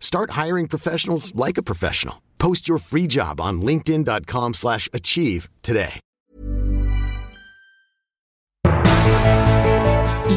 Start 0.00 0.30
hiring 0.46 0.68
professionals 0.68 1.32
like 1.34 1.58
a 1.58 1.62
professional. 1.62 2.16
Post 2.38 2.68
your 2.68 2.78
free 2.78 3.06
job 3.06 3.40
on 3.40 3.62
linkedin.com/achieve 3.62 4.54
slash 4.54 4.88
achieve 4.92 5.48
today. 5.62 6.00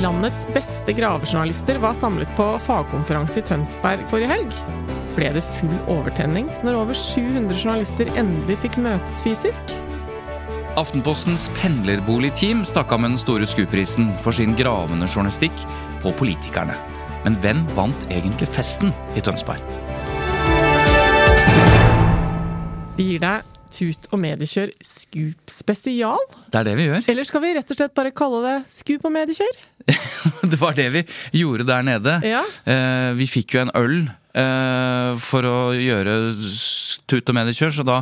Landets 0.01 0.47
beste 0.53 0.93
gravejournalister 0.93 1.77
var 1.77 1.93
samlet 1.93 2.29
på 2.37 2.45
fagkonferanse 2.59 3.39
i 3.39 3.43
Tønsberg 3.43 4.05
forrige 4.09 4.29
helg. 4.31 4.53
Ble 5.17 5.27
det 5.35 5.43
full 5.59 5.73
overtenning 5.91 6.47
når 6.63 6.77
over 6.79 6.97
700 6.97 7.57
journalister 7.59 8.07
endelig 8.15 8.57
fikk 8.63 8.77
møtes 8.81 9.19
fysisk? 9.25 9.73
Aftenpostens 10.79 11.49
pendlerboligteam 11.57 12.63
stakk 12.65 12.93
av 12.95 13.03
med 13.03 13.11
den 13.11 13.19
store 13.19 13.49
skuprisen 13.49 14.13
for 14.23 14.31
sin 14.31 14.55
gravende 14.55 15.09
journalistikk 15.11 15.67
på 15.99 16.15
politikerne. 16.15 16.77
Men 17.21 17.37
hvem 17.43 17.63
vant 17.77 18.05
egentlig 18.09 18.49
festen 18.49 18.93
i 19.17 19.21
Tønsberg? 19.21 19.61
Vi 22.97 23.05
gir 23.11 23.21
deg 23.23 23.47
Tut 23.71 24.09
og 24.11 24.19
Mediekjør 24.19 24.73
Scoop 24.83 25.51
spesial? 25.51 26.19
Det 26.51 26.59
er 26.59 26.67
det 26.67 26.73
vi 26.75 26.87
gjør. 26.89 27.05
Eller 27.13 27.27
skal 27.27 27.43
vi 27.45 27.53
rett 27.55 27.71
og 27.71 27.77
slett 27.79 27.93
bare 27.95 28.11
kalle 28.15 28.41
det 28.43 28.55
Scoop 28.73 29.05
og 29.07 29.13
Mediekjør? 29.15 29.61
Det 30.51 30.57
var 30.61 30.75
det 30.77 30.89
vi 30.93 31.01
gjorde 31.39 31.65
der 31.69 31.85
nede. 31.85 32.17
Ja. 32.27 32.41
Eh, 32.69 33.11
vi 33.17 33.29
fikk 33.29 33.55
jo 33.55 33.63
en 33.63 33.71
øl 33.77 33.95
eh, 34.37 35.13
for 35.21 35.47
å 35.47 35.55
gjøre 35.77 36.17
Tut 37.09 37.31
og 37.31 37.37
Mediekjør, 37.37 37.73
så 37.79 37.85
da 37.87 38.01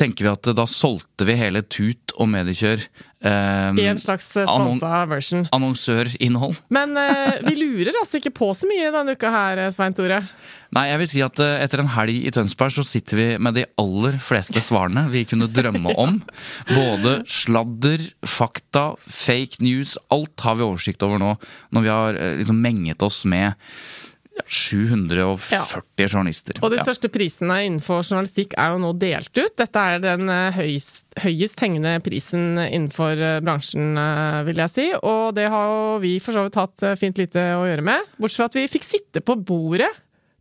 tenker 0.00 0.28
vi 0.28 0.32
at 0.32 0.52
da 0.56 0.66
solgte 0.70 1.26
vi 1.28 1.36
hele 1.40 1.64
Tut 1.66 2.14
og 2.16 2.30
Mediekjør. 2.30 2.86
Eh, 3.24 3.80
I 3.80 3.86
en 3.90 4.00
slags 4.00 4.28
eh, 4.36 4.48
sponsa 4.48 5.04
version. 5.10 5.44
Annonsørinnhold. 5.54 6.58
Men 6.72 6.96
uh, 6.98 7.36
vi 7.48 7.56
lurer 7.58 7.96
altså 8.00 8.20
ikke 8.20 8.34
på 8.40 8.50
så 8.56 8.68
mye 8.70 8.90
denne 8.94 9.16
uka 9.18 9.32
her, 9.34 9.64
eh, 9.64 9.70
Svein 9.74 9.96
Tore. 9.96 10.22
Nei, 10.70 10.84
jeg 10.86 11.00
vil 11.02 11.10
si 11.10 11.22
at 11.26 11.42
uh, 11.42 11.54
etter 11.62 11.82
en 11.82 11.92
helg 11.96 12.26
i 12.28 12.32
Tønsberg 12.34 12.74
så 12.76 12.86
sitter 12.86 13.18
vi 13.18 13.28
med 13.42 13.58
de 13.58 13.66
aller 13.80 14.20
fleste 14.22 14.62
svarene 14.64 15.08
vi 15.12 15.24
kunne 15.28 15.50
drømme 15.50 15.96
om. 16.00 16.20
Både 16.70 17.20
sladder, 17.30 18.04
fakta, 18.26 18.90
fake 19.06 19.62
news. 19.64 19.96
Alt 20.14 20.46
har 20.46 20.60
vi 20.60 20.68
oversikt 20.68 21.02
over 21.06 21.22
nå, 21.22 21.34
når 21.74 21.86
vi 21.86 21.94
har 21.94 22.20
uh, 22.20 22.36
liksom 22.40 22.62
menget 22.62 23.02
oss 23.06 23.24
med 23.28 23.58
740 24.46 26.08
journalister. 26.08 26.58
Og 26.62 26.70
de 26.72 26.76
Ja. 26.80 26.84
største 26.84 27.10
prisene 27.12 27.58
innenfor 27.66 28.02
journalistikk 28.04 28.54
er 28.58 28.72
jo 28.72 28.78
nå 28.82 28.92
delt 28.98 29.30
ut. 29.36 29.56
Dette 29.56 29.76
er 29.76 29.98
den 30.00 30.28
eh, 30.28 30.52
høyest, 30.52 31.06
høyest 31.20 31.60
hengende 31.60 32.00
prisen 32.02 32.56
innenfor 32.58 33.12
eh, 33.20 33.40
bransjen, 33.40 33.96
eh, 33.98 34.42
vil 34.44 34.56
jeg 34.56 34.70
si. 34.70 34.86
Og 35.02 35.34
det 35.34 35.48
har 35.50 35.66
jo 35.66 35.98
vi 36.02 36.18
for 36.20 36.32
så 36.32 36.44
vidt 36.46 36.54
hatt 36.60 36.98
fint 36.98 37.16
lite 37.18 37.38
å 37.56 37.66
gjøre 37.68 37.82
med. 37.82 38.00
Bortsett 38.20 38.36
fra 38.36 38.44
at 38.50 38.54
vi 38.60 38.68
fikk 38.68 38.84
sitte 38.84 39.20
på 39.24 39.36
bordet 39.36 39.90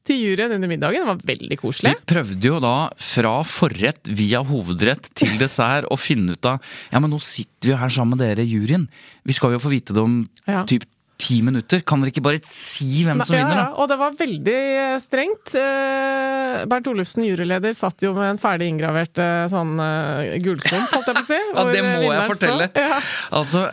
til 0.09 0.17
juryen 0.23 0.51
under 0.55 0.67
middagen. 0.71 1.03
Det 1.05 1.09
var 1.11 1.19
veldig 1.35 1.57
koselig. 1.59 1.91
Vi 1.99 2.13
prøvde 2.15 2.41
jo 2.49 2.59
da 2.63 2.89
fra 2.97 3.43
forrett 3.45 4.07
via 4.07 4.39
hovedrett 4.41 5.11
til 5.13 5.35
dessert 5.43 5.85
å 5.91 5.97
finne 5.99 6.33
ut 6.33 6.45
av 6.49 6.59
Ja, 6.91 6.99
men 6.99 7.11
nå 7.11 7.19
sitter 7.21 7.69
vi 7.69 7.73
jo 7.75 7.77
her 7.81 7.89
sammen 7.93 8.17
med 8.17 8.23
dere, 8.25 8.45
juryen. 8.47 8.87
Vi 9.27 9.33
skal 9.37 9.51
jo 9.53 9.59
få 9.61 9.69
vite 9.69 9.93
det 9.93 10.01
om 10.01 10.23
Ja. 10.47 10.63
typ 10.65 10.85
ti 11.19 11.39
minutter. 11.43 11.81
Kan 11.87 12.01
dere 12.01 12.13
ikke 12.13 12.23
bare 12.23 12.39
si 12.47 13.03
hvem 13.05 13.19
som 13.25 13.35
Ja, 13.35 13.43
vinner, 13.43 13.59
ja, 13.59 13.65
og 13.75 13.89
det 13.91 13.97
var 13.99 14.15
veldig 14.17 14.55
eh, 14.55 14.95
strengt. 15.03 15.51
Eh, 15.59 16.63
Bernt 16.69 16.87
Olufsen, 16.91 17.25
juryleder, 17.27 17.75
satt 17.75 18.05
jo 18.05 18.13
med 18.17 18.31
en 18.33 18.41
ferdig 18.41 18.69
inngravert 18.71 19.19
eh, 19.21 19.43
sånn 19.51 19.75
gullklump, 20.45 20.93
holdt 20.95 21.11
jeg 21.11 21.19
på 21.19 21.25
å 21.25 21.27
si. 21.27 21.41
Ja, 21.59 21.65
det 21.73 21.83
må 21.83 22.13
jeg 22.13 22.29
fortelle. 22.31 22.69
Ja. 22.77 22.99
Altså, 23.35 23.65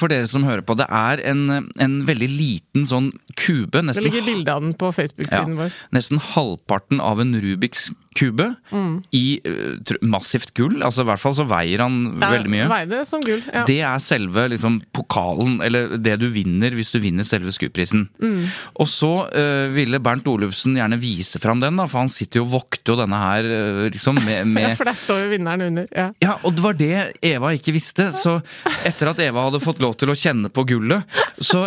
For 0.00 0.12
dere 0.12 0.28
som 0.30 0.44
hører 0.44 0.62
på, 0.66 0.76
det 0.78 0.86
er 0.86 1.22
en, 1.30 1.70
en 1.80 1.96
veldig 2.08 2.28
liten 2.30 2.86
sånn 2.88 3.10
kube. 3.38 3.80
Det 3.80 4.04
ligger 4.04 4.26
bilde 4.26 4.54
av 4.54 4.64
den 4.66 4.76
på 4.78 4.92
Facebook-siden 4.94 5.56
vår. 5.58 5.74
nesten 5.96 6.20
halvparten 6.34 7.00
av 7.00 7.22
en 7.22 7.32
Rubiks 7.40 7.90
kube 8.16 8.48
Mm. 8.70 9.02
i 9.14 9.40
tr- 9.86 9.98
massivt 10.02 10.52
gull. 10.54 10.80
Altså 10.82 11.02
I 11.02 11.08
hvert 11.10 11.20
fall 11.22 11.34
så 11.34 11.44
veier 11.46 11.78
han 11.84 12.18
Ja, 12.20 12.30
veldig 12.34 12.50
mye. 12.50 12.66
Veide 12.70 12.98
som 13.06 13.20
gull. 13.22 13.42
Ja. 13.52 13.64
Det 13.66 13.78
er 13.86 13.98
selve 14.02 14.48
liksom, 14.50 14.80
pokalen, 14.94 15.60
eller 15.62 15.96
det 15.98 16.16
du 16.20 16.28
vinner 16.34 16.70
hvis 16.74 16.90
du 16.94 16.98
vinner 17.02 17.26
selve 17.26 17.52
skuprisen. 17.54 18.08
Mm. 18.22 18.48
Og 18.82 18.88
så 18.90 19.10
uh, 19.30 19.68
ville 19.74 20.00
Bernt 20.02 20.26
Olufsen 20.30 20.74
gjerne 20.78 20.98
vise 21.02 21.38
fram 21.42 21.60
den, 21.62 21.76
da, 21.78 21.86
for 21.90 22.02
han 22.02 22.08
sitter 22.12 22.40
jo 22.40 22.46
og 22.48 22.52
vokter 22.56 22.94
jo 22.94 22.98
denne 23.02 23.18
her 23.20 23.44
eh, 23.46 23.90
liksom 23.94 24.18
med, 24.24 24.54
Ja, 24.64 24.72
for 24.78 24.90
der 24.90 24.98
står 24.98 25.22
jo 25.24 25.30
vinneren 25.34 25.62
under. 25.68 25.86
Ja. 25.94 26.08
Ja, 26.22 26.34
og 26.42 26.54
det 26.58 26.64
var 26.66 26.74
det 26.78 26.92
Eva 27.22 27.52
ikke 27.54 27.74
visste. 27.76 28.10
Så 28.16 28.38
etter 28.86 29.10
at 29.12 29.20
Eva 29.22 29.46
hadde 29.48 29.60
fått 29.62 29.78
lov 29.82 29.94
til 30.00 30.10
å 30.10 30.16
kjenne 30.18 30.50
på 30.50 30.64
gullet, 30.68 31.06
så 31.40 31.66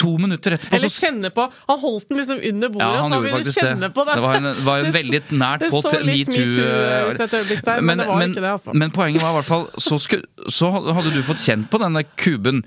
to 0.00 0.16
minutter 0.20 0.56
etterpå 0.58 0.74
Eller 0.76 0.90
kjenne 0.92 1.30
på 1.32 1.46
Han 1.70 1.78
holdt 1.80 2.08
den 2.10 2.18
liksom 2.20 2.40
under 2.50 2.68
bordet, 2.74 2.88
ja, 2.90 3.02
han 3.04 3.14
så 3.14 3.20
ville 3.24 3.54
kjenne 3.54 3.80
det. 3.86 3.92
på 3.94 4.04
det. 4.08 4.16
Det 4.18 4.24
var 4.26 4.40
en, 4.40 4.50
var 4.66 4.84
en 4.84 4.92
veldig 5.00 5.22
nært 5.40 5.64
på 5.70 5.83
så 5.92 6.00
litt 6.04 6.30
metoo. 6.32 7.10
ut 7.10 7.20
et 7.26 7.36
øyeblikk 7.40 7.64
der, 7.66 7.82
men 7.84 8.02
det 8.02 8.08
var 8.08 8.24
ikke 8.26 8.40
det, 8.40 8.52
altså. 8.54 8.74
men 8.74 8.94
poenget 8.94 9.22
var 9.22 9.34
i 9.34 9.38
hvert 9.40 9.50
fall 9.50 9.66
så, 9.78 9.98
sku, 10.02 10.18
så 10.48 10.70
hadde 10.74 11.12
du 11.14 11.20
fått 11.26 11.44
kjent 11.44 11.70
på 11.72 11.80
denne 11.82 12.04
kuben, 12.20 12.64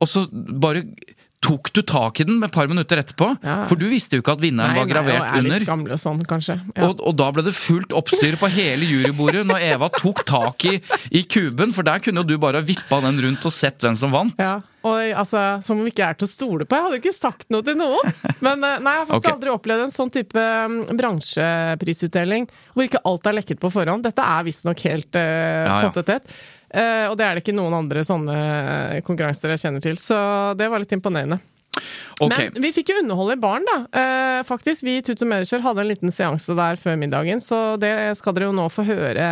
og 0.00 0.08
så 0.08 0.26
bare 0.32 0.84
tok 1.40 1.70
du 1.72 1.80
tak 1.86 2.20
i 2.20 2.26
den 2.28 2.38
med 2.40 2.50
et 2.50 2.54
par 2.54 2.68
minutter 2.70 3.00
etterpå. 3.00 3.30
Ja. 3.44 3.62
For 3.70 3.80
du 3.80 3.86
visste 3.92 4.18
jo 4.18 4.24
ikke 4.24 4.34
at 4.36 4.42
vinneren 4.42 4.76
var 4.76 4.84
og 4.84 4.92
gravert 4.92 5.28
er 5.28 5.46
litt 5.46 5.68
under. 5.68 5.94
og 5.96 6.02
sånn, 6.02 6.24
kanskje. 6.28 6.58
Ja. 6.74 6.88
Og, 6.88 7.00
og 7.00 7.16
da 7.20 7.30
ble 7.34 7.44
det 7.46 7.54
fullt 7.56 7.94
oppstyr 7.96 8.36
på 8.40 8.50
hele 8.52 8.88
jurybordet 8.88 9.46
når 9.48 9.64
Eva 9.70 9.90
tok 9.94 10.24
tak 10.28 10.68
i, 10.68 10.76
i 11.16 11.24
kuben, 11.24 11.72
for 11.76 11.86
der 11.86 12.02
kunne 12.04 12.24
jo 12.24 12.34
du 12.34 12.36
bare 12.42 12.64
vippa 12.64 13.00
den 13.06 13.22
rundt 13.24 13.46
og 13.48 13.56
sett 13.56 13.80
hvem 13.80 13.96
som 13.98 14.12
vant. 14.14 14.36
Ja, 14.40 14.58
Oi, 14.80 15.10
altså, 15.12 15.60
Som 15.60 15.82
om 15.82 15.88
ikke 15.88 16.00
ikke 16.00 16.08
er 16.08 16.18
til 16.18 16.26
å 16.26 16.30
stole 16.30 16.66
på. 16.66 16.76
Jeg 16.76 16.86
hadde 16.86 16.96
jo 16.96 17.02
ikke 17.02 17.16
sagt 17.16 17.50
noe 17.52 17.64
til 17.66 17.76
noen. 17.78 18.14
Men 18.46 18.64
eh, 18.64 18.78
nei, 18.80 18.94
jeg 18.96 19.02
har 19.02 19.08
faktisk 19.10 19.26
okay. 19.26 19.36
aldri 19.36 19.52
opplevd 19.52 19.84
en 19.84 19.94
sånn 19.94 20.12
type 20.14 20.44
mm, 20.72 20.78
bransjeprisutdeling 21.00 22.48
hvor 22.72 22.86
ikke 22.86 23.02
alt 23.10 23.28
er 23.28 23.36
lekket 23.36 23.60
på 23.60 23.72
forhånd. 23.74 24.06
Dette 24.06 24.24
er 24.24 24.46
visstnok 24.46 24.84
helt 24.88 25.18
uh, 25.18 25.20
Ja, 25.20 25.66
ja. 25.68 25.90
pottetett. 25.90 26.32
Eh, 26.70 27.06
og 27.10 27.16
det 27.18 27.26
er 27.26 27.36
det 27.36 27.44
ikke 27.44 27.56
noen 27.56 27.74
andre 27.82 28.04
sånne 28.06 29.00
konkurranser 29.06 29.54
jeg 29.54 29.64
kjenner 29.64 29.84
til. 29.84 29.98
Så 30.00 30.18
det 30.58 30.70
var 30.70 30.82
litt 30.82 30.94
imponerende. 30.94 31.40
Okay. 32.20 32.50
Men 32.50 32.64
vi 32.64 32.72
fikk 32.74 32.90
jo 32.92 32.98
underholde 33.00 33.36
i 33.36 33.40
baren, 33.40 33.66
da. 33.68 33.76
Eh, 34.00 34.40
faktisk, 34.46 34.84
Vi 34.86 34.98
i 34.98 35.04
Tut 35.06 35.22
og 35.22 35.30
Mediekjør 35.30 35.64
hadde 35.68 35.84
en 35.84 35.90
liten 35.90 36.14
seanse 36.14 36.56
der 36.58 36.80
før 36.80 36.98
middagen, 37.00 37.40
så 37.40 37.78
det 37.80 37.94
skal 38.18 38.36
dere 38.36 38.50
jo 38.50 38.56
nå 38.56 38.66
få 38.72 38.84
høre 38.88 39.28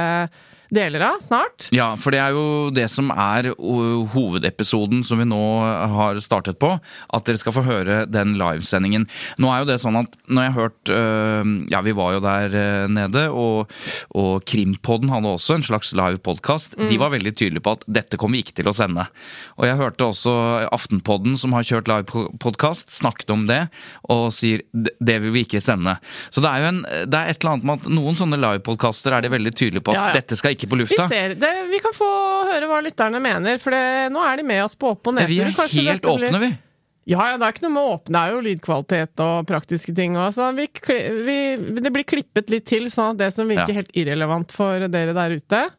deler 0.74 1.02
av 1.06 1.20
snart. 1.24 1.68
Ja, 1.74 1.92
for 2.00 2.14
det 2.14 2.20
er 2.22 2.34
jo 2.36 2.68
det 2.74 2.86
som 2.92 3.10
er 3.14 3.50
hovedepisoden 4.12 5.02
som 5.06 5.20
vi 5.20 5.26
nå 5.28 5.40
har 5.94 6.18
startet 6.24 6.58
på. 6.60 6.74
At 7.14 7.28
dere 7.28 7.40
skal 7.40 7.54
få 7.56 7.64
høre 7.66 8.02
den 8.10 8.36
livesendingen. 8.40 9.06
Nå 9.40 9.50
er 9.52 9.62
jo 9.62 9.68
det 9.70 9.78
sånn 9.82 9.98
at 10.00 10.16
når 10.28 10.46
jeg 10.46 10.54
har 10.54 10.66
hørt 10.68 10.92
uh, 10.92 11.52
Ja, 11.72 11.80
vi 11.84 11.94
var 11.96 12.16
jo 12.16 12.22
der 12.24 12.54
uh, 12.54 12.88
nede, 12.92 13.24
og, 13.32 13.72
og 14.18 14.44
Krimpodden 14.48 15.12
hadde 15.12 15.32
også 15.32 15.58
en 15.58 15.66
slags 15.66 15.94
live 15.96 16.20
podkast. 16.24 16.76
De 16.78 16.98
var 17.00 17.12
veldig 17.14 17.32
tydelige 17.36 17.64
på 17.64 17.76
at 17.78 17.86
dette 17.88 18.18
kommer 18.20 18.38
vi 18.38 18.44
ikke 18.44 18.58
til 18.60 18.68
å 18.70 18.76
sende. 18.76 19.06
Og 19.58 19.66
jeg 19.68 19.78
hørte 19.80 20.08
også 20.10 20.34
Aftenpodden, 20.74 21.36
som 21.40 21.54
har 21.56 21.66
kjørt 21.66 21.88
live 21.90 22.26
podkast, 22.42 22.92
snakket 22.94 23.32
om 23.34 23.46
det, 23.48 23.62
og 24.12 24.28
sier 24.36 24.64
det 24.74 25.18
vil 25.22 25.32
vi 25.34 25.44
ikke 25.46 25.62
sende. 25.64 25.96
Så 26.34 26.42
det 26.44 26.50
er 26.50 26.64
jo 26.64 26.70
en, 26.72 26.82
det 27.08 27.18
er 27.18 27.32
et 27.32 27.40
eller 27.40 27.56
annet 27.56 27.68
med 27.68 27.80
at 27.82 27.92
noen 27.98 28.18
sånne 28.18 28.38
livepodkaster 28.42 29.14
er 29.16 29.24
de 29.24 29.32
veldig 29.32 29.54
tydelige 29.56 29.84
på 29.86 29.94
at 29.94 29.98
Ja, 29.98 30.06
ja. 30.10 30.18
dette 30.20 30.36
skal 30.38 30.54
ikke 30.54 30.57
på 30.66 30.76
Vi 30.80 30.86
ser 31.08 31.34
det. 31.38 31.52
Vi 31.70 31.78
kan 31.78 31.92
få 31.94 32.08
høre 32.50 32.66
hva 32.66 32.80
lytterne 32.82 33.20
mener, 33.22 33.58
for 33.62 33.70
det, 33.70 34.10
nå 34.10 34.18
er 34.26 34.36
de 34.36 34.42
med 34.42 34.64
oss 34.64 34.74
på 34.74 34.90
opp- 34.90 35.06
og 35.06 35.14
nedtur. 35.14 35.28
vi 35.28 35.40
er 35.44 35.92
helt 35.92 36.02
åpne, 36.02 36.30
blir- 36.32 36.40
vi. 36.40 36.58
Ja, 37.08 37.30
ja, 37.30 37.36
det 37.38 37.46
er 37.46 37.52
ikke 37.54 37.62
noe 37.64 37.72
med 37.72 37.82
å 37.86 37.92
åpne. 37.96 38.12
Det 38.12 38.20
er 38.20 38.32
jo 38.34 38.40
lydkvalitet 38.44 39.20
og 39.24 39.46
praktiske 39.46 39.94
ting 39.96 40.12
òg. 40.20 40.28
Så 40.36 40.50
vi, 40.54 40.66
vi, 41.24 41.36
det 41.80 41.90
blir 41.94 42.04
klippet 42.04 42.50
litt 42.50 42.66
til, 42.66 42.84
sånn 42.92 43.14
at 43.14 43.16
det 43.22 43.32
som 43.32 43.48
virker 43.48 43.68
Ja. 43.72 43.74
helt 43.80 43.92
irrelevant 43.96 44.52
for 44.52 44.78
dere 44.88 45.14
der 45.16 45.30
ute, 45.38 45.70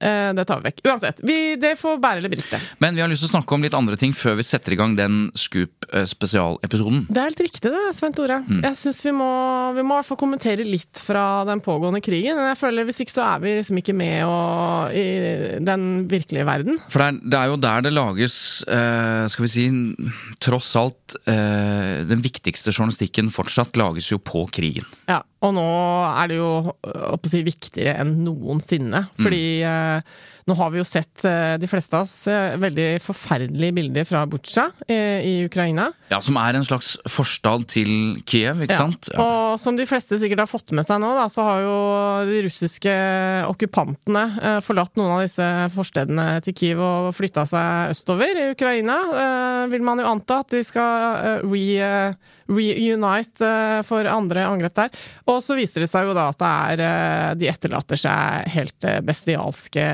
det 0.00 0.44
tar 0.48 0.60
vi 0.62 0.70
vekk. 0.70 0.80
Uansett, 0.88 1.20
vi, 1.28 1.56
det 1.60 1.74
får 1.80 1.98
bære 2.00 2.22
eller 2.22 2.32
briste. 2.32 2.56
Men 2.80 2.96
vi 2.96 3.02
har 3.04 3.10
lyst 3.12 3.20
til 3.24 3.28
å 3.30 3.34
snakke 3.36 3.54
om 3.56 3.62
litt 3.66 3.74
andre 3.76 3.96
ting 4.00 4.14
før 4.16 4.38
vi 4.40 4.46
setter 4.48 4.72
i 4.72 4.78
gang 4.80 4.94
den 4.96 5.26
Scoop-spesialepisoden. 5.36 7.04
Det 7.10 7.20
er 7.20 7.28
helt 7.28 7.42
riktig 7.44 7.72
det, 7.72 7.82
Svein 7.96 8.14
Tore. 8.16 8.40
Jeg 8.48 8.76
syns 8.80 9.02
vi, 9.04 9.12
må- 9.16 9.74
vi 9.76 9.82
må 9.84 9.94
i 9.94 10.00
hvert 10.00 10.08
fall 10.10 10.20
kommentere 10.20 10.64
litt 10.66 11.00
fra 11.00 11.44
den 11.48 11.60
pågående 11.64 12.00
krigen. 12.04 12.36
Men 12.40 12.50
jeg 12.52 12.58
føler 12.60 12.88
Hvis 12.90 13.02
ikke 13.04 13.12
så 13.12 13.24
er 13.36 13.40
vi 13.42 13.52
liksom 13.58 13.78
ikke 13.80 13.94
med 13.94 14.24
og, 14.24 14.94
i 14.96 15.58
den 15.62 15.84
virkelige 16.10 16.46
verden. 16.48 16.78
For 16.88 16.98
det 17.02 17.06
er, 17.10 17.18
det 17.30 17.38
er 17.40 17.50
jo 17.52 17.58
der 17.60 17.84
det 17.84 17.92
lages, 17.92 18.36
eh, 18.66 19.26
skal 19.30 19.44
vi 19.46 19.50
si, 19.52 19.66
tross 20.42 20.72
alt 20.80 21.16
eh, 21.28 22.00
Den 22.08 22.22
viktigste 22.24 22.72
journalistikken 22.72 23.28
fortsatt 23.34 23.76
lages 23.78 24.08
jo 24.10 24.18
på 24.18 24.46
krigen. 24.54 24.86
Ja, 25.10 25.20
og 25.44 25.54
nå 25.56 25.64
er 26.10 26.30
det 26.32 26.36
jo 26.40 26.50
øh, 26.72 27.04
å 27.14 27.18
si, 27.28 27.42
viktigere 27.46 27.98
enn 28.02 28.16
noensinne. 28.24 29.04
Fordi 29.20 29.42
eh, 29.66 29.89
nå 30.50 30.56
har 30.58 30.70
vi 30.72 30.80
jo 30.80 30.86
sett, 30.86 31.24
eh, 31.24 31.56
de 31.60 31.68
fleste 31.70 31.94
av 31.96 32.06
oss, 32.06 32.26
eh, 32.26 32.56
veldig 32.60 32.88
forferdelige 33.04 33.76
bilder 33.76 34.06
fra 34.08 34.24
Butsja 34.26 34.70
eh, 34.88 35.20
i 35.26 35.34
Ukraina. 35.46 35.90
Ja, 36.10 36.20
Som 36.20 36.38
er 36.40 36.56
en 36.58 36.66
slags 36.66 36.96
forstad 37.08 37.68
til 37.70 38.22
Kiev, 38.26 38.62
ikke 38.64 38.78
sant? 38.78 39.10
Ja. 39.12 39.20
Og 39.20 39.60
som 39.62 39.78
de 39.78 39.86
fleste 39.86 40.18
sikkert 40.18 40.42
har 40.42 40.50
fått 40.50 40.74
med 40.76 40.86
seg 40.88 41.00
nå, 41.02 41.12
da, 41.18 41.28
så 41.30 41.46
har 41.46 41.62
jo 41.64 41.76
de 42.30 42.42
russiske 42.48 42.96
okkupantene 43.50 44.24
eh, 44.40 44.58
forlatt 44.64 44.96
noen 44.98 45.14
av 45.18 45.24
disse 45.26 45.46
forstedene 45.76 46.26
til 46.46 46.56
Kiev 46.56 46.82
og 46.82 47.12
flytta 47.16 47.46
seg 47.48 47.94
østover 47.94 48.42
i 48.42 48.50
Ukraina. 48.56 48.98
Eh, 49.22 49.62
vil 49.74 49.86
man 49.86 50.02
jo 50.02 50.10
anta 50.10 50.42
at 50.44 50.56
de 50.56 50.64
skal 50.66 51.20
eh, 51.20 51.46
re, 51.46 51.64
eh, 51.86 52.36
reunite 52.50 53.46
eh, 53.46 53.80
for 53.86 54.06
andre 54.10 54.44
angrep 54.48 54.76
der. 54.76 54.90
Og 55.30 55.40
så 55.44 55.56
viser 55.58 55.84
det 55.84 55.90
seg 55.90 56.08
jo 56.08 56.16
da 56.16 56.28
at 56.32 56.40
det 56.40 56.50
er 56.50 56.82
eh, 56.86 57.34
De 57.40 57.50
etterlater 57.50 58.00
seg 58.00 58.50
helt 58.54 58.86
eh, 58.88 59.00
bestialske 59.04 59.86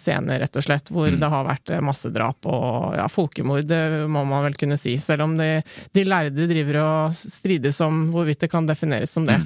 scener, 0.00 0.42
rett 0.42 0.60
og 0.60 0.66
slett, 0.66 0.92
hvor 0.92 1.10
det 1.10 1.32
har 1.34 1.46
vært 1.46 1.74
massedrap 1.84 2.48
og 2.50 2.96
ja, 2.98 3.06
folkemord, 3.10 3.66
det 3.70 4.08
må 4.10 4.24
man 4.28 4.46
vel 4.48 4.58
kunne 4.60 4.78
si. 4.80 4.96
Selv 5.00 5.26
om 5.28 5.36
de, 5.38 5.50
de 5.94 6.06
lærde 6.06 6.48
driver 6.50 6.80
og 6.84 7.20
strides 7.20 7.80
om 7.84 8.08
hvorvidt 8.14 8.44
det 8.46 8.50
kan 8.52 8.68
defineres 8.68 9.14
som 9.14 9.26
det. 9.28 9.38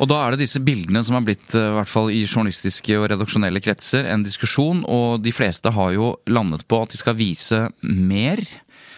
Og 0.00 0.08
da 0.10 0.22
er 0.22 0.34
det 0.34 0.44
disse 0.44 0.62
bildene 0.62 1.02
som 1.04 1.18
har 1.18 1.26
blitt, 1.26 1.48
i 1.54 1.62
hvert 1.76 1.90
fall 1.90 2.10
i 2.12 2.24
journalistiske 2.24 2.96
og 2.98 3.08
redaksjonelle 3.12 3.62
kretser, 3.62 4.08
en 4.08 4.24
diskusjon, 4.26 4.82
og 4.88 5.22
de 5.24 5.32
fleste 5.34 5.72
har 5.72 5.94
jo 5.96 6.14
landet 6.30 6.66
på 6.68 6.82
at 6.82 6.92
de 6.92 7.00
skal 7.00 7.18
vise 7.18 7.64
mer 7.82 8.40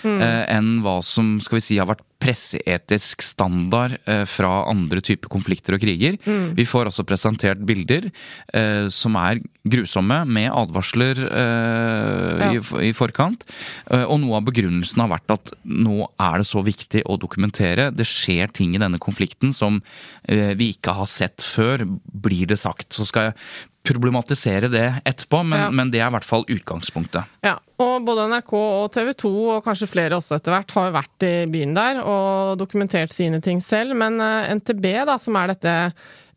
eh, 0.05 0.43
enn 0.53 0.79
hva 0.85 1.01
som 1.07 1.37
skal 1.43 1.61
vi 1.61 1.65
si 1.69 1.79
har 1.81 1.91
vært 1.91 2.05
presseetisk 2.23 3.23
standard 3.25 3.97
eh, 4.09 4.23
fra 4.29 4.65
andre 4.71 5.01
typer 5.05 5.29
konflikter 5.33 5.77
og 5.77 5.83
kriger. 5.83 6.17
Vi 6.57 6.65
får 6.69 6.89
også 6.91 7.05
presentert 7.09 7.61
bilder 7.67 8.11
eh, 8.55 8.87
som 8.93 9.17
er 9.21 9.43
grusomme, 9.65 10.21
med 10.29 10.51
advarsler 10.53 11.21
eh, 11.25 12.47
i, 12.55 12.63
i 12.89 12.93
forkant. 12.97 13.45
Eh, 13.91 14.05
og 14.05 14.19
noe 14.23 14.39
av 14.41 14.47
begrunnelsen 14.49 15.05
har 15.05 15.13
vært 15.15 15.37
at 15.37 15.55
nå 15.65 16.09
er 16.21 16.41
det 16.43 16.49
så 16.51 16.65
viktig 16.67 17.05
å 17.09 17.19
dokumentere. 17.21 17.91
Det 17.95 18.07
skjer 18.09 18.53
ting 18.57 18.75
i 18.77 18.83
denne 18.83 19.01
konflikten 19.03 19.55
som 19.57 19.81
eh, 20.29 20.53
vi 20.59 20.73
ikke 20.77 20.97
har 21.01 21.09
sett 21.11 21.45
før, 21.45 21.87
blir 22.05 22.49
det 22.51 22.61
sagt. 22.61 22.93
Så 22.97 23.07
skal 23.09 23.31
jeg 23.33 23.39
problematisere 23.85 24.71
det 24.73 24.87
etterpå, 25.05 25.43
men, 25.45 25.61
Ja. 25.61 25.71
men 25.71 25.91
det 25.93 26.01
er 26.01 26.09
i 26.09 26.15
hvert 26.15 26.25
fall 26.25 26.47
utgangspunktet. 26.49 27.29
Ja, 27.45 27.59
og 27.85 28.07
både 28.07 28.25
NRK 28.31 28.53
og 28.57 28.87
TV 28.95 29.11
2, 29.21 29.33
og 29.59 29.65
kanskje 29.67 29.91
flere 29.91 30.17
også 30.17 30.39
etter 30.39 30.55
hvert, 30.55 30.73
har 30.73 30.95
vært 30.95 31.27
i 31.29 31.33
byen 31.53 31.75
der 31.77 32.01
og 32.05 32.59
dokumentert 32.61 33.15
sine 33.15 33.41
ting 33.45 33.63
selv. 33.65 33.97
Men 33.99 34.21
eh, 34.23 34.53
NTB, 34.59 34.87
da, 35.09 35.17
som 35.21 35.37
er 35.41 35.55
dette 35.55 35.75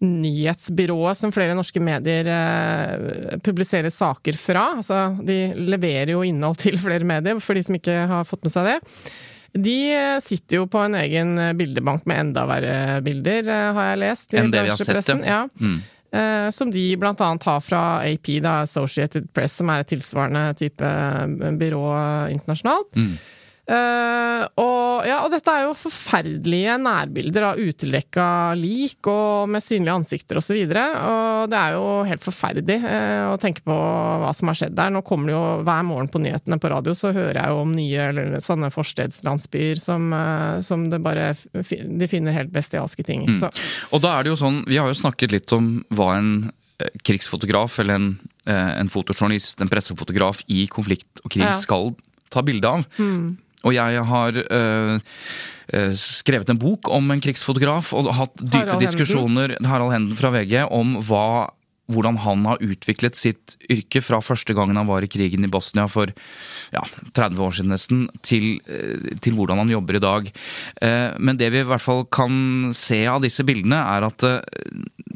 nyhetsbyrået 0.04 1.18
som 1.18 1.34
flere 1.34 1.56
norske 1.58 1.82
medier 1.82 2.28
eh, 2.30 3.38
publiserer 3.46 3.94
saker 3.94 4.38
fra, 4.38 4.68
altså 4.78 5.08
de 5.26 5.40
leverer 5.58 6.14
jo 6.14 6.26
innhold 6.26 6.60
til 6.62 6.78
flere 6.82 7.08
medier, 7.08 7.42
for 7.42 7.58
de 7.58 7.66
som 7.66 7.80
ikke 7.80 8.04
har 8.12 8.28
fått 8.30 8.46
med 8.46 8.54
seg 8.54 8.70
det. 8.72 8.78
De 9.58 9.78
eh, 9.96 10.16
sitter 10.22 10.62
jo 10.62 10.70
på 10.70 10.84
en 10.86 10.98
egen 11.00 11.36
bildebank 11.58 12.06
med 12.10 12.28
enda 12.28 12.46
verre 12.50 12.80
bilder, 13.06 13.50
har 13.78 13.94
jeg 13.94 14.02
lest. 14.06 14.34
i 14.34 14.42
Enn 14.42 14.54
det 14.54 14.68
vi 14.68 14.76
har 14.76 14.84
sett, 14.86 15.16
ja. 15.26 15.46
Eh, 16.12 16.50
som 16.56 16.70
de 16.72 16.96
blant 16.96 17.22
annet 17.22 17.44
har 17.44 17.60
fra 17.62 17.82
AP, 18.08 18.38
da, 18.44 18.62
Associated 18.64 19.28
Press, 19.36 19.58
som 19.60 19.70
er 19.74 19.84
et 19.84 19.90
tilsvarende 19.92 20.44
type 20.60 20.92
byrå 21.60 21.88
internasjonalt. 22.32 22.94
Eh, 23.68 24.44
og, 24.64 25.04
ja, 25.04 25.18
og 25.26 25.32
dette 25.34 25.52
er 25.52 25.66
jo 25.66 25.74
forferdelige 25.76 26.78
nærbilder 26.80 27.50
av 27.50 27.58
utelekka 27.60 28.28
lik 28.56 29.10
og 29.12 29.50
med 29.52 29.64
synlige 29.64 29.96
ansikter 30.00 30.40
osv. 30.40 30.56
Og, 30.56 30.72
så 30.72 30.84
og 31.04 31.50
det 31.52 31.60
er 31.60 31.74
jo 31.76 31.88
helt 32.08 32.24
forferdelig 32.24 32.78
eh, 32.80 33.26
å 33.28 33.36
tenke 33.42 33.66
på 33.68 33.76
hva 33.76 34.32
som 34.38 34.52
har 34.52 34.60
skjedd 34.62 34.78
der. 34.78 34.94
Nå 34.96 35.02
kommer 35.08 35.32
det 35.32 35.36
jo 35.36 35.44
hver 35.68 35.84
morgen 35.88 36.08
på 36.14 36.22
nyhetene 36.24 36.60
på 36.64 36.72
radio, 36.72 36.96
så 36.96 37.12
hører 37.12 37.42
jeg 37.42 37.56
jo 37.56 37.64
om 37.66 37.74
nye 37.76 38.06
eller 38.14 38.38
sånne 38.44 38.70
forstedslandsbyer 38.72 39.82
som, 39.84 40.08
eh, 40.16 40.62
som 40.64 40.88
det 40.92 41.02
bare 41.04 41.34
De 41.68 42.08
finner 42.08 42.36
helt 42.36 42.54
bestialske 42.56 43.04
ting 43.04 43.26
i. 43.26 43.34
Mm. 43.36 43.66
Og 43.92 44.04
da 44.04 44.14
er 44.16 44.24
det 44.24 44.32
jo 44.32 44.40
sånn, 44.40 44.62
Vi 44.68 44.80
har 44.80 44.88
jo 44.88 44.96
snakket 44.96 45.34
litt 45.36 45.52
om 45.56 45.82
hva 45.92 46.14
en 46.16 46.32
krigsfotograf 46.78 47.80
eller 47.82 47.98
en, 47.98 48.08
en 48.46 48.90
fotojournalist, 48.92 49.60
en 49.64 49.72
pressefotograf 49.72 50.44
i 50.48 50.68
konflikt 50.70 51.24
og 51.24 51.34
krig 51.34 51.48
Ja. 51.48 51.56
skal 51.58 51.96
ta 52.30 52.44
bilde 52.46 52.70
av. 52.70 52.86
Og 53.68 53.76
jeg 53.76 54.08
har 54.12 54.40
eh, 54.48 55.20
skrevet 56.00 56.50
en 56.54 56.62
bok 56.62 56.92
om 56.94 57.12
en 57.12 57.22
krigsfotograf 57.24 57.92
og 57.98 58.10
hatt 58.16 58.34
dype 58.40 58.64
Harald 58.64 58.78
Henden. 58.78 58.88
diskusjoner 58.88 59.56
Harald 59.68 59.96
Henden 59.96 60.20
fra 60.20 60.34
VG 60.36 60.64
om 60.72 60.98
hva 61.08 61.28
hvordan 61.88 62.18
han 62.20 62.42
har 62.44 62.60
utviklet 62.60 63.16
sitt 63.16 63.54
yrke 63.72 64.02
fra 64.04 64.18
første 64.20 64.52
gangen 64.52 64.76
han 64.76 64.90
var 64.90 65.06
i 65.06 65.08
krigen 65.08 65.46
i 65.48 65.50
Bosnia 65.52 65.86
for 65.88 66.12
ja, 66.74 66.82
30 67.16 67.40
år 67.46 67.56
siden 67.56 67.72
nesten, 67.72 68.02
til, 68.28 68.58
eh, 68.68 69.14
til 69.24 69.38
hvordan 69.38 69.62
han 69.64 69.72
jobber 69.72 69.96
i 69.96 70.04
dag. 70.04 70.28
Men 71.16 71.40
det 71.40 71.48
vi 71.54 71.62
i 71.64 71.70
hvert 71.70 71.86
fall 71.86 72.04
kan 72.12 72.74
se 72.76 73.00
av 73.08 73.24
disse 73.24 73.46
bildene, 73.48 73.80
er 73.80 74.04
at 74.04 74.28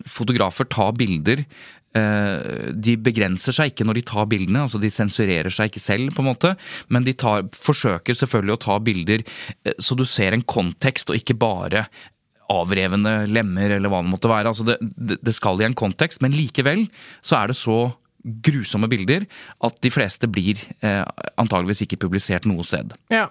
fotografer 0.08 0.72
tar 0.72 0.96
bilder 0.96 1.44
de 1.92 2.96
begrenser 3.04 3.56
seg 3.56 3.74
ikke 3.74 3.88
når 3.88 4.00
de 4.00 4.06
tar 4.08 4.30
bildene, 4.32 4.64
altså 4.64 4.80
de 4.80 4.92
sensurerer 4.94 5.52
seg 5.52 5.72
ikke 5.72 5.84
selv, 5.84 6.14
på 6.16 6.24
en 6.24 6.30
måte, 6.30 6.54
men 6.88 7.04
de 7.08 7.16
tar, 7.18 7.50
forsøker 7.52 8.18
selvfølgelig 8.18 8.56
å 8.56 8.64
ta 8.66 8.78
bilder 8.84 9.24
eh, 9.26 9.76
så 9.80 9.98
du 10.00 10.06
ser 10.08 10.36
en 10.36 10.46
kontekst, 10.46 11.12
og 11.12 11.20
ikke 11.20 11.38
bare 11.42 11.88
avrevne 12.52 13.22
lemmer 13.32 13.78
eller 13.78 13.92
hva 13.92 14.02
det 14.04 14.12
måtte 14.12 14.32
være. 14.32 14.52
Altså 14.52 14.66
det, 14.68 14.78
det 15.24 15.34
skal 15.36 15.62
i 15.62 15.68
en 15.68 15.78
kontekst, 15.78 16.20
men 16.24 16.36
likevel 16.36 16.86
så 17.24 17.42
er 17.42 17.52
det 17.52 17.58
så 17.60 17.80
grusomme 18.22 18.90
bilder 18.92 19.24
at 19.66 19.80
de 19.82 19.92
fleste 19.94 20.30
blir 20.30 20.60
eh, 20.86 21.02
antageligvis 21.42 21.86
ikke 21.88 22.02
publisert 22.04 22.48
noe 22.50 22.66
sted. 22.68 22.94
Ja. 23.14 23.28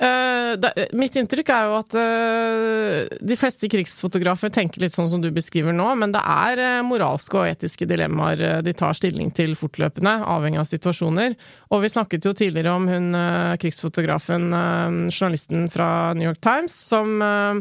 Eh, 0.00 0.52
det, 0.56 0.70
mitt 0.96 1.16
inntrykk 1.20 1.50
er 1.52 1.66
jo 1.68 1.74
at 1.76 1.94
uh, 2.00 3.18
de 3.20 3.36
fleste 3.36 3.68
krigsfotografer 3.68 4.48
tenker 4.54 4.80
litt 4.80 4.94
sånn 4.96 5.10
som 5.10 5.20
du 5.20 5.28
beskriver 5.34 5.76
nå, 5.76 5.90
men 6.00 6.14
det 6.14 6.22
er 6.24 6.62
uh, 6.80 6.86
moralske 6.88 7.36
og 7.36 7.44
etiske 7.50 7.84
dilemmaer 7.90 8.40
eh, 8.46 8.62
de 8.64 8.72
tar 8.76 8.96
stilling 8.96 9.28
til 9.36 9.52
fortløpende, 9.60 10.14
avhengig 10.24 10.62
av 10.62 10.70
situasjoner. 10.70 11.36
Og 11.76 11.84
vi 11.84 11.92
snakket 11.92 12.30
jo 12.30 12.32
tidligere 12.32 12.72
om 12.80 12.88
hun 12.88 13.12
eh, 13.18 13.58
krigsfotografen, 13.60 14.48
eh, 14.56 14.88
journalisten 15.12 15.68
fra 15.72 15.90
New 16.16 16.30
York 16.30 16.40
Times, 16.40 16.80
som 16.88 17.20
eh, 17.20 17.60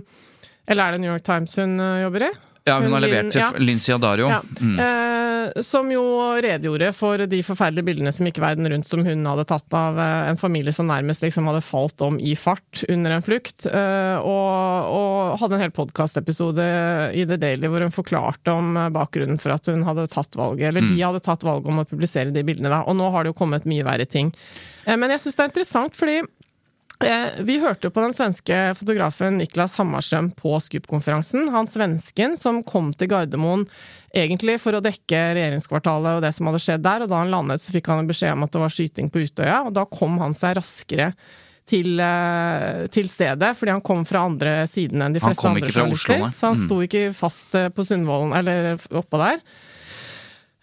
Eller 0.69 0.85
er 0.85 0.95
det 0.95 1.01
New 1.03 1.11
York 1.11 1.25
Times 1.27 1.57
hun 1.59 1.75
eh, 1.75 2.03
jobber 2.05 2.29
i? 2.29 2.31
Ja, 2.69 2.79
hun 2.79 2.93
har 2.93 3.03
levert 3.03 3.33
til 3.33 3.41
ja. 3.41 3.51
Lincy 3.57 3.91
Adario. 3.95 4.29
Ja. 4.31 4.39
Eh, 4.63 5.28
som 5.65 5.89
jo 5.91 6.01
redegjorde 6.43 6.91
for 6.95 7.21
de 7.29 7.39
forferdelige 7.45 7.87
bildene 7.87 8.13
som 8.15 8.27
gikk 8.27 8.39
verden 8.43 8.69
rundt 8.71 8.87
som 8.89 9.03
hun 9.05 9.25
hadde 9.27 9.45
tatt 9.49 9.75
av 9.77 9.99
eh, 9.99 10.29
en 10.31 10.39
familie 10.39 10.73
som 10.75 10.89
nærmest 10.89 11.25
liksom 11.25 11.49
hadde 11.49 11.63
falt 11.65 12.01
om 12.05 12.19
i 12.19 12.35
fart 12.39 12.83
under 12.89 13.15
en 13.15 13.25
flukt. 13.25 13.67
Eh, 13.69 14.15
og, 14.19 14.89
og 14.95 15.37
hadde 15.41 15.59
en 15.59 15.65
hel 15.65 15.75
podkastepisode 15.75 16.65
i 17.17 17.27
The 17.29 17.39
Daily 17.41 17.71
hvor 17.71 17.85
hun 17.85 17.95
forklarte 17.95 18.55
om 18.55 18.75
eh, 18.77 18.91
bakgrunnen 18.95 19.41
for 19.41 19.55
at 19.55 19.69
hun 19.71 19.85
hadde 19.87 20.09
tatt 20.11 20.39
valget, 20.39 20.69
eller 20.71 20.87
de 20.89 20.99
hadde 21.01 21.23
tatt 21.25 21.45
valget 21.47 21.71
om 21.71 21.83
å 21.83 21.87
publisere 21.89 22.35
de 22.35 22.45
bildene 22.45 22.73
da. 22.73 22.83
Og 22.87 22.99
nå 22.99 23.11
har 23.13 23.25
det 23.25 23.33
jo 23.33 23.39
kommet 23.41 23.69
mye 23.69 23.87
verre 23.87 24.09
ting. 24.09 24.33
Eh, 24.85 24.97
men 24.99 25.15
jeg 25.15 25.25
syns 25.25 25.39
det 25.39 25.45
er 25.47 25.53
interessant 25.53 25.97
fordi 25.99 26.19
Eh, 26.99 27.43
Vi 27.43 27.59
hørte 27.59 27.87
jo 27.87 27.93
på 27.95 28.01
den 28.03 28.13
svenske 28.13 28.55
fotografen 28.75 29.37
Niklas 29.39 29.77
Hammarström 29.79 30.31
på 30.35 30.59
Scoop-konferansen. 30.59 31.47
Han 31.49 31.67
svensken 31.67 32.35
som 32.37 32.59
kom 32.63 32.91
til 32.93 33.07
Gardermoen 33.07 33.63
egentlig 34.13 34.57
for 34.61 34.73
å 34.77 34.81
dekke 34.83 35.19
regjeringskvartalet 35.37 36.17
og 36.17 36.23
det 36.25 36.31
som 36.35 36.49
hadde 36.49 36.61
skjedd 36.63 36.81
der, 36.85 37.03
og 37.05 37.09
da 37.11 37.19
han 37.21 37.29
landet 37.33 37.61
så 37.61 37.73
fikk 37.75 37.87
han 37.91 38.07
beskjed 38.09 38.33
om 38.33 38.43
at 38.47 38.51
det 38.55 38.61
var 38.63 38.73
skyting 38.73 39.09
på 39.13 39.21
Utøya, 39.27 39.59
og 39.67 39.73
da 39.77 39.85
kom 39.85 40.17
han 40.21 40.33
seg 40.33 40.57
raskere 40.57 41.11
til, 41.69 41.99
eh, 42.01 42.87
til 42.89 43.05
stedet, 43.11 43.51
fordi 43.55 43.71
han 43.75 43.81
kom 43.85 44.01
fra 44.09 44.23
andre 44.25 44.63
siden 44.67 45.03
enn 45.05 45.13
de 45.13 45.19
Han 45.21 45.29
fleste 45.29 45.41
kom 45.43 45.53
andre 45.53 45.67
ikke 45.67 45.75
fra 45.77 45.83
Oslo, 45.85 46.13
journalister. 46.15 46.39
Så 46.39 46.47
han 46.47 46.55
Mm. 46.57 46.65
sto 46.65 46.77
ikke 46.81 47.03
fast 47.13 47.55
eh, 47.55 47.69
på 47.69 47.85
Sundvolden, 47.85 48.33
eller 48.39 48.77
oppå 48.97 49.17
der. 49.21 49.39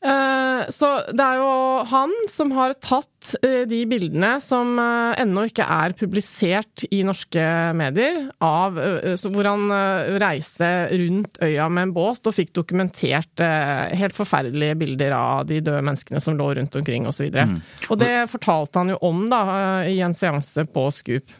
Eh, 0.04 0.70
Så 0.70 0.88
det 1.16 1.24
er 1.24 1.38
jo 1.40 1.52
han 1.88 2.12
som 2.28 2.50
har 2.56 2.74
tatt 2.84 3.30
eh, 3.40 3.62
de 3.68 3.78
bildene 3.88 4.36
som 4.44 4.74
eh, 4.78 5.22
ennå 5.22 5.46
ikke 5.48 5.64
er 5.64 5.94
publisert 5.96 6.84
i 6.92 7.00
norske 7.06 7.44
medier, 7.76 8.26
av, 8.44 8.76
hvor 8.76 9.48
han 9.48 9.70
reiste 10.20 10.68
rundt 10.92 11.40
øya 11.44 11.68
med 11.72 11.88
en 11.88 11.94
båt 11.96 12.28
og 12.28 12.36
fikk 12.36 12.52
dokumentert 12.56 13.40
helt 13.40 14.16
forferdelige 14.16 14.76
bilder 14.78 15.14
av 15.16 15.46
de 15.48 15.62
døde 15.64 15.82
menneskene 15.84 16.20
som 16.22 16.36
lå 16.38 16.50
rundt 16.58 16.76
omkring 16.78 17.08
osv. 17.08 17.30
Og, 17.30 17.56
så 17.56 17.90
og 17.92 18.00
det 18.02 18.12
fortalte 18.30 18.82
han 18.82 18.92
jo 18.94 19.00
om 19.08 19.26
da, 19.32 19.42
i 19.88 19.98
en 20.04 20.16
seanse 20.16 20.66
på 20.70 20.88
Scoop. 20.94 21.32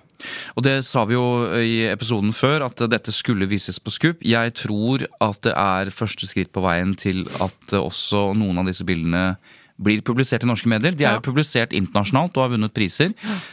Og 0.56 0.64
det 0.66 0.78
sa 0.88 1.04
vi 1.08 1.14
jo 1.16 1.26
i 1.60 1.84
episoden 1.90 2.32
før, 2.36 2.64
at 2.70 2.82
dette 2.90 3.12
skulle 3.14 3.48
vises 3.50 3.78
på 3.82 3.92
Scoop. 3.94 4.24
Jeg 4.26 4.54
tror 4.54 5.06
at 5.20 5.42
det 5.46 5.52
er 5.56 5.92
første 5.94 6.26
skritt 6.30 6.52
på 6.56 6.64
veien 6.64 6.94
til 6.98 7.24
at 7.44 7.76
også 7.78 8.30
noen 8.38 8.58
av 8.62 8.66
disse 8.70 8.86
bildene 8.88 9.36
blir 9.76 10.00
publisert 10.00 10.40
i 10.40 10.48
norske 10.48 10.70
medier. 10.72 10.94
De 10.96 11.04
er 11.04 11.10
Ja. 11.12 11.14
jo 11.18 11.26
publisert 11.26 11.74
internasjonalt 11.76 12.32
og 12.38 12.46
har 12.46 12.52
vunnet 12.54 12.72
priser. 12.72 13.12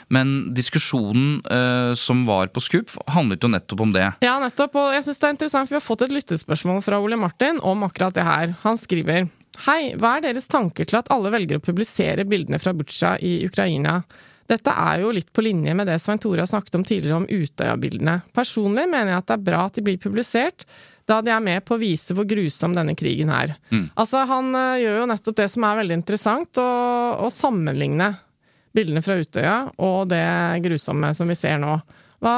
Men 0.10 0.54
diskusjonen 0.56 1.42
uh, 1.52 1.92
som 2.00 2.22
var 2.26 2.48
på 2.48 2.62
Scoop, 2.64 2.94
handlet 3.12 3.44
jo 3.44 3.50
nettopp 3.52 3.82
om 3.84 3.92
det. 3.92 4.06
Ja, 4.24 4.38
nettopp. 4.40 4.76
Og 4.80 4.94
jeg 4.96 5.04
synes 5.04 5.20
det 5.20 5.28
er 5.28 5.36
interessant, 5.36 5.68
for 5.68 5.76
vi 5.76 5.82
har 5.82 5.88
fått 5.90 6.06
et 6.08 6.16
lyttespørsmål 6.16 6.80
fra 6.86 7.02
Ole 7.04 7.20
Martin 7.20 7.60
om 7.62 7.84
akkurat 7.84 8.16
det 8.16 8.24
her. 8.24 8.56
Han 8.64 8.80
skriver 8.80 9.28
Hei, 9.68 9.94
hva 10.00 10.16
er 10.18 10.24
deres 10.32 10.48
tanker 10.50 10.88
til 10.90 10.98
at 10.98 11.12
alle 11.14 11.30
velger 11.30 11.60
å 11.60 11.62
publisere 11.62 12.24
bildene 12.26 12.58
fra 12.58 12.72
Butsja 12.74 13.18
i 13.22 13.44
Ukraina? 13.46 14.00
Dette 14.54 14.74
er 14.78 15.02
jo 15.02 15.12
litt 15.16 15.32
på 15.34 15.44
linje 15.46 15.74
med 15.74 15.90
det 15.90 15.98
Svein 16.02 16.22
Tore 16.22 16.44
har 16.44 16.50
snakket 16.50 16.78
om 16.78 16.84
tidligere 16.86 17.22
om 17.22 17.30
Utøya-bildene. 17.30 18.20
Personlig 18.36 18.86
mener 18.92 19.14
jeg 19.14 19.22
at 19.24 19.30
det 19.32 19.38
er 19.40 19.48
bra 19.48 19.64
at 19.68 19.80
de 19.80 19.86
blir 19.86 20.02
publisert, 20.02 20.68
da 21.10 21.20
de 21.26 21.34
er 21.34 21.42
med 21.44 21.66
på 21.68 21.76
å 21.76 21.82
vise 21.82 22.16
hvor 22.16 22.28
grusom 22.28 22.76
denne 22.78 22.94
krigen 22.96 23.32
er. 23.34 23.56
Altså, 24.00 24.22
han 24.30 24.54
øh, 24.56 24.78
gjør 24.84 25.02
jo 25.02 25.10
nettopp 25.12 25.40
det 25.42 25.50
som 25.52 25.66
er 25.68 25.82
veldig 25.82 25.98
interessant, 26.00 26.62
å, 26.62 26.70
å 27.26 27.32
sammenligne 27.34 28.14
bildene 28.74 29.04
fra 29.06 29.18
Utøya 29.20 29.58
og 29.84 30.08
det 30.14 30.24
grusomme 30.64 31.12
som 31.18 31.30
vi 31.30 31.38
ser 31.38 31.60
nå. 31.62 31.76
Hva, 32.24 32.34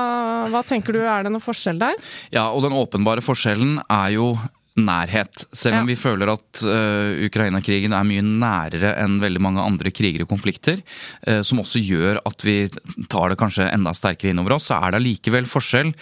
hva 0.49 0.63
tenker 0.65 0.95
du, 0.97 1.03
er 1.05 1.27
det 1.27 1.31
noe 1.33 1.43
forskjell 1.43 1.77
der? 1.77 1.99
Ja, 2.33 2.47
og 2.49 2.63
den 2.65 2.73
åpenbare 2.73 3.21
forskjellen 3.21 3.77
er 3.85 4.15
jo 4.15 4.31
nærhet. 4.75 5.45
Selv 5.55 5.79
om 5.79 5.87
Ja. 5.87 5.93
vi 5.93 5.95
føler 5.95 6.31
at 6.33 6.61
uh, 6.67 7.25
Ukraina-krigen 7.25 7.93
er 7.95 8.03
mye 8.03 8.21
nærere 8.21 8.91
enn 8.99 9.21
veldig 9.21 9.41
mange 9.41 9.63
andre 9.63 9.91
kriger 9.91 10.25
og 10.25 10.29
konflikter, 10.29 10.81
uh, 11.27 11.41
som 11.41 11.59
også 11.63 11.79
gjør 11.79 12.19
at 12.25 12.43
vi 12.43 12.67
tar 13.07 13.29
det 13.31 13.39
kanskje 13.39 13.69
enda 13.71 13.93
sterkere 13.95 14.33
innover 14.35 14.57
oss, 14.57 14.67
så 14.67 14.81
er 14.81 14.91
det 14.91 15.01
allikevel 15.01 15.47
forskjell 15.47 15.93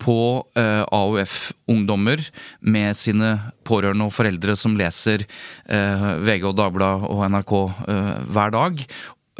på 0.00 0.18
uh, 0.56 0.84
AUF-ungdommer 0.88 2.24
med 2.62 2.96
sine 2.96 3.34
pårørende 3.68 4.08
og 4.08 4.14
foreldre 4.16 4.56
som 4.56 4.74
leser 4.76 5.22
eh, 5.70 6.06
VG 6.26 6.44
og 6.48 6.56
Dagbladet 6.58 7.08
og 7.12 7.20
NRK 7.30 7.52
eh, 7.88 8.14
hver 8.34 8.50
dag, 8.54 8.80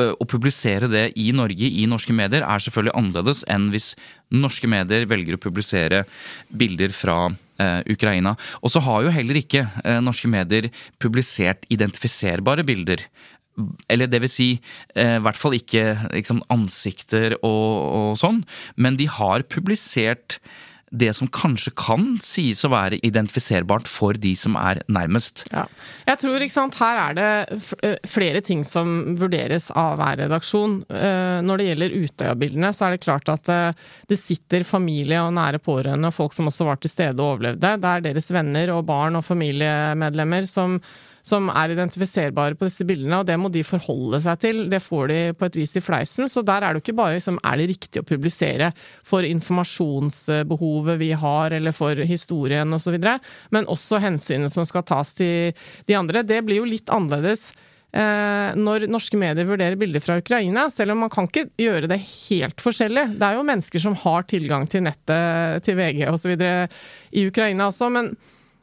Eh, 0.01 0.13
Å 0.17 0.25
publisere 0.25 0.89
det 0.89 1.11
i 1.21 1.33
Norge, 1.37 1.69
i 1.69 1.85
norske 1.85 2.15
medier, 2.17 2.41
er 2.47 2.63
selvfølgelig 2.65 2.95
annerledes 2.97 3.43
enn 3.53 3.69
hvis 3.75 3.91
norske 4.33 4.65
medier 4.71 5.05
velger 5.05 5.37
å 5.37 5.43
publisere 5.43 6.07
bilder 6.49 6.95
fra 6.97 7.17
eh, 7.29 7.52
Ukraina. 7.91 8.35
Og 8.63 8.73
så 8.75 8.83
har 8.85 9.05
jo 9.05 9.15
heller 9.15 9.39
ikke 9.41 9.67
eh, 9.85 10.01
norske 10.05 10.31
medier 10.31 10.71
publisert 11.03 11.67
identifiserbare 11.73 12.65
bilder. 12.67 13.05
Eller 13.93 14.09
det 14.09 14.23
vil 14.25 14.33
si, 14.33 14.51
eh, 14.97 15.17
i 15.19 15.23
hvert 15.25 15.39
fall 15.39 15.57
ikke 15.59 15.87
liksom, 16.13 16.43
ansikter 16.53 17.37
og, 17.41 17.73
og 17.99 18.21
sånn, 18.21 18.43
men 18.77 18.99
de 19.01 19.09
har 19.11 19.45
publisert 19.53 20.41
det 20.93 21.11
som 21.17 21.29
kanskje 21.33 21.73
kan 21.79 22.07
sies 22.23 22.61
å 22.67 22.71
være 22.73 22.99
identifiserbart 23.07 23.89
for 23.89 24.19
de 24.21 24.35
som 24.37 24.57
er 24.61 24.83
nærmest. 24.93 25.47
Ja. 25.53 25.65
Jeg 26.07 26.21
tror, 26.21 26.45
ikke 26.45 26.55
sant, 26.55 26.77
her 26.81 27.01
er 27.01 27.17
det 27.17 27.29
eh, 27.89 27.97
flere 28.09 28.43
ting 28.45 28.61
som 28.69 29.15
vurderes 29.19 29.71
av 29.73 29.97
hver 30.01 30.21
redaksjon. 30.25 30.83
Eh, 30.93 31.39
Når 31.43 31.63
det 31.63 31.69
gjelder 31.71 31.97
Utøya-bildene, 32.03 32.73
så 32.77 32.87
er 32.87 32.97
det 32.97 33.05
klart 33.07 33.33
at 33.33 33.49
eh, 33.53 33.87
det 34.13 34.21
sitter 34.21 34.67
familie 34.69 35.23
og 35.25 35.33
nære 35.39 35.63
pårørende 35.65 36.13
og 36.13 36.19
folk 36.19 36.37
som 36.37 36.53
også 36.53 36.69
var 36.69 36.83
til 36.83 36.93
stede 36.93 37.17
og 37.17 37.39
overlevde. 37.39 37.77
Det 37.81 37.95
er 37.95 38.07
deres 38.11 38.29
venner 38.35 38.75
og 38.77 38.85
barn 38.89 39.17
og 39.17 39.25
familiemedlemmer 39.27 40.49
som 40.51 40.77
som 41.23 41.47
er 41.55 41.73
identifiserbare 41.73 42.57
på 42.59 42.67
disse 42.67 42.85
bildene, 42.87 43.21
og 43.23 43.29
det 43.29 43.39
må 43.39 43.51
de 43.53 43.63
forholde 43.67 44.19
seg 44.25 44.41
til. 44.43 44.63
Det 44.71 44.83
får 44.83 45.11
de 45.13 45.19
på 45.39 45.47
et 45.47 45.59
vis 45.61 45.77
i 45.79 45.85
fleisen, 45.85 46.27
så 46.31 46.43
der 46.47 46.67
er 46.67 46.75
det 46.75 46.83
jo 46.83 46.85
ikke 46.87 46.99
bare 46.99 47.17
liksom, 47.17 47.39
er 47.47 47.61
det 47.61 47.69
riktig 47.71 48.03
å 48.03 48.09
publisere 48.09 48.73
for 49.07 49.27
informasjonsbehovet 49.27 50.99
vi 51.03 51.13
har, 51.15 51.55
eller 51.55 51.77
for 51.77 52.03
historien 52.09 52.75
osv., 52.75 52.99
men 53.55 53.71
også 53.71 54.03
hensynet 54.03 54.53
som 54.55 54.67
skal 54.67 54.87
tas 54.87 55.15
til 55.19 55.55
de 55.87 55.99
andre. 55.99 56.27
Det 56.27 56.43
blir 56.47 56.59
jo 56.59 56.67
litt 56.67 56.91
annerledes 56.93 57.53
eh, 57.95 58.59
når 58.59 58.89
norske 58.91 59.19
medier 59.21 59.47
vurderer 59.47 59.79
bilder 59.79 60.03
fra 60.03 60.19
Ukraina, 60.19 60.67
selv 60.75 60.97
om 60.97 61.05
man 61.05 61.13
kan 61.13 61.31
ikke 61.31 61.47
gjøre 61.61 61.91
det 61.93 62.03
helt 62.03 62.67
forskjellig. 62.67 63.13
Det 63.15 63.29
er 63.29 63.39
jo 63.39 63.47
mennesker 63.47 63.87
som 63.87 63.99
har 64.03 64.27
tilgang 64.27 64.67
til 64.67 64.89
nettet, 64.89 65.63
til 65.67 65.79
VG 65.79 66.09
osv. 66.11 66.35
i 66.35 67.27
Ukraina 67.31 67.71
også, 67.71 67.95
men 67.95 68.15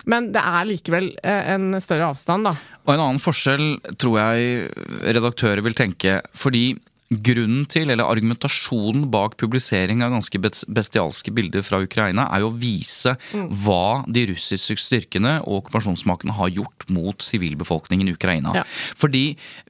men 0.05 0.31
det 0.31 0.41
er 0.41 0.65
likevel 0.69 1.09
eh, 1.23 1.53
en 1.55 1.73
større 1.81 2.11
avstand, 2.13 2.45
da. 2.47 2.55
Og 2.85 2.93
en 2.95 2.99
annen 3.07 3.19
forskjell 3.23 3.79
tror 3.99 4.19
jeg 4.21 4.69
redaktører 5.03 5.61
vil 5.65 5.75
tenke, 5.77 6.21
fordi 6.33 6.77
grunnen 7.09 7.63
til, 7.65 7.89
eller 7.89 8.05
argumentasjonen 8.05 9.07
bak 9.09 9.33
publisering 9.41 10.03
av 10.05 10.11
ganske 10.13 10.37
bestialske 10.69 11.31
bilder 11.33 11.63
fra 11.65 11.79
Ukraina, 11.81 12.27
er 12.29 12.43
jo 12.43 12.51
å 12.51 12.57
vise 12.61 13.15
hva 13.33 14.03
de 14.05 14.27
russiske 14.29 14.77
styrkene 14.77 15.39
og 15.41 15.63
okkupasjonsmaktene 15.63 16.35
har 16.37 16.51
gjort 16.53 16.85
mot 16.93 17.25
sivilbefolkningen 17.25 18.11
i 18.11 18.13
Ukraina. 18.13 18.53
Ja. 18.61 18.63
Fordi 19.01 19.23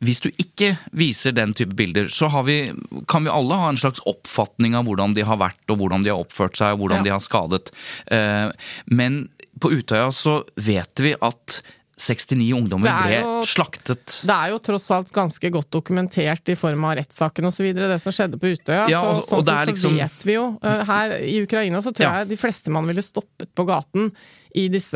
hvis 0.03 0.19
du 0.25 0.27
ikke 0.36 0.74
viser 0.91 1.31
den 1.31 1.55
type 1.55 1.79
bilder, 1.79 2.12
så 2.12 2.27
har 2.36 2.43
vi, 2.43 2.59
kan 3.07 3.24
vi 3.24 3.31
alle 3.31 3.55
ha 3.63 3.71
en 3.71 3.79
slags 3.79 4.03
oppfatning 4.03 4.75
av 4.75 4.83
hvordan 4.91 5.15
de 5.15 5.24
har 5.24 5.39
vært, 5.39 5.63
og 5.71 5.79
hvordan 5.79 6.03
de 6.03 6.12
har 6.12 6.19
oppført 6.19 6.59
seg, 6.59 6.75
og 6.75 6.83
hvordan 6.83 7.00
Ja. 7.00 7.07
de 7.07 7.15
har 7.15 7.24
skadet. 7.24 7.71
Eh, 8.12 8.51
Men 8.91 9.29
på 9.60 9.72
Utøya 9.75 10.08
så 10.16 10.39
vet 10.56 11.04
vi 11.04 11.13
at 11.20 11.62
69 12.00 12.54
ungdommer 12.56 12.88
er 12.88 13.08
ble 13.10 13.16
jo- 13.20 13.42
slaktet. 13.44 14.22
Det 14.24 14.32
er 14.32 14.54
jo 14.54 14.60
tross 14.63 14.86
alt 14.96 15.10
ganske 15.12 15.50
godt 15.51 15.68
dokumentert 15.75 16.48
i 16.48 16.56
form 16.56 16.86
av 16.88 16.96
rettssaken 16.96 17.50
osv., 17.50 17.74
det 17.75 17.98
som 18.00 18.13
skjedde 18.16 18.39
på 18.39 18.54
Utøya. 18.56 18.86
Ja, 18.88 19.01
så, 19.20 19.25
sånn 19.28 19.39
og 19.42 19.50
er 19.51 19.66
så 19.66 19.74
liksom- 19.74 19.98
vet 20.00 20.24
vi 20.24 20.34
jo. 20.38 20.46
eh, 20.63 20.84
Her 20.86 21.18
i 21.20 21.42
Ukraina 21.44 21.82
så 21.84 21.92
tror 21.94 22.08
Ja. 22.08 22.13
jeg 22.24 22.30
de 22.30 22.38
fleste 22.38 22.72
man 22.72 22.88
ville 22.88 23.01
stoppet 23.04 23.50
på 23.54 23.66
gaten 23.68 24.12
i 24.56 24.70
disse 24.70 24.96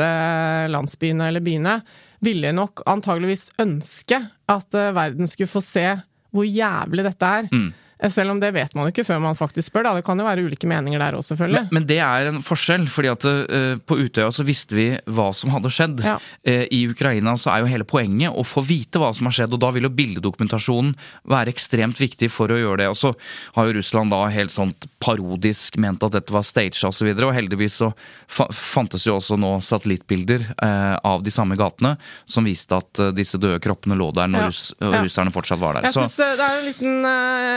landsbyene 0.72 1.28
eller 1.28 1.42
byene, 1.44 1.82
ville 2.24 2.54
nok 2.56 2.82
antageligvis 2.88 3.50
ønske 3.60 4.30
at 4.48 4.74
eh, 4.74 4.92
verden 4.96 5.28
skulle 5.28 5.52
få 5.52 5.62
se 5.62 6.02
hvor 6.34 6.46
jævlig 6.48 7.04
dette 7.04 7.22
er. 7.22 7.50
Mm. 7.52 7.74
Selv 8.12 8.32
om 8.34 8.40
det 8.40 8.50
vet 8.54 8.74
man 8.76 8.88
jo 8.88 8.92
ikke 8.92 9.06
før 9.08 9.20
man 9.24 9.38
faktisk 9.40 9.70
spør. 9.72 9.84
Da. 9.88 9.94
Det 9.96 10.04
kan 10.04 10.20
jo 10.20 10.26
være 10.28 10.44
ulike 10.44 10.68
meninger 10.68 11.00
der 11.00 11.16
òg, 11.16 11.24
selvfølgelig. 11.24 11.62
Men, 11.70 11.78
men 11.78 11.86
det 11.88 12.00
er 12.04 12.28
en 12.34 12.42
forskjell, 12.44 12.84
fordi 12.92 13.12
at 13.14 13.24
uh, 13.30 13.78
på 13.88 13.96
Utøya 14.02 14.32
så 14.36 14.44
visste 14.44 14.76
vi 14.76 14.88
hva 15.08 15.30
som 15.34 15.54
hadde 15.54 15.72
skjedd. 15.72 16.04
Ja. 16.04 16.18
Uh, 16.44 16.66
I 16.68 16.82
Ukraina 16.92 17.38
så 17.40 17.54
er 17.54 17.64
jo 17.64 17.70
hele 17.72 17.88
poenget 17.88 18.36
å 18.36 18.44
få 18.44 18.64
vite 18.68 19.00
hva 19.00 19.14
som 19.16 19.30
har 19.30 19.38
skjedd, 19.38 19.54
og 19.56 19.62
da 19.64 19.72
vil 19.72 19.88
jo 19.88 19.94
bildedokumentasjonen 19.96 20.96
være 21.32 21.54
ekstremt 21.54 22.02
viktig 22.02 22.28
for 22.34 22.52
å 22.52 22.60
gjøre 22.60 22.82
det. 22.84 22.90
Og 22.92 23.00
så 23.00 23.14
har 23.56 23.70
jo 23.70 23.78
Russland 23.80 24.12
da 24.12 24.26
helt 24.34 24.52
sånt 24.52 24.90
parodisk 25.04 25.78
ment 25.80 26.04
at 26.04 26.18
dette 26.18 26.34
var 26.36 26.44
staged 26.48 26.84
osv., 26.90 27.08
og, 27.14 27.24
og 27.30 27.34
heldigvis 27.38 27.80
så 27.84 27.92
fa 28.28 28.50
fantes 28.52 29.06
jo 29.08 29.16
også 29.20 29.38
nå 29.40 29.54
satellittbilder 29.64 30.44
uh, 30.60 30.98
av 31.08 31.24
de 31.24 31.32
samme 31.34 31.56
gatene 31.60 31.96
som 32.26 32.44
viste 32.48 32.76
at 32.76 33.00
disse 33.16 33.40
døde 33.40 33.62
kroppene 33.64 33.96
lå 34.00 34.10
der 34.16 34.28
når 34.28 34.44
Ja. 34.44 34.48
russ 34.52 34.64
og 34.82 34.94
Ja. 34.94 35.02
russerne 35.06 35.32
fortsatt 35.32 35.60
var 35.62 35.74
der. 35.78 35.88
Jeg 35.88 35.94
Så 35.94 36.04
synes 36.04 36.16
det 36.18 36.30
det 36.38 36.46
er 36.50 36.58
en 36.60 36.66
liten 36.68 37.06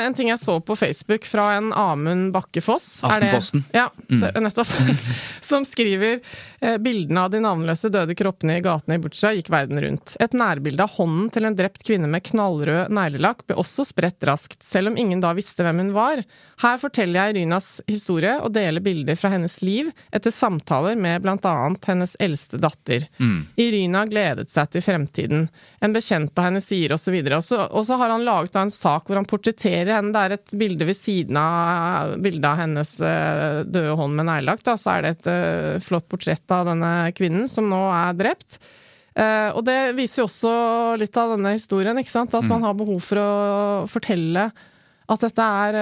en 0.06 0.14
ting 0.14 0.28
jeg 0.28 0.35
så 0.40 0.58
på 0.60 0.76
Facebook 0.76 1.24
fra 1.28 1.48
en 1.56 1.72
Amund 1.72 2.32
Bakke 2.34 2.62
Foss. 2.62 3.00
Det- 3.00 3.08
Aftenposten. 3.10 3.64
Ja, 3.72 3.88
det, 4.08 4.32
nettopp. 4.40 4.72
Som 5.46 5.64
skriver 5.64 6.20
eh, 6.60 6.76
bildene 6.82 7.20
av 7.26 7.30
de 7.30 7.40
navnløse 7.44 7.90
døde 7.92 8.14
kroppene 8.18 8.58
i 8.58 8.64
gatene 8.64 8.96
i 8.98 9.02
Butsja 9.04 9.30
gikk 9.36 9.50
verden 9.52 9.80
rundt. 9.82 10.16
Et 10.20 10.32
nærbilde 10.36 10.82
av 10.86 10.90
hånden 10.96 11.30
til 11.34 11.44
en 11.48 11.56
drept 11.58 11.84
kvinne 11.86 12.08
med 12.10 12.24
knallrød 12.26 12.90
neglelakk 12.96 13.44
ble 13.46 13.56
også 13.62 13.86
spredt 13.86 14.24
raskt, 14.26 14.62
selv 14.66 14.90
om 14.92 14.96
ingen 14.98 15.20
da 15.22 15.32
visste 15.36 15.62
hvem 15.66 15.78
hun 15.84 15.92
var. 15.96 16.24
Her 16.62 16.78
forteller 16.80 17.20
jeg 17.28 17.36
Rynas 17.36 17.68
historie 17.86 18.38
og 18.40 18.52
deler 18.56 18.80
bilder 18.80 19.16
fra 19.20 19.28
hennes 19.34 19.58
liv 19.62 19.90
etter 20.14 20.32
samtaler 20.32 20.96
med 20.96 21.22
blant 21.26 21.44
annet 21.46 21.84
hennes 21.90 22.16
eldste 22.20 22.58
datter. 22.62 23.04
Irina 23.60 24.06
gledet 24.08 24.48
seg 24.52 24.70
til 24.72 24.82
fremtiden. 24.84 25.46
En 25.84 25.92
bekjent 25.94 26.32
av 26.38 26.48
henne 26.48 26.62
sier 26.64 26.94
osv. 26.96 27.14
Og, 27.36 27.44
så- 27.44 27.68
og 27.70 27.84
så 27.86 27.96
har 28.00 28.10
han 28.14 28.24
laget 28.24 28.56
en 28.56 28.70
sak 28.72 29.06
hvor 29.06 29.16
han 29.20 29.28
portretterer 29.28 29.92
henne. 29.98 30.12
Det 30.16 30.22
er 30.26 30.34
et 30.36 30.54
bilde 30.58 30.86
ved 30.88 30.96
siden 30.98 31.38
av 31.40 32.16
bildet 32.22 32.46
av 32.48 32.60
hennes 32.60 32.92
eh, 33.00 33.60
døde 33.64 33.96
hånd 33.98 34.16
med 34.18 34.28
neglelakk. 34.28 34.64
Så 34.66 34.92
er 34.92 35.04
det 35.04 35.12
et 35.14 35.30
eh, 35.32 35.76
flott 35.84 36.08
portrett 36.10 36.54
av 36.54 36.68
denne 36.70 36.92
kvinnen 37.16 37.48
som 37.50 37.68
nå 37.70 37.80
er 37.94 38.16
drept. 38.18 38.58
Eh, 39.16 39.50
og 39.56 39.62
det 39.66 39.96
viser 39.96 40.22
jo 40.22 40.28
også 40.28 40.54
litt 41.00 41.16
av 41.20 41.36
denne 41.36 41.56
historien, 41.56 41.98
ikke 42.00 42.12
sant? 42.12 42.34
at 42.36 42.48
man 42.48 42.66
har 42.66 42.76
behov 42.78 43.00
for 43.04 43.22
å 43.22 43.30
fortelle 43.90 44.50
at 45.06 45.22
dette 45.22 45.44
er 45.62 45.76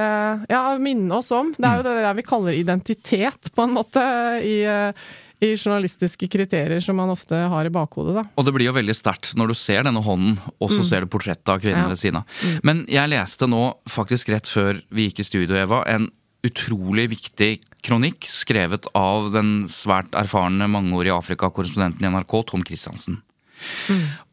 Ja, 0.51 0.63
minne 0.77 1.17
oss 1.17 1.31
om. 1.33 1.55
Det 1.57 1.65
er 1.65 1.81
jo 1.81 1.87
det 1.89 2.17
vi 2.21 2.27
kaller 2.29 2.57
identitet, 2.59 3.49
på 3.57 3.65
en 3.65 3.73
måte, 3.79 4.03
i, 4.45 4.59
i 5.43 5.55
journalistiske 5.57 6.29
kriterier 6.31 6.81
som 6.81 6.97
man 6.97 7.11
ofte 7.11 7.35
har 7.51 7.67
i 7.67 7.73
bakhodet, 7.75 8.15
da. 8.17 8.25
Og 8.39 8.47
det 8.47 8.55
blir 8.55 8.69
jo 8.71 8.77
veldig 8.77 8.95
sterkt 8.97 9.35
når 9.37 9.51
du 9.53 9.55
ser 9.59 9.83
denne 9.83 10.03
hånden, 10.05 10.39
og 10.63 10.71
så 10.71 10.85
ser 10.87 11.01
du 11.05 11.11
portrettet 11.13 11.49
av 11.49 11.61
kvinnen 11.61 11.85
Ja. 11.85 11.89
ved 11.89 11.99
siden 11.99 12.17
av. 12.23 12.25
Men 12.63 12.87
jeg 12.89 13.11
leste 13.11 13.49
nå, 13.51 13.75
faktisk 13.89 14.29
rett 14.31 14.47
før 14.47 14.81
vi 14.91 15.09
gikk 15.09 15.21
i 15.21 15.29
studio, 15.29 15.57
Eva, 15.57 15.83
en 15.87 16.11
utrolig 16.45 17.09
viktig 17.11 17.61
kronikk 17.83 18.27
skrevet 18.29 18.87
av 18.95 19.31
den 19.33 19.65
svært 19.69 20.13
erfarne 20.13 20.69
mangeårige 20.69 21.17
Afrika-korrespondenten 21.17 22.05
i 22.05 22.11
NRK, 22.13 22.43
Tom 22.47 22.63
Christiansen. 22.65 23.23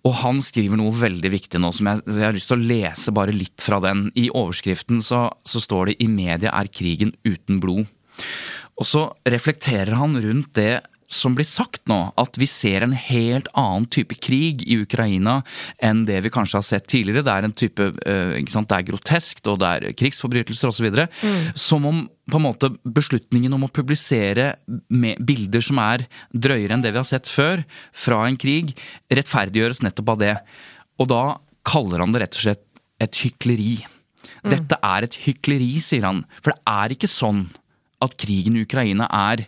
Og 0.04 0.14
han 0.24 0.42
skriver 0.44 0.80
noe 0.80 0.92
veldig 0.92 1.32
viktig 1.32 1.60
nå 1.62 1.72
som 1.76 1.88
jeg, 1.88 2.02
jeg 2.08 2.26
har 2.26 2.36
lyst 2.36 2.50
til 2.52 2.58
å 2.60 2.68
lese 2.68 3.14
bare 3.16 3.36
litt 3.36 3.64
fra 3.64 3.80
den. 3.84 4.10
I 4.20 4.30
overskriften 4.30 5.02
så, 5.06 5.30
så 5.48 5.62
står 5.62 5.92
det 5.92 5.96
'I 6.02 6.08
media 6.08 6.52
er 6.52 6.68
krigen 6.68 7.14
uten 7.24 7.62
blod'. 7.62 7.88
Og 8.82 8.88
så 8.88 9.14
reflekterer 9.30 9.94
han 9.94 10.16
rundt 10.22 10.54
det 10.58 10.82
som 11.12 11.36
blir 11.36 11.48
sagt 11.48 11.84
nå, 11.92 11.98
at 12.20 12.38
vi 12.40 12.48
ser 12.50 12.86
en 12.86 12.96
helt 12.96 13.50
annen 13.58 13.88
type 13.92 14.16
krig 14.24 14.64
i 14.64 14.80
Ukraina 14.82 15.42
enn 15.84 16.06
det 16.08 16.22
vi 16.26 16.32
kanskje 16.34 16.60
har 16.60 16.68
sett 16.68 16.88
tidligere. 16.92 17.26
Det 17.28 17.34
er 17.34 17.48
en 17.48 17.56
type, 17.64 17.88
eh, 18.06 18.40
det 18.40 18.78
er 18.78 18.88
groteskt, 18.88 19.46
og 19.52 19.60
det 19.62 19.70
er 19.70 19.98
krigsforbrytelser 20.00 20.72
osv. 20.72 20.90
Mm. 20.96 21.52
Som 21.56 21.86
om 21.90 22.02
på 22.32 22.40
en 22.40 22.46
måte 22.46 22.72
beslutningen 22.86 23.52
om 23.54 23.66
å 23.68 23.72
publisere 23.74 24.54
bilder 24.88 25.64
som 25.66 25.82
er 25.84 26.06
drøyere 26.32 26.78
enn 26.78 26.84
det 26.86 26.94
vi 26.94 27.02
har 27.02 27.10
sett 27.10 27.28
før, 27.28 27.66
fra 27.92 28.24
en 28.28 28.40
krig, 28.40 28.72
rettferdiggjøres 29.12 29.84
nettopp 29.84 30.14
av 30.16 30.22
det. 30.22 30.36
Og 31.02 31.10
da 31.12 31.24
kaller 31.68 32.00
han 32.00 32.14
det 32.16 32.24
rett 32.24 32.38
og 32.38 32.46
slett 32.46 32.64
et 33.02 33.24
hykleri. 33.26 33.82
Dette 34.48 34.78
er 34.82 35.06
et 35.06 35.18
hykleri, 35.26 35.74
sier 35.84 36.06
han. 36.08 36.24
For 36.40 36.54
det 36.54 36.62
er 36.70 36.96
ikke 36.96 37.10
sånn 37.10 37.50
at 38.02 38.16
krigen 38.22 38.58
i 38.58 38.64
Ukraina 38.66 39.10
er, 39.12 39.46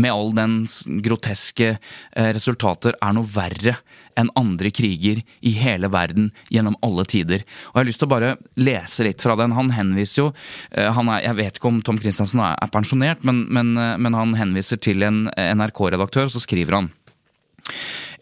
med 0.00 0.12
all 0.12 0.32
dens 0.34 0.82
groteske 1.04 1.74
eh, 1.74 2.30
resultater, 2.34 2.96
er 3.00 3.14
noe 3.14 3.28
verre 3.30 3.76
enn 4.18 4.30
andre 4.38 4.70
kriger 4.74 5.20
i 5.42 5.52
hele 5.58 5.90
verden 5.90 6.30
gjennom 6.52 6.76
alle 6.86 7.04
tider. 7.10 7.42
Og 7.70 7.78
Jeg 7.78 7.80
har 7.80 7.88
lyst 7.90 8.02
til 8.02 8.08
å 8.08 8.14
bare 8.14 8.34
lese 8.58 9.06
litt 9.06 9.22
fra 9.22 9.34
den. 9.38 9.54
Han 9.56 9.72
henviser 9.74 10.22
jo 10.22 10.28
eh, 10.70 10.90
han 10.94 11.10
er, 11.10 11.24
Jeg 11.28 11.38
vet 11.40 11.58
ikke 11.58 11.70
om 11.70 11.82
Tom 11.82 12.00
Christiansen 12.02 12.42
er, 12.42 12.58
er 12.58 12.74
pensjonert, 12.74 13.26
men, 13.26 13.44
men, 13.50 13.74
eh, 13.78 13.96
men 13.98 14.18
han 14.18 14.36
henviser 14.38 14.82
til 14.82 15.06
en 15.06 15.26
NRK-redaktør, 15.34 16.30
og 16.30 16.36
så 16.36 16.42
skriver 16.42 16.80
han 16.80 16.92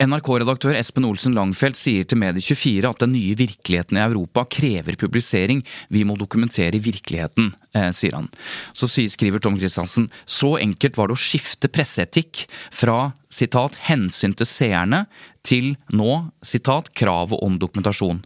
NRK-redaktør 0.03 0.75
Espen 0.75 1.05
Olsen 1.07 1.35
Langfelt 1.37 1.79
sier 1.79 2.07
til 2.09 2.19
Medie24 2.19 2.89
at 2.89 3.03
den 3.05 3.13
nye 3.15 3.37
virkeligheten 3.39 3.99
i 3.99 4.03
Europa 4.03 4.43
krever 4.51 4.97
publisering. 4.99 5.63
Vi 5.95 6.03
må 6.09 6.17
dokumentere 6.19 6.81
virkeligheten, 6.83 7.53
eh, 7.75 7.91
sier 7.93 8.17
han. 8.17 8.29
Så 8.75 8.89
skriver 8.89 9.39
Tom 9.39 9.59
Christiansen 9.59 10.11
så 10.27 10.59
enkelt 10.59 10.97
var 10.97 11.09
det 11.09 11.19
å 11.19 11.23
skifte 11.23 11.69
presseetikk 11.69 12.47
fra 12.71 13.13
sitat, 13.33 13.77
hensyn 13.89 14.35
til 14.37 14.49
seerne 14.49 15.07
til 15.43 15.73
nå 15.91 16.31
sitat, 16.47 16.93
kravet 16.95 17.41
om 17.43 17.57
dokumentasjon. 17.59 18.21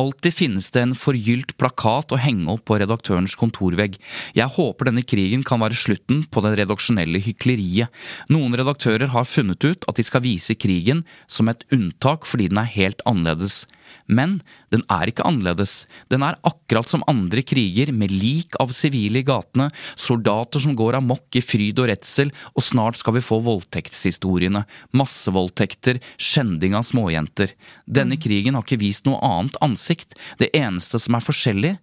Alltid 0.00 0.34
finnes 0.34 0.70
det 0.72 0.82
en 0.86 0.94
forgylt 0.96 1.54
plakat 1.60 2.14
å 2.14 2.20
henge 2.20 2.48
opp 2.54 2.64
på 2.68 2.78
redaktørens 2.80 3.34
kontorvegg. 3.38 3.98
Jeg 4.36 4.54
håper 4.56 4.88
denne 4.88 5.04
krigen 5.04 5.44
kan 5.44 5.60
være 5.60 5.76
slutten 5.76 6.24
på 6.32 6.44
det 6.44 6.54
redaksjonelle 6.62 7.20
hykleriet. 7.26 7.92
Noen 8.32 8.56
redaktører 8.56 9.12
har 9.12 9.28
funnet 9.28 9.66
ut 9.66 9.84
at 9.88 10.00
de 10.00 10.06
skal 10.06 10.24
vise 10.24 10.56
krigen 10.56 11.04
som 11.30 11.50
et 11.50 11.64
unntak 11.74 12.26
fordi 12.28 12.48
den 12.52 12.60
er 12.62 12.70
helt 12.74 13.02
annerledes. 13.08 13.64
Men 14.06 14.40
den 14.72 14.82
er 14.90 15.10
ikke 15.10 15.24
annerledes. 15.26 15.84
Den 16.12 16.24
er 16.26 16.38
akkurat 16.48 16.88
som 16.90 17.04
andre 17.10 17.44
kriger, 17.46 17.92
med 17.92 18.12
lik 18.12 18.56
av 18.62 18.72
sivile 18.76 19.20
i 19.20 19.26
gatene, 19.26 19.68
soldater 19.96 20.62
som 20.64 20.76
går 20.78 20.98
amok 20.98 21.38
i 21.38 21.44
fryd 21.44 21.80
og 21.82 21.90
redsel, 21.92 22.32
og 22.56 22.66
snart 22.66 22.98
skal 23.00 23.16
vi 23.18 23.24
få 23.24 23.40
voldtektshistoriene. 23.44 24.64
Massevoldtekter, 24.96 26.00
skjending 26.16 26.76
av 26.78 26.86
småjenter. 26.88 27.54
Denne 27.86 28.18
krigen 28.20 28.58
har 28.58 28.66
ikke 28.66 28.82
vist 28.82 29.08
noe 29.08 29.20
annet 29.22 29.58
ansikt. 29.64 30.16
Det 30.40 30.52
eneste 30.56 31.00
som 31.02 31.18
er 31.18 31.26
forskjellig, 31.26 31.74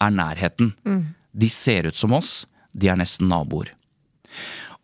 er 0.00 0.16
nærheten. 0.16 0.72
De 1.30 1.50
ser 1.52 1.86
ut 1.86 1.96
som 1.96 2.16
oss, 2.16 2.46
de 2.72 2.88
er 2.88 2.98
nesten 2.98 3.28
naboer. 3.30 3.74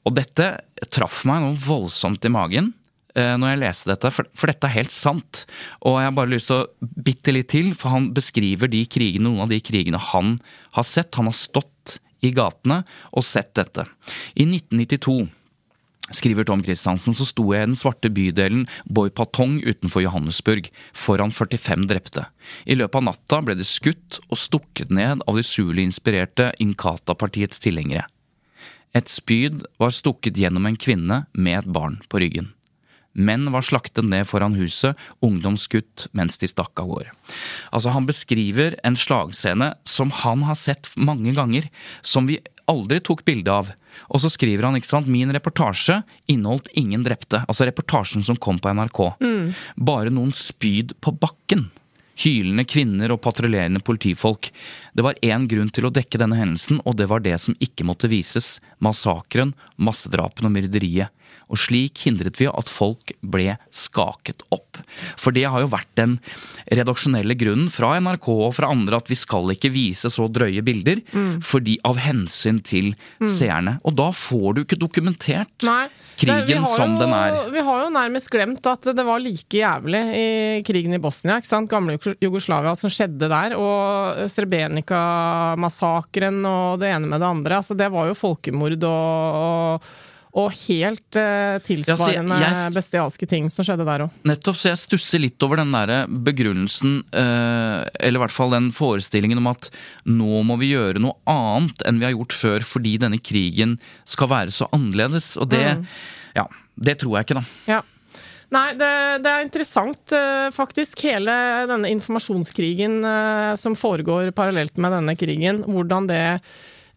Og 0.07 0.15
dette 0.15 0.53
traff 0.93 1.25
meg 1.27 1.43
noe 1.43 1.59
voldsomt 1.59 2.25
i 2.29 2.31
magen 2.31 2.75
når 3.17 3.55
jeg 3.55 3.61
leste 3.63 3.89
dette, 3.89 4.11
for, 4.13 4.29
for 4.37 4.53
dette 4.53 4.69
er 4.69 4.75
helt 4.77 4.93
sant. 4.93 5.45
Og 5.81 5.97
jeg 5.97 6.11
har 6.11 6.17
bare 6.19 6.33
lyst 6.35 6.51
til 6.51 6.61
å 6.61 6.91
bitte 7.07 7.33
litt 7.33 7.49
til, 7.55 7.71
for 7.79 7.95
han 7.95 8.11
beskriver 8.17 8.69
de 8.69 8.83
krigene, 8.85 9.25
noen 9.31 9.47
av 9.47 9.55
de 9.55 9.61
krigene 9.65 10.01
han 10.13 10.37
har 10.77 10.85
sett. 10.85 11.17
Han 11.17 11.31
har 11.31 11.39
stått 11.39 11.97
i 12.25 12.33
gatene 12.37 12.83
og 13.17 13.25
sett 13.27 13.55
dette. 13.59 13.87
I 14.35 14.45
1992 14.49 15.27
Skriver 16.15 16.45
Tom 16.47 16.61
Christiansen, 16.63 17.15
så 17.19 17.25
sto 17.27 17.49
jeg 17.51 17.65
i 17.65 17.67
den 17.67 17.79
svarte 17.79 18.11
bydelen 18.15 18.69
Boy 18.87 19.11
Patong 19.11 19.57
utenfor 19.65 20.05
Johannesburg, 20.05 20.69
foran 20.95 21.33
45 21.35 21.89
drepte. 21.91 22.29
I 22.63 22.77
løpet 22.79 23.01
av 23.01 23.07
natta 23.09 23.41
ble 23.43 23.57
det 23.59 23.67
skutt 23.67 24.21
og 24.29 24.39
stukket 24.39 24.95
ned 24.95 25.25
av 25.27 25.39
de 25.39 25.43
Zulu-inspirerte 25.43 26.53
Inkata-partiets 26.63 27.59
tilhengere. 27.65 28.07
Et 28.95 29.11
spyd 29.11 29.65
var 29.83 29.91
stukket 29.91 30.39
gjennom 30.39 30.71
en 30.71 30.79
kvinne 30.79 31.25
med 31.35 31.59
et 31.59 31.73
barn 31.75 31.99
på 32.07 32.23
ryggen. 32.23 32.53
Menn 33.17 33.49
var 33.53 33.65
slaktet 33.65 34.05
ned 34.09 34.29
foran 34.29 34.57
huset, 34.59 34.97
ungdom 35.25 35.57
skutt 35.61 36.07
mens 36.17 36.37
de 36.39 36.49
stakk 36.51 36.77
av 36.83 36.91
gårde. 36.91 37.15
Altså, 37.73 37.93
han 37.95 38.09
beskriver 38.09 38.77
en 38.85 38.99
slagscene 38.99 39.73
som 39.89 40.13
han 40.23 40.45
har 40.47 40.59
sett 40.61 40.91
mange 40.97 41.33
ganger, 41.37 41.71
som 42.05 42.29
vi 42.29 42.39
aldri 42.71 43.01
tok 43.01 43.25
bilde 43.27 43.53
av. 43.53 43.73
Og 44.13 44.21
så 44.21 44.31
skriver 44.33 44.67
han 44.67 44.77
ikke 44.77 44.91
sant, 44.91 45.09
min 45.09 45.33
reportasje 45.33 46.03
inneholdt 46.31 46.69
ingen 46.77 47.07
drepte. 47.07 47.43
Altså 47.49 47.67
reportasjen 47.69 48.25
som 48.27 48.37
kom 48.37 48.61
på 48.61 48.75
NRK. 48.77 49.03
Bare 49.89 50.13
noen 50.13 50.35
spyd 50.37 50.97
på 51.01 51.15
bakken. 51.17 51.71
Hylende 52.17 52.65
kvinner 52.65 53.13
og 53.13 53.21
patruljerende 53.25 53.83
politifolk. 53.85 54.49
Det 54.97 55.05
var 55.05 55.19
én 55.25 55.45
grunn 55.49 55.69
til 55.73 55.89
å 55.89 55.93
dekke 55.93 56.21
denne 56.21 56.39
hendelsen, 56.39 56.81
og 56.89 56.97
det 56.97 57.11
var 57.11 57.21
det 57.25 57.37
som 57.43 57.57
ikke 57.61 57.85
måtte 57.89 58.09
vises. 58.09 58.57
Massakren, 58.81 59.53
massedrapene 59.77 60.49
og 60.49 60.57
myrderiet. 60.57 61.13
Og 61.47 61.59
slik 61.61 62.01
hindret 62.07 62.41
vi 62.41 62.47
at 62.51 62.69
folk 62.71 63.13
ble 63.23 63.57
skaket 63.71 64.43
opp. 64.55 64.79
For 65.21 65.31
det 65.35 65.45
har 65.51 65.61
jo 65.63 65.71
vært 65.73 65.91
den 65.99 66.19
redaksjonelle 66.67 67.35
grunnen 67.39 67.71
fra 67.73 68.01
NRK 68.03 68.29
og 68.35 68.55
fra 68.57 68.71
andre 68.75 68.97
at 68.99 69.11
vi 69.11 69.17
skal 69.19 69.51
ikke 69.55 69.71
vise 69.75 70.11
så 70.13 70.27
drøye 70.33 70.63
bilder, 70.67 70.99
fordi 71.47 71.79
av 71.87 71.97
hensyn 72.03 72.59
til 72.67 72.95
seerne. 73.23 73.79
Og 73.87 73.93
da 73.99 74.11
får 74.15 74.49
du 74.57 74.61
ikke 74.65 74.81
dokumentert 74.81 75.63
Nei. 75.67 75.87
Krigen 76.17 76.63
Nei, 76.65 76.73
som 76.73 76.95
jo, 76.95 77.01
den 77.03 77.13
er. 77.15 77.31
Vi 77.53 77.61
har 77.67 77.79
jo 77.85 77.91
nærmest 77.93 78.31
glemt 78.33 78.67
at 78.71 78.83
det 78.97 79.05
var 79.07 79.21
like 79.23 79.57
jævlig 79.61 80.03
i 80.17 80.63
krigen 80.67 80.95
i 80.97 81.03
Bosnia. 81.03 81.37
ikke 81.39 81.51
sant? 81.51 81.71
Gamle 81.71 81.99
Jugoslavia 82.23 82.75
som 82.79 82.91
skjedde 82.93 83.29
der. 83.31 83.51
Og 83.61 83.77
Srebrenica-massakren 84.33 86.39
og 86.49 86.81
det 86.83 86.89
ene 86.95 87.07
med 87.11 87.19
det 87.21 87.29
andre. 87.29 87.57
altså 87.61 87.75
Det 87.79 87.89
var 87.93 88.05
jo 88.09 88.15
folkemord 88.19 88.85
og, 88.89 88.91
og, 88.91 89.81
og 90.37 90.51
helt 90.67 91.17
eh, 91.17 91.57
tilsvarende 91.65 92.37
Ja, 92.43 92.51
jeg- 92.53 92.75
bestialske 92.77 93.27
ting 93.31 93.47
som 93.53 93.65
skjedde 93.65 93.87
der 93.89 94.05
òg. 94.05 94.11
Nettopp, 94.29 94.59
så 94.61 94.69
jeg 94.69 94.83
stusser 94.83 95.23
litt 95.23 95.43
over 95.47 95.57
den 95.63 95.73
der 95.73 96.05
begrunnelsen, 96.07 96.99
eh, 97.13 97.89
eller 98.05 98.21
i 98.21 98.23
hvert 98.27 98.35
fall 98.37 98.53
den 98.53 98.69
forestillingen 98.77 99.41
om 99.41 99.49
at 99.55 99.71
nå 100.05 100.43
må 100.45 100.59
vi 100.61 100.75
gjøre 100.75 101.01
noe 101.01 101.17
annet 101.27 101.81
enn 101.89 101.99
vi 102.03 102.09
har 102.11 102.13
gjort 102.19 102.37
før 102.37 102.61
fordi 102.69 102.99
denne 103.01 103.19
krigen 103.23 103.79
skal 104.05 104.29
være 104.29 104.53
så 104.53 104.69
annerledes. 104.77 105.33
Og 105.41 105.49
det, 105.49 105.65
ja, 106.37 106.47
det 106.77 106.99
tror 107.01 107.17
jeg 107.17 107.31
ikke, 107.31 107.41
da. 107.41 107.47
Ja. 107.79 107.83
Nei, 108.55 108.69
det, 108.79 108.93
det 109.25 109.31
er 109.33 109.43
interessant, 109.43 110.13
eh, 110.15 110.51
faktisk, 110.55 111.01
hele 111.09 111.33
denne 111.67 111.89
informasjonskrigen 111.97 113.01
eh, 113.03 113.57
som 113.59 113.75
foregår 113.75 114.31
parallelt 114.37 114.77
med 114.79 114.93
denne 114.95 115.17
krigen. 115.19 115.65
Hvordan 115.67 116.07
det 116.07 116.21
eh, 116.37 116.39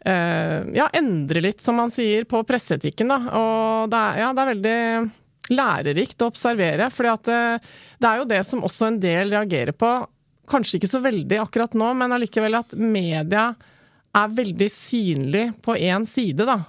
ja, 0.05 0.85
endre 0.95 1.41
litt, 1.43 1.59
som 1.61 1.75
man 1.75 1.91
sier, 1.91 2.23
på 2.29 2.39
presseetikken. 2.47 3.11
Da. 3.11 3.17
Og 3.35 3.89
det 3.91 3.99
er, 3.99 4.21
ja, 4.21 4.29
det 4.31 4.43
er 4.43 4.51
veldig 4.53 4.77
lærerikt 5.49 6.23
å 6.23 6.29
observere, 6.29 6.87
for 6.93 7.09
det, 7.09 7.35
det 7.99 8.07
er 8.07 8.21
jo 8.21 8.29
det 8.29 8.39
som 8.47 8.63
også 8.63 8.87
en 8.87 8.99
del 9.01 9.33
reagerer 9.33 9.75
på. 9.75 9.91
Kanskje 10.49 10.79
ikke 10.79 10.91
så 10.91 11.01
veldig 11.03 11.41
akkurat 11.41 11.75
nå, 11.77 11.91
men 11.99 12.13
allikevel 12.15 12.59
at 12.61 12.75
media 12.77 13.51
er 14.17 14.35
veldig 14.39 14.69
synlig 14.73 15.45
på 15.65 15.75
én 15.77 16.05
side, 16.09 16.45
da. 16.47 16.61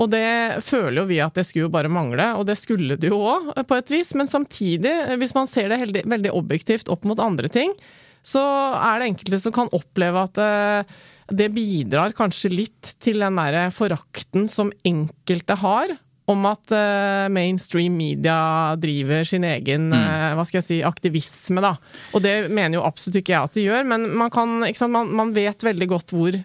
Og 0.00 0.08
det 0.12 0.62
føler 0.64 1.02
jo 1.02 1.08
vi 1.10 1.18
at 1.20 1.36
det 1.36 1.44
skulle 1.44 1.66
jo 1.66 1.72
bare 1.74 1.92
mangle, 1.92 2.30
og 2.38 2.46
det 2.48 2.56
skulle 2.60 2.96
det 3.00 3.10
jo 3.12 3.20
òg, 3.20 3.50
på 3.68 3.78
et 3.78 3.92
vis. 3.92 4.14
Men 4.16 4.30
samtidig, 4.30 4.94
hvis 5.20 5.34
man 5.36 5.50
ser 5.50 5.68
det 5.72 5.80
heldig, 5.82 6.04
veldig 6.08 6.32
objektivt 6.36 6.92
opp 6.92 7.04
mot 7.08 7.20
andre 7.20 7.50
ting, 7.52 7.74
så 8.24 8.42
er 8.78 9.00
det 9.00 9.10
enkelte 9.10 9.40
som 9.42 9.54
kan 9.54 9.72
oppleve 9.74 10.22
at 10.22 10.38
eh, 10.40 11.00
det 11.30 11.50
bidrar 11.54 12.14
kanskje 12.16 12.50
litt 12.52 12.94
til 13.02 13.22
den 13.22 13.36
derre 13.38 13.68
forakten 13.74 14.48
som 14.50 14.72
enkelte 14.86 15.58
har. 15.62 15.94
Om 16.32 16.44
at 16.46 16.70
uh, 16.70 17.26
mainstream 17.34 17.96
media 17.98 18.36
driver 18.78 19.26
sin 19.26 19.42
egen 19.44 19.88
eh, 19.92 20.28
hva 20.38 20.44
skal 20.46 20.60
jeg 20.60 20.68
si, 20.68 20.76
aktivisme, 20.86 21.60
da. 21.64 21.72
Og 22.14 22.22
det 22.22 22.46
mener 22.46 22.78
jo 22.78 22.84
absolutt 22.86 23.18
ikke 23.20 23.34
jeg 23.34 23.48
at 23.50 23.58
de 23.58 23.64
gjør, 23.66 23.88
men 23.90 24.06
man, 24.20 24.30
kan, 24.30 24.62
sant, 24.70 24.94
man, 24.94 25.10
man 25.18 25.32
vet 25.34 25.66
veldig 25.66 25.88
godt 25.90 26.14
hvor 26.14 26.38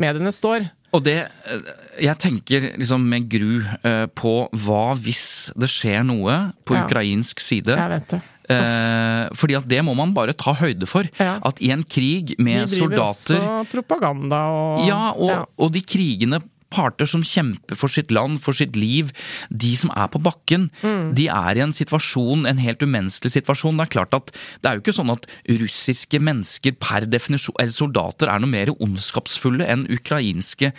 mediene 0.00 0.32
står. 0.34 0.68
Og 0.94 1.02
det 1.08 1.16
eh, 1.24 1.72
Jeg 2.04 2.20
tenker 2.20 2.68
liksom 2.76 3.08
med 3.10 3.26
gru 3.32 3.62
uh, 3.64 4.04
på 4.12 4.34
hva 4.66 4.84
hvis 5.00 5.24
det 5.56 5.72
skjer 5.72 6.04
noe 6.06 6.36
på 6.68 6.76
Ja. 6.76 6.84
ukrainsk 6.84 7.40
side. 7.42 7.74
Jeg 7.80 7.92
vet 7.96 8.08
det. 8.16 8.22
Eh, 8.50 9.28
fordi 9.34 9.56
at 9.56 9.68
det 9.68 9.82
må 9.84 9.94
man 9.96 10.12
bare 10.16 10.34
ta 10.36 10.52
høyde 10.54 10.86
for. 10.90 11.08
Ja. 11.18 11.38
At 11.44 11.60
i 11.64 11.70
en 11.72 11.84
krig 11.84 12.34
med 12.38 12.68
soldater 12.68 12.74
De 12.74 12.96
driver 12.96 13.14
soldater 13.14 13.46
også 13.46 13.70
propaganda 13.72 14.42
og 14.52 14.86
Ja, 14.86 15.12
og, 15.12 15.30
Ja. 15.30 15.44
og 15.58 15.72
de 15.72 15.80
krigende 15.82 16.42
parter 16.74 17.06
som 17.06 17.22
kjemper 17.22 17.76
for 17.78 17.86
sitt 17.88 18.10
land, 18.10 18.40
for 18.42 18.52
sitt 18.52 18.74
liv, 18.74 19.12
de 19.48 19.76
som 19.76 19.90
er 19.94 20.08
på 20.08 20.18
bakken, 20.20 20.70
Mm. 20.82 21.14
de 21.14 21.28
er 21.28 21.56
i 21.56 21.60
en 21.62 21.70
situasjon, 21.72 22.46
en 22.48 22.58
helt 22.58 22.80
umenneskelig 22.82 23.30
situasjon. 23.30 23.76
Det 23.78 23.86
er 23.86 23.92
klart 23.94 24.12
at 24.14 24.26
det 24.60 24.66
er 24.66 24.74
jo 24.74 24.80
ikke 24.82 24.98
sånn 24.98 25.12
at 25.12 25.24
russiske 25.48 26.18
mennesker 26.18 26.72
per 26.80 27.06
definisjon, 27.06 27.54
eller 27.60 27.70
soldater, 27.72 28.26
er 28.28 28.40
noe 28.40 28.50
mer 28.50 28.66
ondskapsfulle 28.80 29.64
enn 29.68 29.86
ukrainske 29.86 30.72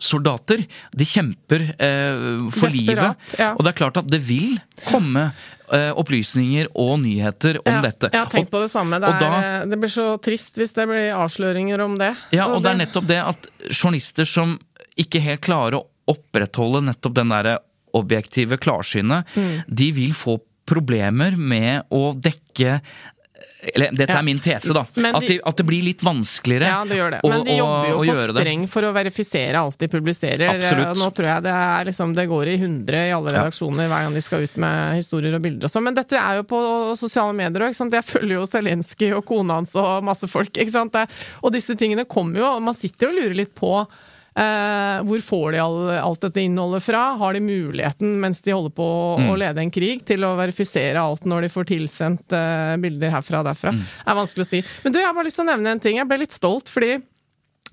soldater. 0.00 0.62
De 0.96 1.04
kjemper 1.06 1.66
eh, 1.76 2.48
for 2.50 2.72
Desperat, 2.72 3.18
livet. 3.20 3.38
ja. 3.38 3.50
Og 3.54 3.64
det 3.66 3.72
er 3.74 3.78
klart 3.82 4.00
at 4.00 4.08
det 4.10 4.20
vil 4.24 4.56
komme 4.88 5.26
eh, 5.72 5.90
opplysninger 6.00 6.70
og 6.74 6.96
nyheter 7.04 7.60
om 7.62 7.72
ja, 7.76 7.82
dette. 7.84 8.10
Jeg 8.14 8.22
har 8.24 8.32
tenkt 8.32 8.48
Og- 8.48 8.54
på 8.56 8.62
det 8.64 8.70
samme. 8.72 8.98
Det, 9.02 9.12
er, 9.12 9.20
da- 9.20 9.42
er, 9.44 9.66
det 9.70 9.78
blir 9.82 9.92
så 9.92 10.08
trist 10.24 10.56
hvis 10.60 10.72
det 10.76 10.88
blir 10.90 11.10
avsløringer 11.20 11.84
om 11.84 11.98
det. 12.00 12.14
Ja, 12.34 12.48
og 12.54 12.62
det 12.64 12.72
er 12.74 12.80
nettopp 12.82 13.06
det 13.10 13.20
at 13.22 13.50
journalister 13.70 14.24
som 14.28 14.56
ikke 15.00 15.20
helt 15.24 15.44
klarer 15.46 15.78
å 15.78 15.86
opprettholde 16.10 16.80
nettopp 16.88 17.14
den 17.20 17.30
derre 17.30 17.58
objektive 17.94 18.56
klarsynet, 18.62 19.26
Mm. 19.36 19.62
de 19.68 19.92
vil 19.92 20.12
få 20.14 20.38
problemer 20.70 21.34
med 21.36 21.82
å 21.90 22.12
dekke 22.14 22.80
eller 23.74 23.90
dette 23.92 24.12
Ja. 24.12 24.18
er 24.18 24.22
min 24.24 24.38
tese, 24.40 24.72
da. 24.72 24.86
De, 24.94 25.04
at, 25.06 25.20
de- 25.20 25.26
de, 25.28 25.40
at 25.44 25.56
det 25.56 25.64
blir 25.68 25.82
litt 25.84 26.00
vanskeligere 26.02 26.68
Ja, 26.70 26.84
det 26.88 26.96
gjør 26.96 27.10
det. 27.10 27.20
Men 27.28 27.44
de 27.44 27.56
jobber 27.58 27.88
jo 27.90 27.98
å 28.00 28.04
på 28.08 28.34
spreng 28.40 28.62
for 28.68 28.82
å 28.88 28.92
verifisere 28.96 29.54
alt 29.60 29.78
de 29.78 29.88
publiserer. 29.88 30.48
Absolutt. 30.54 30.96
Nå 30.98 31.10
tror 31.14 31.28
jeg 31.28 31.42
det 31.44 31.56
liksom 31.90 32.14
Det 32.16 32.26
går 32.28 32.46
i 32.54 32.56
hundre 32.58 33.02
i 33.08 33.12
alle 33.12 33.32
Ja. 33.32 33.42
redaksjoner 33.44 33.88
hver 33.88 34.04
gang 34.06 34.14
de 34.14 34.20
skal 34.22 34.42
ut 34.42 34.56
med 34.56 34.96
historier 34.96 35.34
og 35.34 35.42
bilder 35.42 35.64
og 35.64 35.70
sånn. 35.70 35.82
Men 35.84 35.94
dette 35.94 36.16
er 36.16 36.36
jo 36.40 36.42
på 36.44 36.96
sosiale 36.96 37.32
medier 37.34 37.68
òg. 37.68 37.76
Jeg 37.92 38.04
følger 38.04 38.34
jo 38.40 38.46
Zelenskyj 38.46 39.12
og 39.16 39.24
kona 39.26 39.54
hans 39.60 39.74
og 39.76 40.02
masse 40.04 40.26
folk. 40.28 40.52
Det, 40.52 41.08
og 41.42 41.52
disse 41.52 41.76
tingene 41.76 42.04
kommer 42.08 42.38
jo, 42.40 42.46
og 42.56 42.62
man 42.62 42.74
sitter 42.74 43.08
jo 43.08 43.12
og 43.12 43.22
lurer 43.22 43.36
litt 43.36 43.54
på 43.54 43.86
Eh, 44.36 45.02
hvor 45.08 45.20
får 45.26 45.52
de 45.52 45.58
all, 45.58 45.78
alt 45.98 46.20
dette 46.22 46.40
innholdet 46.44 46.82
fra? 46.86 47.16
Har 47.18 47.34
de 47.34 47.40
muligheten, 47.42 48.12
mens 48.22 48.40
de 48.46 48.52
holder 48.54 48.70
på 48.76 48.84
å, 48.86 49.18
Mm. 49.20 49.30
å 49.32 49.38
lede 49.38 49.58
en 49.64 49.70
krig, 49.74 50.04
til 50.06 50.22
å 50.22 50.36
verifisere 50.38 50.96
alt 51.02 51.24
når 51.26 51.42
de 51.42 51.48
får 51.48 51.66
tilsendt 51.72 52.32
eh, 52.32 52.76
bilder 52.78 53.10
herfra 53.10 53.40
og 53.42 53.46
derfra? 53.50 53.72
Mm. 53.74 53.80
Det 53.82 54.12
er 54.14 54.20
vanskelig 54.20 54.46
å 54.46 54.50
si. 54.52 54.62
Men 54.84 54.92
du, 54.92 54.98
jeg 55.00 55.06
har 55.10 55.14
bare 55.18 55.24
lyst 55.30 55.36
til 55.40 55.46
å 55.48 55.50
nevne 55.50 55.72
en 55.74 55.80
ting. 55.80 55.96
Jeg 55.98 56.06
ble 56.08 56.18
litt 56.22 56.32
stolt 56.36 56.70
fordi 56.70 57.00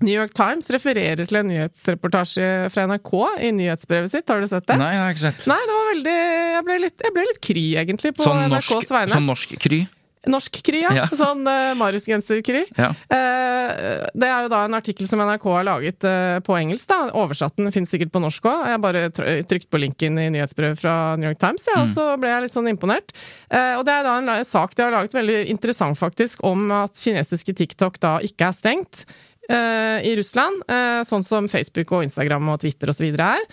New 0.00 0.14
York 0.14 0.30
Times 0.34 0.68
refererer 0.70 1.26
til 1.26 1.36
en 1.40 1.48
nyhetsreportasje 1.50 2.70
fra 2.70 2.84
NRK 2.86 3.12
i 3.42 3.50
nyhetsbrevet 3.54 4.10
sitt. 4.12 4.28
Har 4.30 4.40
du 4.40 4.46
sett 4.46 4.66
det? 4.66 4.76
Nei, 4.78 4.92
jeg 4.94 5.02
har 5.02 5.14
ikke 5.14 5.24
sett. 5.26 5.46
Nei, 5.50 5.58
det 5.66 5.74
var 5.74 5.88
veldig 5.94 6.16
Jeg 6.58 6.64
ble 6.68 6.76
litt, 6.84 6.98
jeg 7.02 7.14
ble 7.16 7.24
litt 7.26 7.40
kry, 7.42 7.64
egentlig, 7.82 8.12
på 8.18 8.26
Sånn 8.28 8.44
NRKs 8.50 8.70
norsk, 8.76 8.92
vegne. 8.94 9.14
sånn 9.16 9.26
norsk 9.26 9.56
kry. 9.58 9.80
Norsk 10.26 10.60
kry, 10.66 10.82
ja. 10.82 11.06
Sånn 11.12 11.44
uh, 11.46 11.74
Marius-genser-kry. 11.78 12.64
Ja. 12.78 12.90
Uh, 13.10 14.06
det 14.14 14.28
er 14.28 14.46
jo 14.46 14.52
da 14.52 14.64
en 14.66 14.78
artikkel 14.78 15.08
som 15.10 15.22
NRK 15.22 15.46
har 15.54 15.68
laget 15.68 16.06
uh, 16.08 16.38
på 16.44 16.56
engelsk. 16.58 16.88
da, 16.90 17.12
Oversatt 17.18 17.58
den, 17.60 17.70
finnes 17.74 17.92
sikkert 17.92 18.14
på 18.14 18.22
norsk 18.22 18.48
òg. 18.48 18.66
Jeg 18.72 18.82
bare 18.84 19.04
tr 19.14 19.28
trykte 19.48 19.70
på 19.72 19.82
linken 19.82 20.18
i 20.20 20.28
nyhetsbrevet 20.34 20.80
fra 20.80 20.96
New 21.20 21.30
York 21.30 21.40
Times, 21.42 21.66
ja, 21.70 21.82
og 21.84 21.92
så 21.92 22.10
ble 22.20 22.32
jeg 22.32 22.46
litt 22.46 22.56
sånn 22.56 22.70
imponert. 22.70 23.14
Uh, 23.52 23.78
og 23.78 23.86
det 23.88 23.94
er 23.94 24.06
da 24.06 24.16
en 24.18 24.28
en 24.28 24.44
sak 24.44 24.76
de 24.76 24.84
har 24.84 24.94
laget, 24.94 25.16
veldig 25.16 25.38
interessant 25.52 25.98
faktisk, 25.98 26.44
om 26.46 26.70
at 26.74 26.96
kinesiske 26.98 27.54
TikTok 27.58 27.98
da 28.02 28.18
ikke 28.24 28.50
er 28.50 28.56
stengt 28.56 29.04
eh, 29.50 30.06
i 30.08 30.14
Russland, 30.18 30.62
eh, 30.68 31.02
sånn 31.08 31.24
som 31.26 31.48
Facebook 31.50 31.92
og 31.96 32.06
Instagram 32.06 32.52
og 32.52 32.60
Twitter 32.62 32.92
osv. 32.92 33.08
er. 33.14 33.44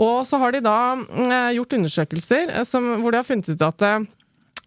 Og 0.00 0.22
så 0.26 0.40
har 0.40 0.54
de 0.54 0.62
da 0.64 0.78
eh, 0.96 1.56
gjort 1.58 1.76
undersøkelser 1.76 2.54
eh, 2.54 2.64
som, 2.68 2.86
hvor 3.02 3.12
de 3.12 3.20
har 3.20 3.28
funnet 3.28 3.50
ut 3.52 3.66
at 3.66 3.86
eh, 3.86 4.08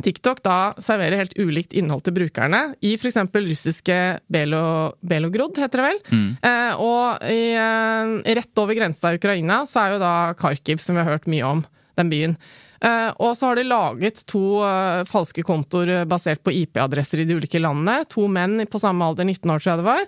TikTok 0.02 0.42
da 0.44 0.74
serverer 0.82 1.22
helt 1.22 1.36
ulikt 1.38 1.76
innhold 1.78 2.02
til 2.06 2.16
brukerne 2.16 2.62
i 2.82 2.96
f.eks. 2.98 3.20
russiske 3.36 4.00
Belo, 4.32 4.64
Belogrod, 5.06 5.60
heter 5.62 5.82
det 5.82 5.86
vel. 5.92 6.02
Eh, 6.50 6.82
og 6.82 7.30
i, 7.30 7.54
eh, 7.54 8.34
rett 8.40 8.64
over 8.64 8.78
grensa 8.78 9.14
i 9.14 9.22
Ukraina 9.22 9.64
så 9.70 9.84
er 9.84 9.96
jo 9.96 10.04
da 10.04 10.14
Kharkiv, 10.40 10.82
som 10.82 10.98
vi 10.98 11.04
har 11.04 11.14
hørt 11.14 11.30
mye 11.30 11.46
om, 11.46 11.66
den 12.00 12.10
byen. 12.10 12.38
Eh, 12.84 13.12
og 13.24 13.38
så 13.40 13.52
har 13.52 13.60
de 13.60 13.68
laget 13.68 14.26
to 14.28 14.60
eh, 14.66 15.04
falske 15.08 15.44
kontoer 15.48 16.04
basert 16.10 16.44
på 16.44 16.52
IP-adresser 16.64 17.24
i 17.24 17.28
de 17.30 17.38
ulike 17.40 17.62
landene. 17.62 18.04
To 18.12 18.28
menn 18.28 18.66
på 18.68 18.82
samme 18.82 19.08
alder, 19.08 19.30
19 19.30 19.54
år 19.54 19.62
tror 19.62 19.72
jeg 19.72 19.84
det 19.84 19.88
var. 19.88 20.08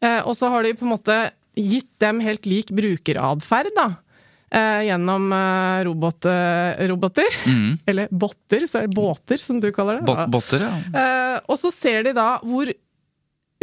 Eh, 0.00 0.20
og 0.24 0.34
så 0.38 0.50
har 0.50 0.66
de 0.66 0.74
på 0.74 0.88
en 0.88 0.94
måte 0.96 1.18
gitt 1.56 1.92
dem 2.02 2.18
helt 2.24 2.48
lik 2.48 2.72
brukeratferd, 2.74 3.70
da. 3.78 3.86
Eh, 4.56 4.84
gjennom 4.88 5.32
eh, 5.32 5.84
robot, 5.84 6.24
roboter. 6.24 6.88
roboter. 6.88 7.36
Eller 7.90 8.08
botter, 8.10 8.66
så 8.66 8.80
er 8.80 8.86
det 8.86 8.96
båter, 8.96 9.42
som 9.42 9.60
du 9.60 9.68
kaller 9.74 10.00
det. 10.00 10.06
Bot 10.08 10.24
botter, 10.32 10.64
ja. 10.64 10.72
Eh, 11.02 11.36
og 11.44 11.60
så 11.60 11.72
ser 11.74 12.06
de 12.06 12.16
da 12.16 12.36
hvor 12.44 12.72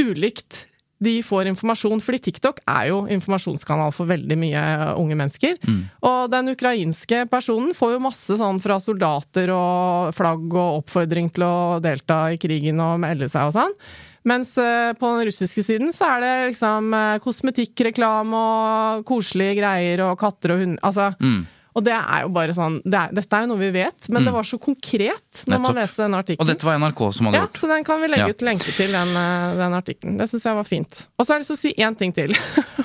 ulikt 0.02 0.68
de 1.04 1.18
får 1.26 1.50
informasjon, 1.52 2.00
fordi 2.00 2.22
TikTok 2.30 2.62
er 2.70 2.88
jo 2.94 3.02
informasjonskanal 3.12 3.92
for 3.92 4.08
veldig 4.08 4.38
mye 4.40 4.62
unge 5.02 5.18
mennesker. 5.20 5.58
Og 6.08 6.32
den 6.32 6.54
ukrainske 6.54 7.26
personen 7.32 7.74
får 7.76 7.98
jo 7.98 8.04
masse 8.06 8.38
sånn 8.40 8.62
fra 8.64 8.78
soldater 8.80 9.52
og 9.52 10.14
flagg 10.16 10.46
og 10.54 10.80
oppfordring 10.80 11.28
til 11.36 11.44
å 11.44 11.56
delta 11.84 12.22
i 12.32 12.40
krigen 12.40 12.80
og 12.80 13.02
melde 13.04 13.28
seg 13.28 13.50
og 13.50 13.58
sånn. 13.58 13.76
Mens 14.26 14.54
eh, 14.58 14.94
på 14.96 15.10
den 15.18 15.28
russiske 15.28 15.64
siden 15.66 15.92
så 15.92 16.06
er 16.16 16.22
det 16.24 16.34
liksom 16.54 16.94
eh, 16.96 17.18
kosmetikkreklame 17.24 18.38
og 18.40 19.04
koselige 19.10 19.58
greier 19.60 20.06
og 20.10 20.16
katter 20.22 20.56
og 20.56 20.64
hunder. 20.64 20.80
Altså, 20.84 21.10
Og 21.74 21.82
det 21.84 21.94
er 21.98 22.22
jo 22.22 22.30
bare 22.30 22.54
sånn 22.54 22.76
det 22.86 22.94
er, 23.00 23.14
Dette 23.18 23.34
er 23.34 23.42
jo 23.44 23.50
noe 23.50 23.58
vi 23.64 23.72
vet, 23.74 24.08
men 24.14 24.24
det 24.28 24.34
var 24.36 24.46
så 24.46 24.60
konkret 24.62 25.40
når 25.50 25.58
man 25.58 25.74
Nettopp. 25.74 25.80
leste 25.82 26.04
den 26.06 26.14
Og 26.38 26.46
dette 26.52 26.68
var 26.68 26.78
NRK 26.78 27.02
som 27.18 27.26
hadde 27.26 27.40
Ja, 27.40 27.48
gjort. 27.48 27.58
så 27.64 27.68
den 27.72 27.84
kan 27.88 28.00
vi 28.04 28.08
legge 28.14 28.28
Ja. 28.28 28.30
ut 28.30 28.44
lenke 28.46 28.76
til, 28.78 28.92
den, 28.94 29.10
eh, 29.18 29.56
den 29.58 29.74
artikkelen. 29.74 30.18
Det 30.22 30.30
syns 30.30 30.44
jeg 30.46 30.56
var 30.56 30.64
fint. 30.70 31.08
Og 31.18 31.26
så 31.26 31.34
har 31.34 31.40
jeg 31.40 31.48
lyst 31.48 31.52
til 31.52 31.58
å 31.58 31.64
si 31.64 31.74
én 31.82 31.98
ting 31.98 32.14
til. 32.14 32.36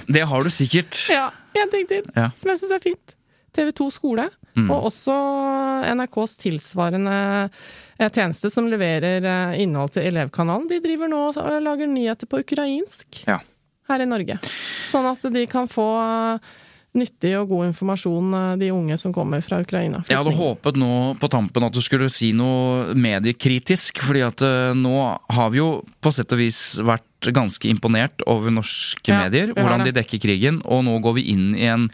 Det 0.08 0.24
har 0.26 0.42
du 0.42 0.48
sikkert. 0.48 1.04
ja, 1.18 1.30
én 1.54 1.70
ting 1.70 1.86
til 1.86 2.02
Ja. 2.16 2.30
som 2.34 2.48
jeg 2.50 2.58
syns 2.64 2.72
er 2.72 2.80
fint. 2.80 3.14
TV2 3.54 3.90
skole, 3.92 4.30
og 4.56 4.88
også 4.88 5.14
NRKs 5.94 6.36
tilsvarende 6.42 7.16
eh, 8.00 8.08
tjeneste 8.10 8.50
som 8.50 8.66
leverer 8.70 9.22
eh, 9.22 9.60
innhold 9.62 9.92
til 9.94 10.08
Elevkanalen. 10.10 10.68
De 10.70 10.80
driver 10.82 11.08
nå 11.12 11.20
og 11.30 11.62
lager 11.62 11.86
nyheter 11.86 12.26
på 12.26 12.40
ukrainsk 12.42 13.24
Ja. 13.28 13.38
her 13.88 14.02
i 14.02 14.08
Norge. 14.10 14.38
Sånn 14.90 15.06
at 15.06 15.22
de 15.32 15.46
kan 15.46 15.68
få 15.70 15.86
nyttig 16.98 17.34
og 17.38 17.48
god 17.52 17.66
informasjon, 17.68 18.32
eh, 18.34 18.56
de 18.64 18.70
unge 18.74 18.96
som 18.98 19.12
kommer 19.14 19.40
fra 19.44 19.60
Ukraina. 19.62 20.02
Jeg 20.08 20.16
hadde 20.18 20.34
håpet 20.34 20.76
nå 20.80 20.90
på 21.20 21.30
tampen 21.30 21.62
at 21.68 21.72
du 21.76 21.80
skulle 21.84 22.08
si 22.10 22.32
noe 22.32 22.94
mediekritisk, 22.98 24.00
fordi 24.02 24.24
at 24.26 24.42
nå 24.74 24.96
har 25.30 25.50
vi 25.54 25.60
jo 25.62 25.84
på 26.02 26.12
sett 26.16 26.32
og 26.34 26.38
vis 26.42 26.62
vært 26.82 27.04
ganske 27.34 27.68
imponert 27.68 28.22
over 28.26 28.52
norske 28.54 29.10
Ja, 29.10 29.24
medier, 29.24 29.52
hvordan 29.56 29.84
de 29.86 29.92
dekker 29.96 30.20
krigen, 30.22 30.60
og 30.64 30.84
nå 30.86 30.98
går 31.04 31.16
vi 31.18 31.24
inn 31.32 31.50
i 31.58 31.66
en, 31.70 31.88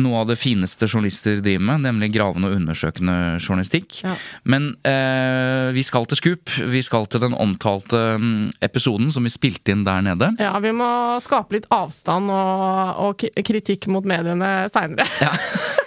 noe 0.00 0.22
av 0.22 0.30
det 0.32 0.38
fineste 0.40 0.88
journalister 0.88 1.42
driver 1.44 1.66
med, 1.70 1.84
nemlig 1.86 2.12
gravende 2.14 2.50
og 2.50 2.58
undersøkende 2.58 3.16
journalistikk. 3.42 4.00
Ja. 4.04 4.16
Men 4.48 4.72
eh, 4.86 5.70
vi 5.76 5.84
skal 5.86 6.08
til 6.08 6.20
Scoop, 6.20 6.56
vi 6.72 6.82
skal 6.84 7.08
til 7.12 7.24
den 7.26 7.36
omtalte 7.36 8.02
mm, 8.20 8.54
episoden 8.64 9.12
som 9.14 9.26
vi 9.26 9.34
spilte 9.34 9.74
inn 9.74 9.84
der 9.86 10.04
nede. 10.04 10.32
Ja, 10.40 10.56
vi 10.64 10.74
må 10.76 10.88
skape 11.24 11.58
litt 11.58 11.70
avstand 11.74 12.32
og, 12.32 13.00
og 13.08 13.26
kritikk 13.44 13.90
mot 13.92 14.06
mediene 14.08 14.54
seinere. 14.72 15.08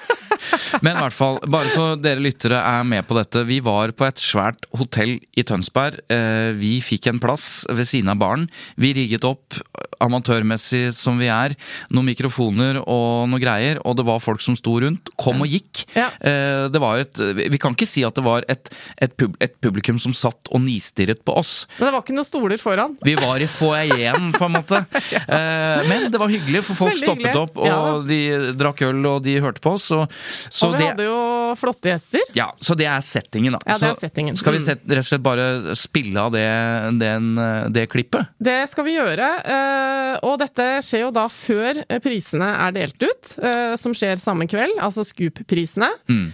Men 0.82 0.96
i 0.98 1.02
hvert 1.02 1.16
fall, 1.16 1.40
bare 1.52 1.72
så 1.74 1.86
dere 2.00 2.22
lyttere 2.24 2.60
er 2.60 2.84
med 2.88 3.06
på 3.08 3.18
dette. 3.18 3.44
Vi 3.48 3.60
var 3.66 3.92
på 3.98 4.06
et 4.08 4.20
svært 4.22 4.66
hotell 4.78 5.18
i 5.38 5.44
Tønsberg. 5.48 6.00
Eh, 6.12 6.52
Vi 6.58 6.78
fikk 6.82 7.08
en 7.12 7.20
plass 7.24 7.66
ved 7.70 7.88
siden 7.90 8.10
av 8.14 8.18
baren. 8.22 8.48
Vi 8.78 8.94
rigget 8.98 9.26
opp, 9.28 9.58
amatørmessig 10.04 10.92
som 10.96 11.18
vi 11.20 11.28
er, 11.32 11.56
noen 11.94 12.08
mikrofoner 12.12 12.80
og 12.84 13.28
noe 13.32 13.42
greier, 13.42 13.80
og 13.88 13.98
det 14.00 14.06
var 14.08 14.22
folk 14.24 14.42
som 14.44 14.56
sto 14.58 14.76
rundt. 14.84 15.10
Kom 15.20 15.42
og 15.46 15.50
gikk. 15.52 15.86
Ja. 15.98 16.10
Eh, 16.22 16.68
Det 16.72 16.80
var 16.82 17.00
et 17.00 17.18
Vi 17.18 17.58
kan 17.62 17.74
ikke 17.76 17.88
si 17.88 18.04
at 18.06 18.16
det 18.16 18.24
var 18.26 18.44
et, 18.50 18.70
et, 19.02 19.16
pub, 19.18 19.36
et 19.42 19.56
publikum 19.62 19.98
som 20.00 20.14
satt 20.14 20.50
og 20.54 20.62
nistirret 20.62 21.24
på 21.26 21.34
oss. 21.38 21.66
Men 21.80 21.88
det 21.88 21.94
var 21.96 22.04
ikke 22.06 22.16
noen 22.18 22.28
stoler 22.28 22.58
foran. 22.62 22.96
Vi 23.04 23.16
var 23.16 23.38
i 23.42 23.48
foajeen, 23.50 24.32
på 24.36 24.46
en 24.46 24.52
måte. 24.58 24.84
ja. 25.12 25.24
Men 25.90 26.10
det 26.12 26.20
var 26.20 26.30
hyggelig, 26.32 26.64
for 26.68 26.76
folk 26.84 26.94
Veldig 26.94 27.08
stoppet 27.08 27.26
hyggelig. 27.26 27.42
opp, 27.48 27.58
og 27.58 27.68
Ja. 27.68 28.00
de 28.08 28.54
drakk 28.58 28.82
øl, 28.88 29.06
og 29.06 29.24
de 29.26 29.38
hørte 29.44 29.62
på 29.64 29.74
oss. 29.78 29.90
Og 29.92 30.08
Så 30.50 30.70
og 30.70 30.76
vi 30.76 30.82
det, 30.84 30.90
hadde 30.92 31.08
jo 31.08 31.20
flotte 31.60 31.92
gjester. 31.92 32.24
ja, 32.38 32.50
så 32.62 32.76
det 32.78 32.88
er 32.90 33.04
settingen, 33.06 33.58
da. 33.58 33.62
Ja, 33.66 33.78
det 33.82 33.90
er 33.90 33.98
Så 33.98 34.06
settingen. 34.08 34.38
Skal 34.40 34.58
vi 34.58 34.62
set, 34.64 34.84
rett 34.88 35.04
og 35.04 35.10
slett 35.10 35.26
bare 35.26 35.76
spille 35.80 36.22
av 36.22 36.34
det, 36.36 36.46
den, 37.02 37.30
det 37.74 37.88
klippet? 37.92 38.34
Det 38.40 38.58
skal 38.72 38.88
vi 38.88 38.98
gjøre, 38.98 39.30
eh, 39.56 40.14
og 40.28 40.38
dette 40.42 40.68
skjer 40.86 41.06
jo 41.08 41.12
da 41.16 41.28
før 41.32 41.82
eh, 41.88 42.02
prisene 42.04 42.50
er 42.68 42.76
delt 42.76 43.02
ut, 43.02 43.34
eh, 43.42 43.76
som 43.80 43.96
skjer 43.98 44.20
samme 44.20 44.48
kveld, 44.50 44.78
altså 44.84 45.06
Scoop-prisene. 45.08 45.90
Mm. 46.10 46.26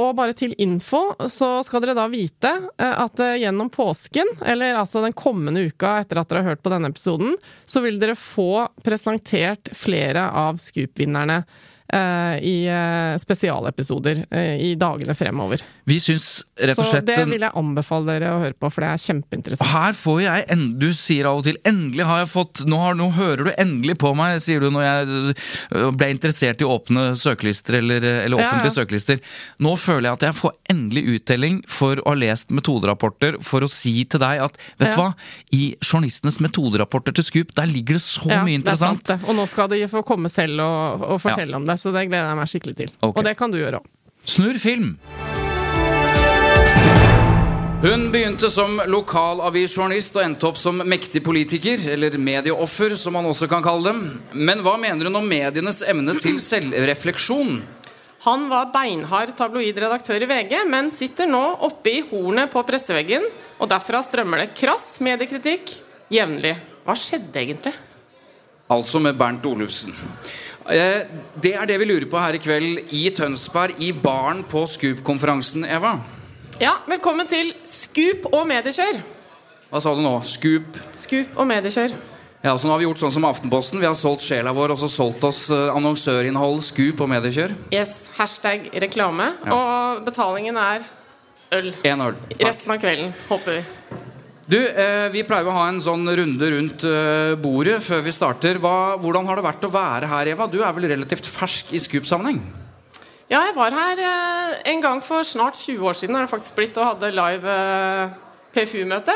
Og 0.00 0.12
bare 0.18 0.34
til 0.36 0.54
info, 0.62 1.00
så 1.32 1.60
skal 1.66 1.82
dere 1.84 1.96
da 1.98 2.06
vite 2.10 2.50
eh, 2.78 2.94
at 3.04 3.20
eh, 3.22 3.38
gjennom 3.42 3.70
påsken, 3.72 4.28
eller 4.46 4.78
altså 4.80 5.02
den 5.04 5.16
kommende 5.16 5.64
uka 5.70 5.98
etter 6.02 6.20
at 6.20 6.30
dere 6.30 6.42
har 6.44 6.54
hørt 6.54 6.62
på 6.64 6.72
denne 6.72 6.90
episoden, 6.92 7.36
så 7.68 7.82
vil 7.84 8.00
dere 8.02 8.16
få 8.18 8.66
presentert 8.84 9.72
flere 9.76 10.26
av 10.30 10.60
Scoop-vinnerne 10.62 11.42
eh, 11.42 11.58
i 11.96 12.66
eh, 12.70 13.16
spesialepisoder 13.18 14.24
eh, 14.30 14.56
i 14.70 14.74
dagene 14.78 15.14
fremover. 15.18 15.62
Vi 15.90 15.96
syns 16.00 16.44
rett 16.60 16.78
og 16.78 16.86
Så 16.86 17.00
det 17.04 17.16
vil 17.26 17.40
jeg 17.42 17.50
anbefale 17.58 18.06
dere 18.14 18.34
å 18.36 18.40
høre 18.44 18.54
på, 18.54 18.70
for 18.70 18.84
det 18.84 18.90
er 18.92 19.02
kjempeinteressant. 19.02 19.70
Her 19.72 19.96
får 19.98 20.20
jeg 20.22 20.44
en, 20.54 20.78
Du 20.78 20.92
sier 20.94 21.26
av 21.26 21.40
og 21.40 21.44
til 21.44 21.58
'endelig 21.66 22.04
har 22.06 22.18
jeg 22.22 22.28
fått' 22.30 22.64
nå, 22.66 22.78
har, 22.78 22.94
'Nå 22.94 23.10
hører 23.16 23.44
du 23.44 23.52
endelig 23.58 23.98
på 23.98 24.14
meg', 24.14 24.38
sier 24.40 24.60
du 24.60 24.70
når 24.70 24.82
jeg 24.86 25.34
øh, 25.74 25.90
ble 25.92 26.10
interessert 26.10 26.60
i 26.62 26.68
åpne 26.68 27.16
søkelister 27.18 27.74
eller, 27.80 27.98
eller 28.04 28.38
Ja, 28.38 28.44
ja. 28.44 28.46
offentlige 28.46 28.76
søkelister. 28.78 29.20
Nå 29.58 29.74
føler 29.76 30.10
jeg 30.10 30.12
at 30.12 30.26
jeg 30.28 30.34
får 30.34 30.52
endelig 30.70 31.04
uttelling 31.16 31.62
for 31.66 31.96
å 31.96 32.08
ha 32.14 32.14
lest 32.14 32.50
metoderapporter 32.50 33.40
for 33.42 33.60
å 33.66 33.70
si 33.70 34.04
til 34.04 34.20
deg 34.20 34.40
at 34.46 34.56
vet 34.78 34.90
du 34.94 34.96
Ja. 34.96 34.96
hva, 34.96 35.14
i 35.52 35.74
journalistenes 35.82 36.38
metoderapporter 36.40 37.12
til 37.14 37.24
Scoop, 37.24 37.54
der 37.54 37.66
ligger 37.66 37.94
det 37.98 38.02
så 38.02 38.28
Ja, 38.30 38.44
mye 38.44 38.62
det 38.62 38.68
er 38.68 38.76
sant 38.76 39.00
interessant. 39.00 39.22
det. 39.22 39.28
Og 39.28 39.34
nå 39.36 39.46
skal 39.48 39.68
de 39.68 39.82
få 39.88 40.04
komme 40.06 40.28
selv 40.30 40.60
og, 40.60 41.02
og 41.02 41.20
fortelle 41.20 41.56
om 41.56 41.66
det, 41.66 41.79
så 41.80 41.94
det 41.94 42.06
gleder 42.10 42.28
jeg 42.30 42.40
meg 42.40 42.52
skikkelig 42.52 42.76
til. 42.82 42.94
Okay. 43.00 43.16
Og 43.16 43.26
det 43.26 43.36
kan 43.40 43.52
du 43.52 43.58
gjøre 43.60 43.80
òg. 43.80 43.90
Snurr 44.28 44.60
film! 44.60 44.94
Hun 47.80 48.10
begynte 48.12 48.50
som 48.52 48.74
lokalavisjournalist 48.92 50.18
og 50.18 50.24
endte 50.26 50.44
opp 50.50 50.58
som 50.60 50.82
mektig 50.84 51.22
politiker, 51.24 51.80
eller 51.94 52.18
medieoffer, 52.20 52.92
som 53.00 53.14
man 53.16 53.24
også 53.30 53.48
kan 53.48 53.64
kalle 53.64 53.88
dem. 53.88 54.02
Men 54.36 54.60
hva 54.60 54.74
mener 54.76 55.08
hun 55.08 55.16
om 55.22 55.24
medienes 55.24 55.80
evne 55.88 56.12
til 56.20 56.36
selvrefleksjon? 56.44 57.62
Han 58.26 58.44
var 58.52 58.68
beinhard 58.74 59.32
tabloidredaktør 59.32 60.26
i 60.26 60.28
VG, 60.28 60.58
men 60.68 60.92
sitter 60.92 61.30
nå 61.30 61.40
oppe 61.64 61.94
i 61.94 62.02
hornet 62.10 62.52
på 62.52 62.60
presseveggen, 62.68 63.24
og 63.56 63.72
derfra 63.72 64.02
strømmer 64.04 64.44
det 64.44 64.52
krass 64.60 64.98
mediekritikk 65.00 65.72
jevnlig. 66.12 66.52
Hva 66.84 66.98
skjedde 67.00 67.40
egentlig? 67.40 67.72
Altså 68.70 69.00
med 69.00 69.16
Bernt 69.16 69.48
Olufsen. 69.48 69.96
Eh, 70.70 71.02
Det 71.40 71.54
er 71.56 71.66
det 71.66 71.78
vi 71.80 71.86
lurer 71.88 72.06
på 72.10 72.18
her 72.20 72.36
i 72.36 72.40
kveld 72.42 72.92
i 72.94 73.08
Tønsberg, 73.16 73.74
i 73.82 73.92
baren 73.96 74.42
på 74.44 74.66
Scoop-konferansen, 74.68 75.64
Eva. 75.64 75.96
Ja, 76.60 76.74
velkommen 76.86 77.26
til 77.26 77.54
Scoop 77.64 78.26
og 78.32 78.44
mediekjør. 78.50 79.00
Hva 79.70 79.80
sa 79.80 79.94
du 79.96 80.02
nå? 80.04 80.12
Scoop? 80.26 80.76
Scoop 81.00 81.38
og 81.40 81.46
mediekjør. 81.48 81.94
Ja, 82.44 82.54
så 82.56 82.64
nå 82.68 82.72
har 82.74 82.80
vi 82.80 82.86
gjort 82.86 83.00
sånn 83.00 83.12
som 83.12 83.24
Aftenposten. 83.28 83.80
Vi 83.80 83.88
har 83.88 83.96
solgt 83.96 84.24
sjela 84.24 84.52
vår, 84.56 84.72
og 84.74 84.78
så 84.80 84.88
solgt 84.92 85.24
oss 85.28 85.46
eh, 85.52 85.70
annonsørinnhold, 85.74 86.60
Scoop 86.64 87.00
og 87.04 87.10
mediekjør. 87.12 87.54
Yes, 87.72 88.08
hashtag 88.18 88.70
reklame. 88.84 89.32
Ja. 89.46 89.56
Og 89.56 90.04
betalingen 90.06 90.56
er 90.60 90.84
øl. 91.56 91.72
En 91.84 92.06
øl. 92.10 92.16
Takk. 92.30 92.46
Resten 92.46 92.76
av 92.76 92.80
kvelden, 92.84 93.14
håper 93.28 93.58
vi. 93.58 93.99
Du, 94.50 94.58
eh, 94.58 95.06
Vi 95.14 95.22
pleier 95.22 95.46
å 95.46 95.54
ha 95.54 95.68
en 95.70 95.78
sånn 95.82 96.08
runde 96.08 96.46
rundt 96.50 96.82
eh, 96.88 97.36
bordet 97.38 97.76
før 97.86 98.00
vi 98.02 98.14
starter. 98.14 98.58
Hva, 98.58 98.96
hvordan 98.98 99.28
har 99.28 99.38
det 99.38 99.46
vært 99.46 99.66
å 99.68 99.70
være 99.70 100.08
her, 100.10 100.30
Eva? 100.32 100.48
Du 100.50 100.58
er 100.58 100.74
vel 100.74 100.88
relativt 100.90 101.28
fersk 101.30 101.70
i 101.76 101.82
Scoop-sammenheng? 101.82 102.40
Ja, 103.30 103.44
jeg 103.46 103.54
var 103.54 103.76
her 103.78 104.02
eh, 104.02 104.56
en 104.72 104.82
gang 104.82 105.04
for 105.06 105.22
snart 105.22 105.60
20 105.60 105.86
år 105.86 105.98
siden 106.00 106.18
er 106.18 106.26
det 106.26 106.32
faktisk 106.32 106.58
blitt 106.58 106.82
og 106.82 106.88
hadde 106.88 107.12
live 107.14 107.56
PFU-møte. 108.56 109.14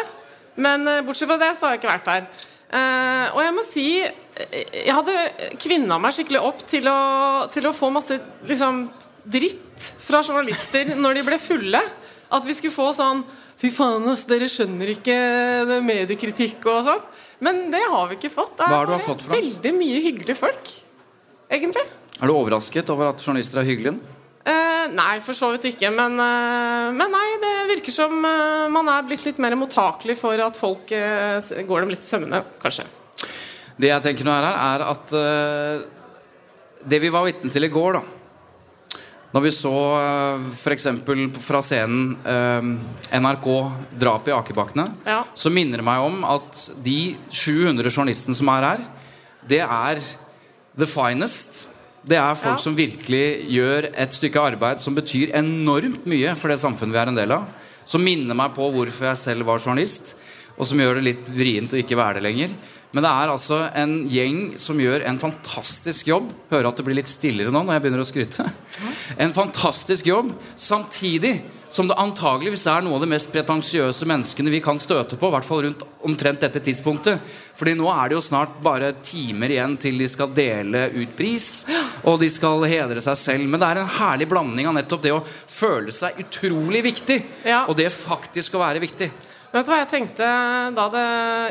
Men 0.55 0.87
bortsett 1.03 1.27
fra 1.27 1.40
det 1.42 1.53
så 1.59 1.66
har 1.66 1.75
jeg 1.75 1.83
ikke 1.83 1.90
vært 1.97 2.12
her. 2.12 2.29
Og 3.35 3.40
jeg 3.42 3.55
må 3.57 3.62
si 3.66 3.87
jeg 3.99 4.94
hadde 4.94 5.57
kvinna 5.62 5.99
meg 5.99 6.14
skikkelig 6.14 6.42
opp 6.47 6.62
til 6.70 6.87
å, 6.90 6.99
til 7.51 7.66
å 7.66 7.75
få 7.75 7.90
masse 7.94 8.20
liksom, 8.47 8.85
dritt 9.27 9.88
fra 10.03 10.23
journalister 10.23 10.94
når 10.94 11.18
de 11.18 11.27
ble 11.27 11.40
fulle. 11.42 11.83
At 12.31 12.47
vi 12.47 12.55
skulle 12.55 12.75
få 12.75 12.92
sånn 12.94 13.25
Fy 13.61 13.71
faen, 13.71 14.07
ass, 14.11 14.25
dere 14.31 14.49
skjønner 14.51 14.95
ikke 14.97 15.19
det 15.69 15.79
mediekritikk 15.87 16.64
og 16.73 16.81
sånn. 16.88 17.05
Men 17.45 17.69
det 17.73 17.83
har 17.90 18.09
vi 18.11 18.19
ikke 18.19 18.33
fått. 18.33 18.57
Det 18.59 18.71
bare 18.71 18.99
fått? 19.03 19.27
Veldig 19.31 19.73
mye 19.77 20.01
hyggelige 20.05 20.38
folk, 20.38 20.73
egentlig. 21.53 21.85
Er 22.21 22.31
du 22.31 22.35
overrasket 22.35 22.90
over 22.95 23.12
at 23.12 23.23
journalister 23.23 23.61
er 23.62 23.69
hyggelige? 23.69 23.99
Eh, 24.45 24.90
nei, 24.93 25.14
for 25.25 25.37
så 25.37 25.51
vidt 25.55 25.71
ikke. 25.71 25.90
Men, 25.95 26.19
eh, 26.21 26.90
men 26.97 27.14
nei, 27.14 27.27
det 27.43 27.53
virker 27.71 27.95
som 27.95 28.17
eh, 28.29 28.67
man 28.73 28.90
er 28.93 29.07
blitt 29.07 29.25
litt 29.29 29.40
mer 29.43 29.57
mottakelig 29.59 30.19
for 30.21 30.40
at 30.45 30.59
folk 30.59 30.93
eh, 30.95 31.64
går 31.64 31.85
dem 31.85 31.95
litt 31.95 32.05
i 32.05 32.11
sømmene, 32.11 32.43
kanskje. 32.62 32.87
Det 33.75 33.90
jeg 33.90 34.05
tenker 34.05 34.27
nå 34.27 34.35
er 34.35 34.47
her, 34.47 34.59
er 34.75 34.85
at 34.93 35.14
eh, 35.19 35.87
det 36.85 37.01
vi 37.03 37.11
var 37.14 37.27
vitne 37.27 37.51
til 37.55 37.67
i 37.67 37.73
går, 37.73 37.99
da 37.99 38.24
Når 39.35 39.42
vi 39.42 39.51
så 39.51 39.70
uh, 39.75 40.42
f.eks. 40.55 40.85
fra 41.42 41.59
scenen 41.66 42.12
eh, 42.23 42.66
NRK 43.18 43.47
'Drap 43.99 44.29
i 44.31 44.35
akebakkene', 44.37 44.87
Ja. 45.09 45.25
så 45.35 45.51
minner 45.51 45.83
det 45.83 45.87
meg 45.88 46.05
om 46.07 46.20
at 46.25 46.61
de 46.85 47.16
700 47.31 47.90
journalistene 47.90 48.37
som 48.38 48.49
er 48.55 48.62
her, 48.68 48.85
det 49.49 49.59
er 49.64 49.99
the 50.79 50.87
finest. 50.87 51.66
Det 52.07 52.16
er 52.16 52.35
folk 52.38 52.61
Ja. 52.61 52.62
som 52.62 52.77
virkelig 52.77 53.51
gjør 53.51 53.90
et 53.90 54.14
stykke 54.14 54.38
arbeid 54.38 54.79
som 54.81 54.94
betyr 54.94 55.35
enormt 55.35 56.07
mye 56.07 56.37
for 56.37 56.49
det 56.49 56.61
samfunnet 56.62 56.92
vi 56.94 57.03
er 57.03 57.09
en 57.11 57.18
del 57.18 57.33
av. 57.33 57.44
Som 57.87 58.05
minner 58.05 58.35
meg 58.38 58.55
på 58.55 58.70
hvorfor 58.70 59.11
jeg 59.11 59.18
selv 59.18 59.47
var 59.47 59.59
journalist, 59.59 60.14
og 60.57 60.66
som 60.66 60.79
gjør 60.79 60.94
det 61.01 61.09
litt 61.11 61.27
vrient 61.29 61.75
å 61.75 61.81
ikke 61.83 61.99
være 61.99 62.20
det 62.20 62.23
lenger. 62.23 62.51
Men 62.95 63.03
det 63.03 63.11
er 63.11 63.33
altså 63.33 63.57
en 63.75 63.95
gjeng 64.11 64.39
som 64.61 64.79
gjør 64.79 65.03
en 65.09 65.19
fantastisk 65.19 66.07
jobb. 66.13 66.31
Hører 66.53 66.71
at 66.71 66.79
det 66.79 66.87
blir 66.87 66.99
litt 67.01 67.11
stillere 67.11 67.51
nå 67.51 67.65
når 67.65 67.77
jeg 67.77 67.85
begynner 67.87 68.05
å 68.05 68.09
skryte. 68.09 68.47
En 69.19 69.35
fantastisk 69.35 70.07
jobb, 70.13 70.31
samtidig 70.57 71.35
som 71.75 71.89
det 71.91 71.97
antageligvis 71.99 72.69
er 72.71 72.85
noe 72.87 73.01
av 73.01 73.03
de 73.03 73.09
mest 73.11 73.33
pretensiøse 73.35 74.07
menneskene 74.07 74.53
vi 74.53 74.61
kan 74.63 74.79
støte 74.79 75.17
på. 75.19 75.27
I 75.27 75.35
hvert 75.35 75.47
fall 75.49 75.65
rundt 75.65 75.83
omtrent 76.07 76.45
dette 76.45 76.63
tidspunktet. 76.63 77.19
Fordi 77.59 77.75
nå 77.75 77.89
er 77.91 78.13
det 78.13 78.15
jo 78.15 78.23
snart 78.23 78.61
bare 78.63 78.93
timer 79.03 79.51
igjen 79.51 79.75
til 79.83 79.99
de 79.99 80.07
skal 80.11 80.31
dele 80.37 80.85
ut 80.95 81.17
pris. 81.19 81.49
Og 82.07 82.21
de 82.23 82.31
skal 82.31 82.63
hedre 82.71 83.03
seg 83.03 83.19
selv. 83.19 83.51
Men 83.51 83.59
det 83.59 83.73
er 83.73 83.83
en 83.83 83.91
herlig 83.97 84.31
blanding 84.31 84.71
av 84.71 84.79
nettopp 84.79 85.03
det 85.03 85.17
å 85.17 85.25
føle 85.27 85.91
seg 85.95 86.23
utrolig 86.23 86.85
viktig, 86.87 87.19
Ja. 87.43 87.65
og 87.67 87.75
det 87.81 87.91
faktisk 87.91 88.55
å 88.55 88.63
være 88.63 88.85
viktig. 88.87 89.11
Vet 89.55 89.69
du 89.69 89.71
hva 89.71 89.77
jeg 89.85 89.90
tenkte 89.93 90.29
da 90.75 90.85
det, 90.90 91.09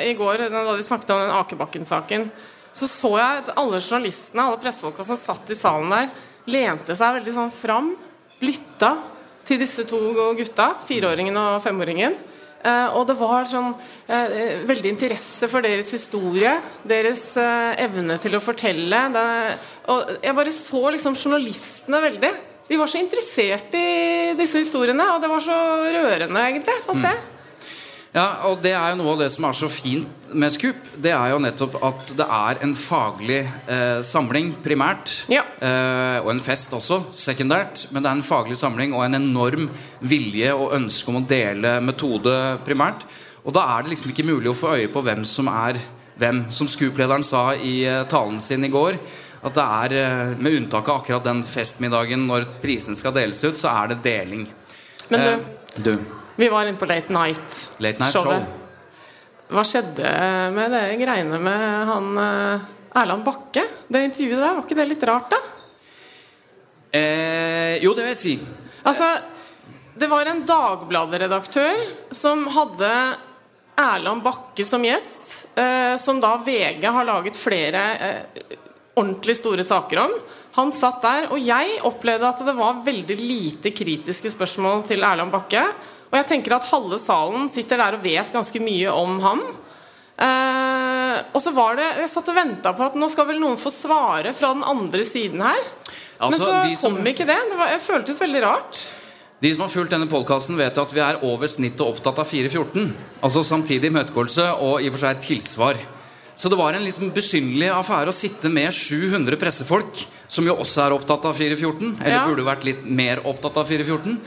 i 0.10 0.16
går, 0.20 0.50
da 0.52 0.64
de 0.68 0.84
snakket 0.84 1.14
om 1.16 1.22
den 1.22 1.38
Akebakken-saken? 1.38 2.28
Så 2.76 2.90
så 2.92 3.14
jeg 3.16 3.44
at 3.46 3.54
alle 3.56 3.80
journalistene, 3.80 4.44
alle 4.44 4.60
pressefolka 4.60 5.06
som 5.08 5.16
satt 5.20 5.54
i 5.54 5.56
salen 5.56 5.94
der, 5.94 6.10
lente 6.52 6.98
seg 7.00 7.22
veldig 7.22 7.36
sånn 7.38 7.54
fram, 7.56 7.94
lytta 8.44 8.92
til 9.48 9.62
disse 9.62 9.86
to 9.88 10.02
gutta, 10.36 10.74
fireåringen 10.84 11.40
og 11.40 11.62
femåringen. 11.64 12.18
Eh, 12.64 12.96
og 12.98 13.08
det 13.08 13.16
var 13.20 13.48
sånn 13.48 13.72
eh, 13.72 14.64
veldig 14.68 14.92
interesse 14.98 15.48
for 15.52 15.64
deres 15.64 15.96
historie, 15.96 16.58
deres 16.84 17.30
eh, 17.40 17.84
evne 17.86 18.20
til 18.20 18.36
å 18.36 18.44
fortelle. 18.44 19.04
Det, 19.16 19.28
og 19.96 20.18
jeg 20.18 20.38
bare 20.42 20.56
så 20.56 20.84
liksom 20.98 21.16
journalistene 21.16 22.04
veldig. 22.10 22.34
De 22.68 22.80
var 22.80 22.92
så 22.92 23.00
interessert 23.00 23.76
i 23.80 24.34
disse 24.40 24.60
historiene, 24.60 25.08
og 25.16 25.24
det 25.24 25.32
var 25.32 25.44
så 25.44 25.62
rørende, 25.88 26.50
egentlig, 26.50 26.82
å 26.92 27.00
se. 27.00 27.14
Ja, 28.14 28.46
og 28.46 28.60
det 28.62 28.76
er 28.78 28.92
jo 28.92 29.00
noe 29.00 29.16
av 29.16 29.24
det 29.24 29.32
som 29.34 29.48
er 29.48 29.56
så 29.58 29.68
fint 29.74 30.28
med 30.38 30.54
Scoop. 30.54 30.86
Det 31.02 31.10
er 31.16 31.32
jo 31.34 31.40
nettopp 31.42 31.80
at 31.82 32.12
det 32.20 32.28
er 32.28 32.62
en 32.62 32.76
faglig 32.78 33.40
eh, 33.42 34.04
samling 34.06 34.52
primært. 34.62 35.16
Ja. 35.34 35.42
Eh, 35.58 36.20
og 36.22 36.30
en 36.36 36.44
fest 36.46 36.76
også, 36.78 37.08
sekundært. 37.10 37.88
Men 37.90 38.06
det 38.06 38.12
er 38.12 38.20
en 38.20 38.28
faglig 38.28 38.60
samling 38.62 38.94
og 38.94 39.08
en 39.08 39.18
enorm 39.18 39.66
vilje 40.06 40.54
og 40.54 40.78
ønske 40.78 41.10
om 41.10 41.24
å 41.24 41.26
dele 41.26 41.80
metode 41.82 42.38
primært. 42.68 43.08
Og 43.44 43.58
da 43.58 43.66
er 43.74 43.84
det 43.84 43.96
liksom 43.96 44.14
ikke 44.14 44.30
mulig 44.30 44.54
å 44.54 44.58
få 44.62 44.78
øye 44.78 44.94
på 44.94 45.04
hvem 45.04 45.26
som 45.26 45.50
er 45.50 45.82
hvem. 46.22 46.46
Som 46.54 46.70
Scoop-lederen 46.70 47.26
sa 47.26 47.50
i 47.58 47.80
eh, 47.90 48.06
talen 48.14 48.38
sin 48.38 48.70
i 48.70 48.74
går. 48.74 49.02
At 49.44 49.58
det 49.58 49.70
er, 49.82 50.02
eh, 50.06 50.36
med 50.38 50.62
unntak 50.62 50.86
av 50.86 51.02
akkurat 51.02 51.26
den 51.26 51.42
festmiddagen 51.50 52.30
når 52.30 52.46
prisen 52.62 52.96
skal 52.96 53.18
deles 53.18 53.42
ut, 53.42 53.58
så 53.58 53.74
er 53.74 53.96
det 53.96 54.04
deling. 54.06 54.46
Men 55.10 55.26
du, 55.26 55.32
Eh, 55.34 55.84
du 55.90 55.96
vi 56.36 56.50
var 56.50 56.66
inne 56.66 56.80
på 56.80 56.90
Late 56.90 57.14
Night. 57.14 57.58
Late 57.78 58.02
Night 58.02 58.14
Show. 58.14 58.30
Hva 59.54 59.64
skjedde 59.68 60.14
med 60.56 60.72
det 60.74 60.86
greiene 61.02 61.38
med 61.42 61.66
han 61.90 62.08
eh, 62.18 62.70
Erland 63.04 63.26
Bakke? 63.26 63.66
Det 63.88 64.06
intervjuet 64.08 64.40
der, 64.40 64.56
var 64.56 64.64
ikke 64.64 64.80
det 64.80 64.88
litt 64.90 65.06
rart, 65.10 65.34
da? 65.34 65.42
Eh, 66.94 67.76
jo, 67.84 67.94
det 67.94 68.06
vil 68.06 68.14
jeg 68.14 68.22
si. 68.22 68.34
Altså, 68.90 69.12
det 69.98 70.10
var 70.10 70.30
en 70.30 70.42
Dagbladet-redaktør 70.48 71.84
som 72.14 72.48
hadde 72.54 72.90
Erland 73.80 74.24
Bakke 74.26 74.66
som 74.66 74.84
gjest, 74.86 75.48
eh, 75.58 75.96
som 76.02 76.20
da 76.22 76.36
VG 76.42 76.86
har 76.86 77.06
laget 77.06 77.38
flere 77.38 77.84
eh, 77.98 78.58
ordentlig 78.98 79.38
store 79.38 79.66
saker 79.66 80.02
om. 80.04 80.14
Han 80.58 80.74
satt 80.74 81.02
der, 81.02 81.28
og 81.34 81.42
jeg 81.42 81.80
opplevde 81.86 82.30
at 82.30 82.44
det 82.46 82.54
var 82.58 82.84
veldig 82.86 83.18
lite 83.18 83.74
kritiske 83.74 84.30
spørsmål 84.34 84.86
til 84.86 85.02
Erland 85.02 85.34
Bakke. 85.34 85.64
Og 86.14 86.20
jeg 86.20 86.28
tenker 86.30 86.54
at 86.54 86.68
halve 86.70 87.00
salen 87.02 87.48
sitter 87.50 87.80
der 87.82 87.96
og 87.98 88.04
vet 88.06 88.30
ganske 88.32 88.60
mye 88.62 88.92
om 88.94 89.16
ham. 89.24 89.40
Eh, 90.14 91.16
og 91.34 91.42
så 91.42 91.50
var 91.56 91.76
det 91.80 91.88
Jeg 92.04 92.10
satt 92.12 92.30
og 92.30 92.36
venta 92.38 92.74
på 92.78 92.86
at 92.86 92.98
nå 93.02 93.08
skal 93.10 93.26
vel 93.32 93.40
noen 93.42 93.58
få 93.58 93.72
svare 93.74 94.30
fra 94.38 94.52
den 94.54 94.62
andre 94.64 95.02
siden 95.08 95.42
her. 95.42 95.64
Men 96.22 96.30
Altså, 96.30 96.46
så 96.46 96.68
de 96.70 96.76
som- 96.78 96.96
kom 96.96 97.06
ikke 97.10 97.26
det. 97.26 97.40
Det 97.50 97.58
var, 97.58 97.68
det 97.74 97.82
føltes 97.82 98.20
veldig 98.22 98.42
rart. 98.44 98.86
De 99.42 99.52
som 99.52 99.62
har 99.62 99.70
fulgt 99.74 99.90
denne 99.92 100.08
podkasten, 100.08 100.56
vet 100.56 100.76
jo 100.78 100.84
at 100.84 100.94
vi 100.94 101.00
er 101.02 101.18
over 101.24 101.48
snittet 101.48 101.82
opptatt 101.82 102.20
av 102.20 102.26
414. 102.30 102.94
Altså 103.22 103.44
samtidig 103.44 103.90
imøtegåelse 103.92 104.46
og 104.62 104.82
i 104.82 104.88
og 104.88 104.94
for 104.94 105.00
seg 105.00 105.20
tilsvar. 105.20 105.76
Så 106.36 106.50
det 106.50 106.58
var 106.58 106.74
en 106.74 106.86
litt 106.86 106.96
besynderlig 107.14 107.70
affære 107.70 108.08
å 108.08 108.14
sitte 108.14 108.50
med 108.50 108.72
700 108.72 109.36
pressefolk, 109.36 110.06
som 110.28 110.46
jo 110.46 110.56
også 110.56 110.86
er 110.88 110.96
opptatt 110.98 111.26
av 111.26 111.36
414, 111.36 111.98
eller 112.00 112.16
Ja. 112.16 112.26
burde 112.28 112.46
vært 112.46 112.64
litt 112.64 112.86
mer 112.86 113.18
opptatt 113.26 113.58
av 113.58 113.68
414. 113.68 114.22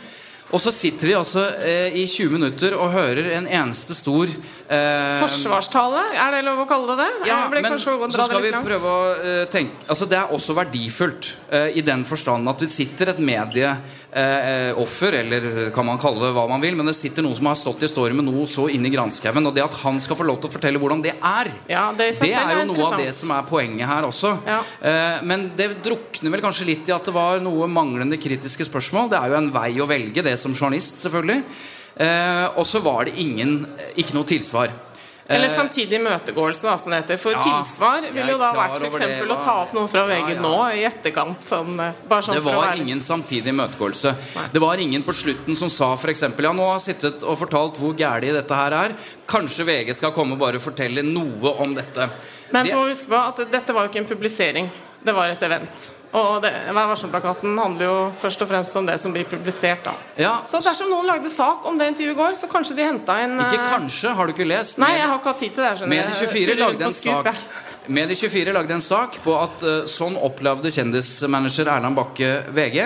Og 0.54 0.62
så 0.62 0.70
sitter 0.70 1.10
vi 1.10 1.14
altså 1.18 1.42
eh, 1.58 1.96
i 1.98 2.04
20 2.06 2.36
minutter 2.36 2.76
og 2.78 2.92
hører 2.94 3.32
en 3.34 3.48
eneste 3.50 3.96
stor 3.98 4.30
eh, 4.30 5.16
Forsvarstale, 5.18 6.04
er 6.22 6.36
det 6.36 6.44
lov 6.46 6.62
å 6.62 6.66
kalle 6.70 6.94
det 6.94 7.02
det? 7.02 7.30
ja, 7.32 7.40
men 7.50 7.78
så 7.82 7.96
skal 8.14 8.44
vi 8.44 8.52
prøve 8.54 8.92
å 8.92 9.08
eh, 9.16 9.40
tenke 9.50 9.88
Altså 9.90 10.06
Det 10.10 10.20
er 10.20 10.34
også 10.36 10.54
verdifullt 10.54 11.32
eh, 11.50 11.74
i 11.80 11.82
den 11.86 12.06
forstand 12.06 12.46
at 12.52 12.62
det 12.62 12.70
sitter 12.70 13.10
et 13.10 13.22
medieoffer, 14.12 15.12
eller 15.12 15.70
kan 15.74 15.86
man 15.86 15.98
kalle 15.98 16.26
det 16.26 16.32
hva 16.36 16.46
man 16.48 16.60
vil, 16.60 16.76
men 16.76 16.86
det 16.86 16.94
sitter 16.96 17.24
noen 17.24 17.36
som 17.36 17.46
har 17.46 17.58
stått 17.58 17.82
i 17.82 17.90
stormen 17.90 18.24
noe 18.24 18.46
så 18.46 18.68
inn 18.72 18.86
i 18.86 18.92
granskauen. 18.92 19.46
Og 19.46 19.54
det 19.54 19.64
at 19.64 19.74
han 19.82 20.00
skal 20.00 20.16
få 20.16 20.26
lov 20.26 20.40
til 20.40 20.50
å 20.50 20.54
fortelle 20.56 20.80
hvordan 20.80 21.02
det 21.04 21.14
er, 21.16 21.50
Ja, 21.68 21.92
det 21.96 22.12
det 22.20 22.32
er 22.32 22.54
jo 22.54 22.62
er 22.62 22.68
noe 22.68 22.86
av 22.86 22.98
det 23.00 23.12
som 23.14 23.30
er 23.34 23.46
poenget 23.48 23.88
her 23.88 24.06
også. 24.08 24.36
Ja. 24.46 24.60
Eh, 24.80 25.22
men 25.26 25.50
det 25.56 25.82
drukner 25.84 26.32
vel 26.32 26.44
kanskje 26.44 26.68
litt 26.68 26.88
i 26.88 26.94
at 26.94 27.04
det 27.04 27.14
var 27.14 27.40
noe 27.44 27.68
manglende 27.68 28.18
kritiske 28.20 28.68
spørsmål. 28.68 29.10
Det 29.12 29.20
er 29.20 29.32
jo 29.32 29.40
en 29.40 29.52
vei 29.54 29.70
å 29.80 29.88
velge, 29.88 30.24
det 30.24 30.36
som 30.40 30.54
journalist, 30.54 31.00
selvfølgelig. 31.02 31.42
Eh, 31.96 32.46
og 32.56 32.66
så 32.68 32.82
var 32.84 33.06
det 33.08 33.16
ingen, 33.22 33.62
ikke 33.96 34.16
noe 34.16 34.28
tilsvar. 34.28 34.72
Eller 35.28 35.48
Eh, 35.48 35.56
samtidig 35.56 35.98
imøtegåelse, 35.98 36.62
da, 36.62 36.76
som 36.78 36.92
det 36.92 37.00
heter. 37.00 37.16
For 37.18 37.32
Ja, 37.32 37.40
tilsvar 37.42 38.04
ville 38.12 38.30
jo 38.30 38.38
da 38.38 38.52
vært 38.54 38.78
f.eks. 38.78 39.00
Var... 39.00 39.32
å 39.34 39.38
ta 39.42 39.54
opp 39.64 39.72
noe 39.74 39.88
fra 39.90 40.04
VG 40.06 40.20
Ja, 40.20 40.28
ja. 40.36 40.40
nå 40.40 40.54
i 40.70 40.84
etterkant. 40.86 41.42
Sånn, 41.42 41.80
eh, 41.80 41.98
sånn 42.08 42.34
Det 42.36 42.44
var 42.44 42.60
være 42.62 42.78
ingen 42.84 43.00
samtidig 43.00 43.50
imøtegåelse. 43.50 44.14
Det 44.52 44.62
var 44.62 44.76
ingen 44.78 45.02
på 45.02 45.12
slutten 45.12 45.56
som 45.56 45.68
sa 45.68 45.94
f.eks.: 45.94 46.22
Ja, 46.22 46.52
nå 46.52 46.62
har 46.62 46.78
jeg 46.78 46.94
sittet 46.94 47.26
og 47.26 47.38
fortalt 47.38 47.76
hvor 47.76 47.96
gærlig 47.98 48.32
dette 48.38 48.54
her 48.54 48.72
er. 48.72 48.94
Kanskje 49.26 49.66
VG 49.66 49.94
skal 49.94 50.12
komme 50.12 50.38
og 50.38 50.38
bare 50.38 50.62
fortelle 50.62 51.02
noe 51.02 51.56
om 51.58 51.74
dette. 51.74 52.08
Men 52.52 52.66
så 52.66 52.76
må 52.76 52.84
vi 52.84 52.94
huske 52.94 53.10
på 53.10 53.18
at 53.18 53.50
dette 53.50 53.72
var 53.74 53.86
jo 53.86 53.90
ikke 53.90 54.04
en 54.04 54.10
publisering. 54.14 54.70
Det 55.02 55.14
var 55.14 55.28
et 55.30 55.42
event. 55.42 55.90
Og 56.16 56.40
det, 56.40 56.50
Vær 56.72 56.88
varsom-plakaten 56.88 57.58
handler 57.60 57.84
jo 57.84 57.96
først 58.16 58.40
og 58.44 58.48
fremst 58.48 58.78
om 58.80 58.86
det 58.88 58.96
som 59.02 59.12
blir 59.12 59.26
publisert. 59.28 59.84
da 59.84 59.92
ja, 60.16 60.32
Så 60.48 60.62
dersom 60.64 60.88
noen 60.92 61.08
lagde 61.10 61.28
sak 61.32 61.66
om 61.68 61.76
det 61.78 61.90
intervjuet 61.92 62.16
i 62.16 62.20
går, 62.22 62.38
så 62.40 62.48
kanskje 62.48 62.76
de 62.78 62.86
henta 62.88 63.18
en 63.24 63.36
Ikke 63.44 63.68
kanskje, 63.68 64.14
har 64.16 64.26
du 64.26 64.32
ikke 64.32 64.48
lest? 64.48 64.80
Nei, 64.80 64.94
jeg 64.96 65.10
har 65.10 65.20
ikke 65.20 65.34
hatt 65.34 65.44
tid 65.44 65.54
til 65.54 65.64
det. 65.66 65.72
skjønner 65.80 65.96
Medie24 65.96 66.58
lagde 66.62 66.88
en 66.88 66.96
sak. 67.00 67.32
Medie 67.86 68.16
24 68.18 68.54
lagde 68.56 68.74
en 68.74 68.82
sak 68.82 69.20
på 69.22 69.34
at 69.38 69.62
uh, 69.62 69.74
sånn 69.86 70.16
opplevde 70.18 70.72
kjendismanager 70.74 71.68
Erland 71.76 71.98
Bakke 71.98 72.32
VG. 72.56 72.80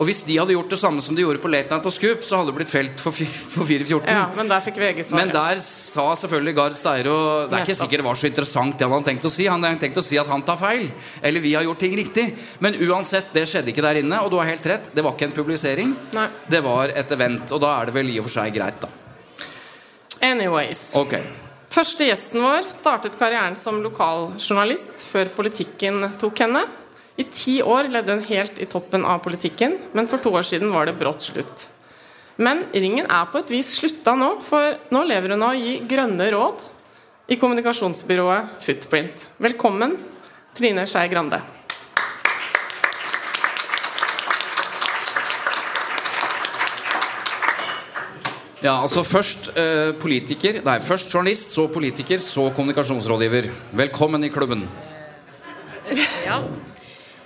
Og 0.00 0.08
hvis 0.08 0.22
de 0.26 0.34
hadde 0.40 0.54
gjort 0.54 0.72
det 0.72 0.78
samme 0.80 1.02
som 1.04 1.14
de 1.14 1.22
gjorde 1.22 1.40
på 1.42 1.50
Late 1.52 1.70
Night 1.70 1.84
på 1.84 1.92
Scoop, 1.92 2.24
så 2.26 2.38
hadde 2.38 2.50
det 2.50 2.56
blitt 2.56 2.70
felt 2.70 3.02
for, 3.02 3.12
for 3.12 3.68
414. 3.68 4.08
Ja, 4.08 4.24
men 4.34 4.48
der 4.50 4.64
fikk 4.64 4.80
VG 4.80 5.04
Men 5.14 5.30
der 5.34 5.60
sa 5.62 6.06
selvfølgelig 6.18 6.54
Gard 6.56 6.78
Steiro 6.80 7.16
Det 7.50 7.58
er 7.58 7.66
ikke 7.66 7.76
sikkert 7.82 8.02
det 8.02 8.06
var 8.08 8.18
så 8.18 8.30
interessant 8.30 8.78
det 8.78 8.88
han 8.88 8.96
hadde 8.96 9.10
tenkt 9.10 9.28
å 9.28 9.32
si. 9.32 9.46
Han 9.52 9.66
hadde 9.66 9.82
tenkt 9.84 10.00
å 10.00 10.06
si 10.06 10.18
at 10.18 10.32
han 10.32 10.42
tar 10.48 10.58
feil. 10.58 10.88
Eller 11.22 11.44
vi 11.44 11.52
har 11.54 11.66
gjort 11.68 11.82
ting 11.84 11.94
riktig. 11.98 12.26
Men 12.64 12.80
uansett, 12.88 13.30
det 13.36 13.44
skjedde 13.52 13.70
ikke 13.74 13.84
der 13.84 14.00
inne. 14.02 14.24
Og 14.24 14.32
du 14.32 14.40
har 14.40 14.48
helt 14.48 14.66
rett. 14.72 14.90
Det 14.96 15.04
var 15.04 15.14
ikke 15.14 15.28
en 15.28 15.36
publisering. 15.36 15.94
Nei. 16.16 16.26
Det 16.50 16.64
var 16.64 16.96
et 16.96 17.14
event. 17.14 17.46
Og 17.52 17.62
da 17.62 17.76
er 17.76 17.92
det 17.92 17.96
vel 18.00 18.10
i 18.10 18.18
og 18.18 18.26
for 18.26 18.40
seg 18.40 18.56
greit, 18.56 18.82
da. 18.82 18.90
Anyways. 20.22 20.92
Ok. 20.98 21.18
Første 21.72 22.04
gjesten 22.04 22.42
vår 22.44 22.66
startet 22.72 23.14
karrieren 23.20 23.54
som 23.56 23.78
lokaljournalist 23.84 25.06
før 25.08 25.30
politikken 25.36 26.04
tok 26.20 26.42
henne. 26.44 26.66
I 27.20 27.24
ti 27.28 27.58
år 27.60 27.90
levde 27.92 28.14
hun 28.16 28.24
helt 28.24 28.58
i 28.62 28.66
toppen 28.68 29.04
av 29.04 29.20
politikken, 29.24 29.76
men 29.92 30.08
for 30.08 30.22
to 30.22 30.32
år 30.32 30.46
siden 30.48 30.72
var 30.72 30.88
det 30.88 30.96
brått 30.96 31.26
slutt. 31.26 31.66
Men 32.40 32.64
ringen 32.72 33.04
er 33.04 33.26
på 33.28 33.42
et 33.42 33.52
vis 33.52 33.74
slutta 33.76 34.14
nå, 34.16 34.38
for 34.40 34.78
nå 34.94 35.02
lever 35.04 35.34
hun 35.34 35.44
av 35.44 35.52
å 35.52 35.58
gi 35.60 35.74
grønne 35.88 36.30
råd 36.32 36.62
i 37.28 37.36
kommunikasjonsbyrået 37.36 38.62
Footprint. 38.64 39.26
Velkommen, 39.44 39.98
Trine 40.56 40.86
Skei 40.88 41.12
Grande. 41.12 41.42
Ja, 48.62 48.76
altså 48.78 49.02
først 49.02 49.48
eh, 49.58 49.88
politiker 49.98 50.60
Nei, 50.62 50.76
først 50.86 51.10
journalist, 51.10 51.50
så 51.50 51.66
politiker, 51.66 52.20
så 52.22 52.46
kommunikasjonsrådgiver. 52.54 53.50
Velkommen 53.74 54.22
i 54.24 54.30
klubben. 54.30 54.68
Ja. 56.22 56.38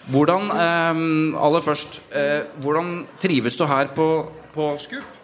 Hvordan, 0.07 0.51
eh, 0.55 0.99
aller 1.43 1.63
først 1.65 2.01
eh, 2.15 2.47
Hvordan 2.63 3.07
trives 3.19 3.57
du 3.59 3.65
her 3.67 3.91
på, 3.95 4.09
på 4.55 4.69
Skup? 4.79 5.15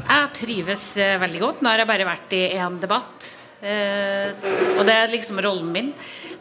Jeg 0.00 0.28
trives 0.34 0.84
eh, 0.96 1.18
veldig 1.20 1.40
godt. 1.42 1.62
Nå 1.62 1.72
har 1.72 1.82
jeg 1.82 1.90
bare 1.90 2.06
vært 2.06 2.36
i 2.38 2.44
én 2.54 2.78
debatt. 2.82 3.30
Eh, 3.60 4.30
og 4.78 4.84
det 4.86 4.94
er 4.94 5.10
liksom 5.10 5.42
rollen 5.42 5.72
min. 5.74 5.90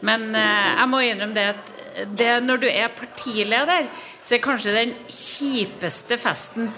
Men 0.05 0.29
jeg 0.31 0.85
må 0.88 1.01
innrømme 1.03 1.35
det 1.35 1.47
at 1.51 1.71
det, 2.15 2.29
når 2.45 2.62
du 2.62 2.67
er 2.69 2.93
partileder, 2.95 3.89
så 4.23 4.38
er 4.38 4.45
kanskje 4.45 4.75
den 4.77 4.93
kjipeste 5.12 6.15
festen 6.21 6.69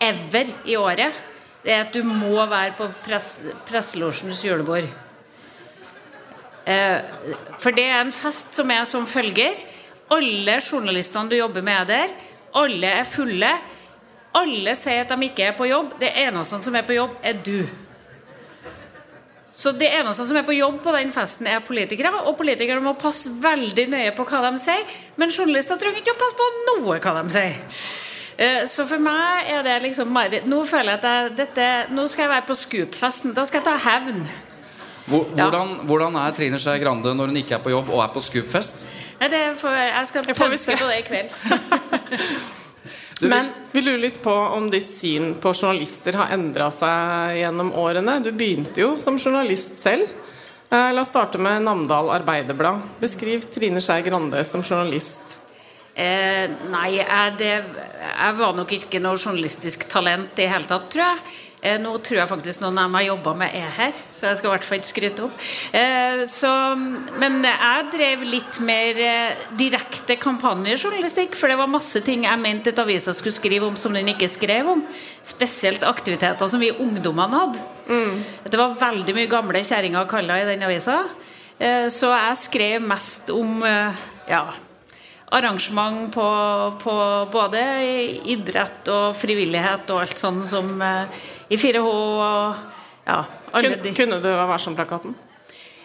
ever 0.00 0.48
i 0.64 0.78
året 0.80 1.26
det 1.60 1.74
er 1.74 1.82
at 1.84 1.92
du 1.92 2.00
må 2.06 2.40
være 2.48 2.72
på 2.78 2.86
press, 3.02 3.42
presselosjens 3.68 4.40
julebord. 4.46 4.86
For 7.60 7.76
det 7.76 7.84
er 7.84 7.98
en 8.00 8.14
fest 8.14 8.56
som 8.56 8.72
er 8.72 8.86
som 8.88 9.04
følger. 9.08 9.60
Alle 10.10 10.56
journalistene 10.60 11.30
du 11.30 11.36
jobber 11.38 11.62
med, 11.62 11.82
er 11.82 11.90
der. 11.92 12.16
Alle 12.60 12.94
er 13.00 13.06
fulle. 13.06 13.50
Alle 14.34 14.74
sier 14.78 15.04
at 15.04 15.12
de 15.14 15.28
ikke 15.28 15.46
er 15.50 15.54
på 15.58 15.68
jobb. 15.70 15.94
Det 16.00 16.10
eneste 16.24 16.58
som 16.64 16.74
er 16.78 16.86
på 16.86 16.96
jobb, 16.96 17.16
er 17.22 17.38
du. 17.46 17.60
Så 19.50 19.72
det 19.74 19.88
eneste 19.98 20.26
som 20.28 20.36
er 20.38 20.44
på 20.46 20.54
jobb 20.54 20.76
på 20.82 20.92
den 20.94 21.10
festen, 21.14 21.48
er 21.50 21.62
politikere. 21.66 22.12
Og 22.30 22.36
politikere 22.38 22.82
må 22.82 22.94
passe 22.98 23.32
veldig 23.42 23.88
nøye 23.90 24.12
på 24.14 24.26
hva 24.30 24.44
de 24.46 24.60
sier. 24.62 24.84
Men 25.18 25.32
journalister 25.34 25.78
trenger 25.78 26.02
ikke 26.02 26.14
å 26.14 26.20
passe 26.20 26.38
på 26.38 26.50
noe 26.68 27.00
hva 27.02 27.16
de 27.18 27.34
sier. 27.34 27.58
Eh, 28.40 28.62
Så 28.70 28.86
for 28.88 29.02
meg 29.02 29.50
er 29.50 29.62
det 29.66 29.80
liksom. 29.88 30.14
Nå 30.46 30.62
føler 30.64 30.94
jeg 30.94 31.00
at 31.02 31.08
jeg, 31.10 31.34
dette, 31.42 31.66
nå 31.94 32.06
skal 32.08 32.24
jeg 32.26 32.34
være 32.36 32.46
på 32.46 32.58
Scoop-festen. 32.62 33.34
Da 33.34 33.44
skal 33.46 33.60
jeg 33.60 33.68
ta 33.70 33.76
hevn. 33.90 34.22
Hvordan, 35.10 35.74
hvordan 35.88 36.16
er 36.22 36.32
Trine 36.36 36.58
Skei 36.62 36.78
Grande 36.82 37.12
når 37.18 37.30
hun 37.32 37.40
ikke 37.42 37.56
er 37.58 37.62
på 37.64 37.72
jobb 37.74 37.90
og 37.90 38.02
er 38.04 38.12
på 38.14 38.22
Scoop-fest? 38.22 38.84
Nei, 39.20 39.28
det 39.32 39.42
får, 39.60 39.74
jeg 39.76 40.06
skal 40.08 40.24
Det 40.30 40.36
se. 40.36 40.76
på 40.78 40.88
det 40.88 40.98
i 41.00 41.06
kveld. 41.08 41.34
Du, 43.20 43.26
Men 43.28 43.50
vi 43.74 43.82
lurer 43.84 43.98
litt 44.00 44.22
på 44.24 44.32
om 44.32 44.70
ditt 44.72 44.88
syn 44.88 45.34
på 45.42 45.50
journalister 45.52 46.16
har 46.16 46.30
endra 46.32 46.70
seg 46.72 47.34
gjennom 47.42 47.74
årene. 47.76 48.14
Du 48.24 48.30
begynte 48.32 48.80
jo 48.80 48.94
som 49.02 49.18
journalist 49.20 49.76
selv. 49.76 50.08
Eh, 50.70 50.88
La 50.94 51.02
oss 51.02 51.12
starte 51.12 51.36
med 51.42 51.60
Namdal 51.66 52.08
Arbeiderblad. 52.14 52.80
Beskriv 53.02 53.44
Trine 53.52 53.82
Skei 53.84 54.00
Grande 54.06 54.40
som 54.48 54.62
journalist. 54.64 55.36
Eh, 55.92 56.48
nei, 56.72 56.94
jeg, 56.96 57.34
det, 57.36 57.52
jeg 58.08 58.38
var 58.40 58.56
nok 58.56 58.72
ikke 58.78 59.02
noe 59.04 59.18
journalistisk 59.20 59.84
talent 59.90 60.38
i 60.40 60.48
hele 60.48 60.64
tatt, 60.70 60.88
tror 60.94 61.04
jeg. 61.10 61.36
Eh, 61.60 61.76
nå 61.76 61.90
tror 62.00 62.22
jeg 62.22 62.28
faktisk 62.30 62.62
noen 62.62 62.78
av 62.80 62.86
dem 62.86 62.94
jeg 62.96 63.08
jobba 63.10 63.32
med, 63.42 63.56
er 63.58 63.72
her, 63.76 63.96
så 64.16 64.30
jeg 64.30 64.38
skal 64.38 64.48
i 64.48 64.52
hvert 64.54 64.66
fall 64.66 64.78
ikke 64.78 64.88
skryte 64.88 65.24
opp. 65.26 65.42
Eh, 65.76 66.22
så, 66.32 66.52
men 67.20 67.42
jeg 67.44 67.88
drev 67.92 68.22
litt 68.24 68.60
mer 68.64 69.00
eh, 69.04 69.42
direkte 69.60 70.16
kampanjejournalistikk, 70.22 71.36
for 71.36 71.52
det 71.52 71.58
var 71.60 71.68
masse 71.68 72.00
ting 72.06 72.24
jeg 72.24 72.40
mente 72.40 72.72
at 72.72 72.80
avisa 72.80 73.12
skulle 73.16 73.36
skrive 73.36 73.68
om 73.68 73.76
som 73.76 73.92
den 73.96 74.08
ikke 74.14 74.30
skrev 74.32 74.70
om. 74.72 74.86
Spesielt 75.20 75.84
aktiviteter 75.84 76.48
som 76.48 76.64
vi 76.64 76.72
ungdommene 76.72 77.42
hadde. 77.42 77.66
Det 78.46 78.56
var 78.56 78.78
veldig 78.80 79.12
mye 79.16 79.28
gamle 79.28 79.60
kjerringer 79.66 80.04
og 80.04 80.10
kaller 80.12 80.40
i 80.40 80.48
den 80.48 80.62
avisa. 80.64 81.02
Så 81.90 82.08
jeg 82.14 82.36
skrev 82.40 82.84
mest 82.86 83.32
om 83.34 83.58
ja, 83.66 84.44
arrangement 85.34 86.06
på, 86.14 86.28
på 86.80 86.94
både 87.34 87.64
idrett 88.30 88.88
og 88.94 89.18
frivillighet 89.18 89.90
og 89.90 90.04
alt 90.06 90.22
sånt 90.22 90.46
som 90.48 90.70
i 91.50 91.58
4H 91.58 91.82
og 91.82 92.64
ja, 93.06 93.18
alle 93.58 93.76
de. 93.82 93.92
kunne 93.96 94.20
du 94.22 94.30
vært 94.30 94.62
som 94.62 94.78
plakaten? 94.78 95.14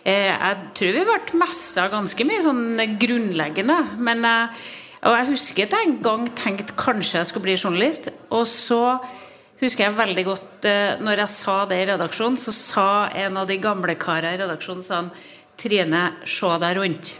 Eh, 0.05 0.29
jeg 0.29 0.57
tror 0.77 0.97
vi 0.99 1.05
ble 1.07 1.39
messa 1.41 1.87
ganske 1.89 2.27
mye 2.29 2.43
sånn 2.45 2.65
grunnleggende. 3.01 3.77
Men 4.05 4.25
eh, 4.29 4.65
og 5.05 5.13
jeg 5.19 5.29
husker 5.33 5.67
at 5.67 5.75
jeg 5.75 5.87
en 5.87 5.99
gang 6.05 6.25
tenkte 6.37 6.77
kanskje 6.77 7.19
jeg 7.19 7.29
skulle 7.29 7.47
bli 7.47 7.57
journalist. 7.57 8.09
Og 8.33 8.45
så 8.49 8.97
husker 9.61 9.87
jeg 9.87 9.97
veldig 9.97 10.25
godt 10.25 10.69
eh, 10.69 11.01
når 11.01 11.25
jeg 11.25 11.33
sa 11.35 11.59
det 11.69 11.81
i 11.81 11.87
redaksjonen, 11.91 12.39
så 12.41 12.53
sa 12.55 12.87
en 13.25 13.37
av 13.41 13.49
de 13.49 13.59
gamle 13.61 13.97
karene 14.01 14.33
i 14.37 14.41
redaksjonen 14.43 14.85
sånn 14.85 15.13
Trine, 15.55 16.01
se 16.27 16.49
deg 16.59 16.73
rundt. 16.75 17.13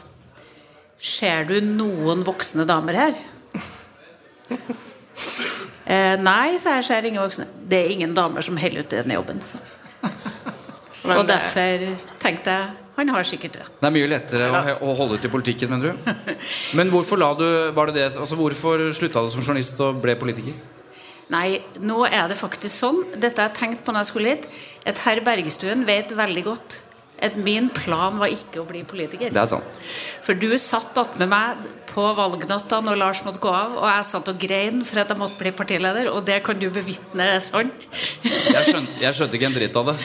Ser 1.00 1.46
du 1.48 1.56
noen 1.64 2.26
voksne 2.28 2.66
damer 2.68 3.00
her? 3.00 3.22
Eh, 5.86 6.16
nei, 6.22 6.58
så 6.62 6.78
jeg 6.80 6.88
ser 6.88 7.06
ingen 7.06 7.22
voksne. 7.22 7.46
Det 7.70 7.84
er 7.84 7.94
ingen 7.94 8.16
damer 8.18 8.46
som 8.46 8.58
holder 8.58 8.86
ut 8.86 8.96
denne 8.96 9.18
jobben. 9.20 9.42
Så. 9.46 9.62
Og 11.16 11.28
derfor 11.30 11.86
tenkte 12.22 12.58
jeg 12.58 12.74
han 12.96 13.12
har 13.12 13.28
sikkert 13.28 13.58
rett. 13.60 13.74
Det 13.82 13.90
er 13.90 13.92
mye 13.92 14.08
lettere 14.08 14.46
å, 14.48 14.76
å 14.88 14.94
holde 14.96 15.18
ut 15.20 15.26
i 15.28 15.32
politikken, 15.32 15.74
mener 15.74 15.92
du? 15.92 16.14
Men 16.80 16.92
hvorfor 16.94 17.20
la 17.20 17.34
du 17.36 17.44
var 17.76 17.92
det 17.92 18.00
det, 18.00 18.06
altså 18.16 18.38
hvorfor 18.40 18.86
slutta 18.96 19.26
du 19.26 19.34
som 19.34 19.44
journalist 19.44 19.82
og 19.84 20.00
ble 20.04 20.16
politiker? 20.20 20.56
Nei, 21.34 21.60
nå 21.82 22.06
er 22.08 22.30
det 22.30 22.38
faktisk 22.40 22.72
sånn. 22.72 23.02
Dette 23.18 23.42
har 23.42 23.50
jeg 23.50 23.60
tenkt 23.60 23.84
på 23.84 23.92
når 23.92 24.06
jeg 24.06 24.12
skulle 24.14 24.36
hit. 24.36 24.48
At 24.88 25.02
herr 25.04 25.20
Bergestuen 25.26 25.84
vet 25.88 26.14
veldig 26.16 26.44
godt 26.46 26.78
at 27.24 27.38
min 27.40 27.70
plan 27.74 28.18
var 28.20 28.32
ikke 28.34 28.62
å 28.62 28.68
bli 28.68 28.84
politiker. 28.88 29.32
Det 29.32 29.40
er 29.42 29.50
sant. 29.50 29.80
For 30.26 30.38
du 30.38 30.50
satt 30.60 30.98
attmed 31.00 31.30
meg 31.32 31.66
på 31.96 32.04
valgnatta 32.18 32.82
når 32.84 32.98
Lars 33.00 33.22
måtte 33.24 33.40
gå 33.44 33.52
av, 33.56 33.78
og 33.80 33.86
jeg 33.88 34.08
satt 34.10 34.32
og 34.34 34.40
grein 34.42 34.82
for 34.88 35.00
at 35.00 35.14
jeg 35.14 35.20
måtte 35.22 35.40
bli 35.40 35.54
partileder, 35.56 36.10
og 36.12 36.26
det 36.28 36.42
kan 36.44 36.60
du 36.60 36.68
bevitne 36.74 37.30
er 37.38 37.44
sant. 37.44 37.88
Jeg 38.26 38.68
skjønte, 38.68 38.98
jeg 39.00 39.16
skjønte 39.16 39.40
ikke 39.40 39.48
en 39.48 39.56
dritt 39.56 39.80
av 39.80 39.92
det. 39.92 39.96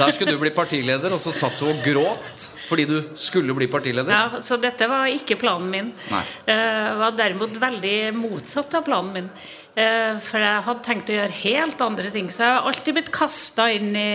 Der 0.00 0.14
skulle 0.16 0.34
du 0.34 0.42
bli 0.42 0.50
partileder, 0.56 1.14
og 1.14 1.22
så 1.22 1.34
satt 1.34 1.60
du 1.62 1.68
og 1.70 1.84
gråt 1.86 2.48
fordi 2.66 2.88
du 2.90 2.96
skulle 3.20 3.54
bli 3.54 3.68
partileder. 3.70 4.10
Ja, 4.10 4.40
Så 4.42 4.58
dette 4.58 4.88
var 4.90 5.06
ikke 5.06 5.38
planen 5.38 5.70
min. 5.70 5.92
Nei. 6.10 6.24
Eh, 6.50 6.88
var 6.98 7.14
derimot 7.14 7.54
veldig 7.62 7.94
motsatt 8.16 8.74
av 8.74 8.82
planen 8.88 9.12
min. 9.14 9.30
Eh, 9.76 10.18
for 10.24 10.42
jeg 10.42 10.64
hadde 10.66 10.82
tenkt 10.82 11.12
å 11.12 11.18
gjøre 11.20 11.40
helt 11.44 11.82
andre 11.84 12.10
ting. 12.10 12.30
Så 12.32 12.42
jeg 12.42 12.56
har 12.56 12.66
alltid 12.66 12.96
blitt 12.96 13.12
kasta 13.14 13.68
inn 13.70 13.94
i 13.94 14.10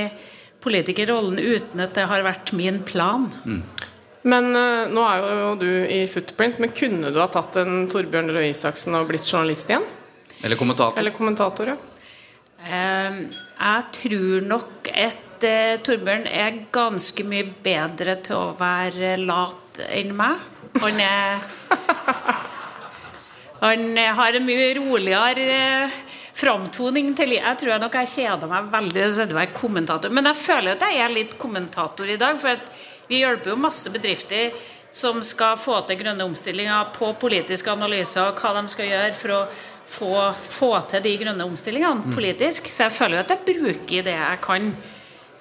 politikerrollen 0.62 1.40
uten 1.40 1.84
at 1.84 1.96
det 1.98 2.08
har 2.10 2.26
vært 2.26 2.54
min 2.58 2.82
plan. 2.88 3.30
Men 4.22 4.52
eh, 4.54 4.92
nå 4.94 5.06
er 5.08 5.24
jo 5.26 5.54
du 5.62 5.70
i 5.70 6.04
Footprint, 6.10 6.60
men 6.62 6.74
kunne 6.78 7.10
du 7.14 7.18
ha 7.22 7.30
tatt 7.32 7.58
en 7.64 7.88
Torbjørn 7.90 8.30
Røe 8.36 8.52
Isaksen 8.52 8.98
og 9.00 9.10
blitt 9.10 9.26
journalist 9.26 9.72
igjen? 9.72 9.88
Eller 10.42 10.60
kommentator. 10.60 11.00
Eller 11.02 11.16
kommentator, 11.16 11.74
ja. 11.74 11.78
Eh, 12.62 13.18
jeg 13.58 13.90
tror 13.98 14.46
nok 14.46 14.92
at 14.94 15.48
eh, 15.48 15.80
Torbjørn 15.82 16.28
er 16.30 16.62
ganske 16.74 17.26
mye 17.26 17.50
bedre 17.66 18.20
til 18.22 18.38
å 18.38 18.54
være 18.60 19.16
lat 19.24 19.82
enn 19.90 20.14
meg. 20.18 20.48
Han 20.82 21.02
er 21.04 21.42
Han 23.62 23.98
har 23.98 24.38
en 24.38 24.46
mye 24.46 24.70
roligere 24.78 25.44
eh, 25.54 26.00
framtoning 26.42 27.14
til. 27.18 27.36
Jeg 27.38 27.60
tror 27.60 27.76
jeg 27.76 27.84
nok 27.84 27.98
jeg 28.02 28.12
kjeda 28.16 28.50
meg 28.50 28.70
veldig 28.74 29.08
så 29.14 29.28
det 29.30 29.38
var 29.38 29.54
kommentator. 29.56 30.14
Men 30.14 30.30
jeg 30.32 30.42
føler 30.42 30.76
at 30.76 30.86
jeg 30.88 31.02
er 31.06 31.16
litt 31.16 31.38
kommentator 31.42 32.10
i 32.10 32.20
dag. 32.22 32.40
For 32.42 32.62
vi 33.10 33.22
hjelper 33.22 33.54
jo 33.54 33.60
masse 33.60 33.92
bedrifter 33.94 34.56
som 34.92 35.22
skal 35.24 35.60
få 35.60 35.78
til 35.88 36.02
grønne 36.02 36.26
omstillinger 36.28 36.90
på 36.98 37.14
politiske 37.20 37.72
analyser 37.72 38.28
og 38.28 38.42
hva 38.42 38.58
de 38.58 38.74
skal 38.74 38.90
gjøre 38.90 39.14
for 39.16 39.36
å 39.38 39.44
få, 39.92 40.16
få 40.44 40.72
til 40.92 41.06
de 41.06 41.14
grønne 41.22 41.48
omstillingene 41.48 42.16
politisk. 42.16 42.68
Så 42.72 42.88
jeg 42.88 42.98
føler 42.98 43.20
jo 43.20 43.24
at 43.26 43.36
jeg 43.36 43.62
bruker 43.62 44.08
det 44.08 44.18
jeg 44.18 44.42
kan 44.44 44.74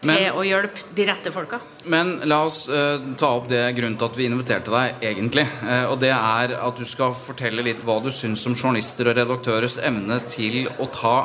til 0.01 0.13
Men- 0.13 0.37
å 0.37 0.45
hjelpe 0.47 0.95
de 0.97 1.07
rette 1.09 1.33
folka. 1.33 1.61
Men 1.85 2.21
la 2.25 2.45
oss 2.47 2.69
uh, 2.69 2.99
ta 3.21 3.35
opp 3.37 3.49
det 3.49 3.63
grunnen 3.77 3.99
til 4.01 4.09
at 4.09 4.17
vi 4.17 4.29
inviterte 4.31 4.73
deg, 4.73 5.05
egentlig. 5.13 5.47
Uh, 5.63 5.93
og 5.93 6.01
det 6.01 6.13
er 6.15 6.57
at 6.57 6.81
du 6.81 6.87
skal 6.89 7.13
fortelle 7.17 7.65
litt 7.67 7.85
hva 7.85 8.01
du 8.03 8.11
syns 8.15 8.47
om 8.49 8.57
journalister 8.57 9.11
og 9.11 9.17
redaktørers 9.21 9.79
evne 9.85 10.21
til 10.29 10.67
å 10.81 10.89
ta 10.93 11.17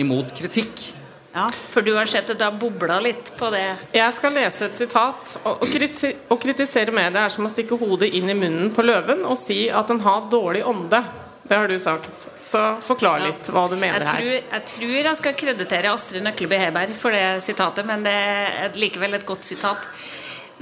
imot 0.00 0.32
kritikk. 0.36 0.90
Ja, 1.32 1.46
For 1.70 1.86
du 1.86 1.92
har 1.94 2.08
sett 2.10 2.30
at 2.32 2.38
det 2.40 2.46
har 2.46 2.56
bobla 2.58 2.96
litt 3.00 3.30
på 3.38 3.50
det? 3.54 3.62
Jeg 3.94 4.14
skal 4.16 4.34
lese 4.34 4.66
et 4.66 4.74
sitat. 4.74 5.36
Å, 5.44 5.52
å, 5.62 5.68
kriti 5.70 6.10
å 6.26 6.38
kritisere 6.42 6.94
media 6.94 7.22
er 7.28 7.34
som 7.34 7.46
å 7.46 7.50
stikke 7.52 7.78
hodet 7.78 8.10
inn 8.18 8.30
i 8.32 8.34
munnen 8.34 8.72
på 8.74 8.82
løven 8.82 9.22
og 9.22 9.38
si 9.38 9.68
at 9.70 9.92
den 9.92 10.02
har 10.02 10.26
dårlig 10.32 10.64
ånde. 10.66 11.02
Det 11.50 11.56
har 11.58 11.68
du 11.68 11.78
sagt. 11.82 12.28
Så 12.46 12.60
forklar 12.86 13.24
litt 13.24 13.48
hva 13.50 13.64
du 13.66 13.74
mener 13.74 14.04
Jeg 14.04 14.06
tror, 14.06 14.28
her. 14.30 14.44
jeg 14.52 14.66
tror 14.70 14.92
jeg 15.00 15.18
skal 15.18 15.32
kreditere 15.34 15.90
Astrid 15.90 16.22
Nøkleby 16.22 16.60
Heiberg 16.62 16.94
for 16.98 17.10
det 17.10 17.40
sitatet, 17.42 17.82
men 17.88 18.04
det 18.06 18.14
er 18.14 18.78
likevel 18.78 19.18
et 19.18 19.26
godt 19.26 19.48
sitat. 19.48 19.88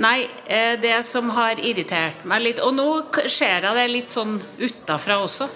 Nei, 0.00 0.22
eh, 0.46 0.78
det 0.80 0.94
som 1.04 1.28
har 1.36 1.60
irritert 1.60 2.24
meg 2.30 2.40
litt 2.44 2.60
Og 2.62 2.70
nå 2.72 2.86
ser 3.26 3.66
jeg 3.66 3.74
det 3.74 3.86
litt 3.90 4.14
sånn 4.14 4.36
utafra 4.38 5.18
også. 5.24 5.48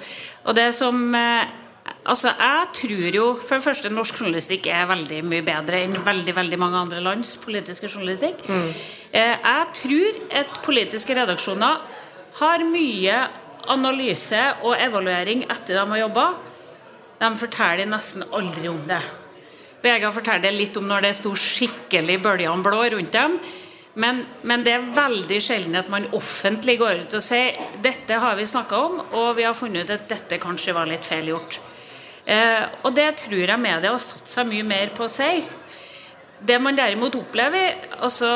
Og 0.51 0.57
det 0.59 0.73
som 0.77 0.99
eh, 1.15 1.59
Altså, 2.03 2.33
jeg 2.35 2.69
tror 2.77 3.17
jo 3.17 3.27
For 3.41 3.57
det 3.57 3.65
første, 3.65 3.91
norsk 3.91 4.21
journalistikk 4.21 4.67
er 4.71 4.91
veldig 4.91 5.23
mye 5.31 5.47
bedre 5.47 5.81
enn 5.87 5.97
veldig 6.05 6.35
veldig 6.37 6.59
mange 6.59 6.81
andre 6.85 7.01
lands 7.03 7.37
politiske 7.43 7.89
journalistikk. 7.89 8.43
Mm. 8.47 8.69
Jeg 9.15 9.65
tror 9.79 10.21
at 10.43 10.61
politiske 10.63 11.17
redaksjoner 11.19 11.81
har 12.41 12.65
mye 12.67 13.17
analyse 13.71 14.41
og 14.63 14.77
evaluering 14.77 15.45
etter 15.51 15.79
de 15.79 15.85
har 15.93 16.03
jobba. 16.05 16.29
De 17.23 17.31
forteller 17.39 17.87
nesten 17.91 18.25
aldri 18.35 18.71
om 18.71 18.81
det. 18.89 19.03
VG 19.83 20.07
forteller 20.15 20.55
litt 20.55 20.77
om 20.79 20.87
når 20.87 21.07
det 21.07 21.17
sto 21.19 21.33
skikkelig 21.39 22.21
bølgene 22.23 22.65
blå 22.65 22.85
rundt 22.95 23.13
dem. 23.15 23.37
Men, 23.95 24.23
men 24.49 24.63
det 24.65 24.73
er 24.73 24.87
veldig 24.97 25.39
sjelden 25.45 25.77
at 25.77 25.91
man 25.93 26.09
offentlig 26.17 26.79
går 26.81 27.03
ut 27.05 27.17
og 27.19 27.25
sier 27.25 27.59
dette 27.85 28.17
har 28.23 28.39
vi 28.39 28.47
snakka 28.49 28.79
om, 28.87 29.01
og 29.21 29.35
vi 29.37 29.45
har 29.45 29.57
funnet 29.57 29.85
ut 29.85 29.93
at 29.93 30.07
dette 30.09 30.41
kanskje 30.41 30.73
var 30.73 30.89
litt 30.89 31.05
feil 31.05 31.29
gjort. 31.29 31.59
Eh, 32.25 32.63
og 32.87 32.95
det 32.97 33.11
tror 33.25 33.43
jeg 33.43 33.61
media 33.61 33.93
har 33.93 34.01
stått 34.01 34.31
seg 34.31 34.49
mye 34.49 34.65
mer 34.65 34.95
på 34.97 35.05
å 35.05 35.13
si. 35.13 35.43
Det 36.43 36.57
man 36.63 36.79
derimot 36.79 37.19
opplever, 37.19 37.85
altså 38.01 38.31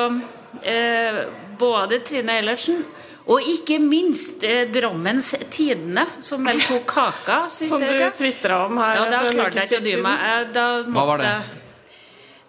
eh, 0.60 1.22
både 1.58 2.02
Trine 2.04 2.36
Eilertsen 2.36 2.84
og 3.26 3.42
ikke 3.42 3.80
minst 3.82 4.44
eh, 4.46 4.68
Drammens 4.70 5.32
Tidende, 5.50 6.04
som 6.22 6.44
vel 6.46 6.60
tok 6.62 6.84
kaka 6.90 7.38
sist 7.50 7.72
Som 7.72 7.82
du 7.82 7.88
uke. 7.90 8.10
tvitra 8.14 8.64
om 8.68 8.78
her 8.78 9.00
Ja, 9.00 9.06
da 9.10 9.22
klarte 9.26 9.62
jeg 9.64 9.70
ikke 9.70 9.80
å 9.82 9.86
dy 9.86 9.94
meg. 10.04 10.52
Da 10.54 10.66
måtte... 10.86 10.92
Hva 10.94 11.06
var 11.10 11.24
det? 11.24 11.62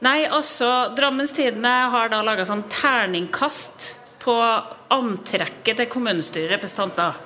Nei, 0.06 0.20
altså 0.30 0.72
Drammens 0.98 1.34
Tidende 1.34 1.72
har 1.94 2.12
da 2.14 2.22
laga 2.26 2.46
sånn 2.46 2.68
terningkast 2.70 3.96
på 4.22 4.36
antrekket 4.94 5.82
til 5.82 5.90
kommunestyrerepresentanter. 5.90 7.18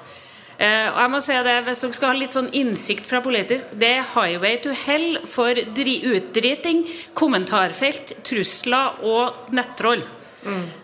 Eh, 0.61 0.87
og 0.93 0.99
jeg 1.01 1.11
må 1.11 1.19
si 1.25 1.35
det, 1.43 1.57
Hvis 1.65 1.79
dere 1.81 1.97
skal 1.97 2.11
ha 2.11 2.17
litt 2.19 2.35
sånn 2.35 2.49
innsikt 2.53 3.07
fra 3.09 3.17
politisk 3.25 3.71
Det 3.81 3.87
er 3.97 4.03
highway 4.05 4.59
to 4.61 4.75
hell 4.77 5.17
for 5.25 5.57
dri 5.73 5.95
utdriting, 6.05 6.83
kommentarfelt, 7.17 8.19
trusler 8.27 9.01
og 9.09 9.51
nettroll. 9.57 10.05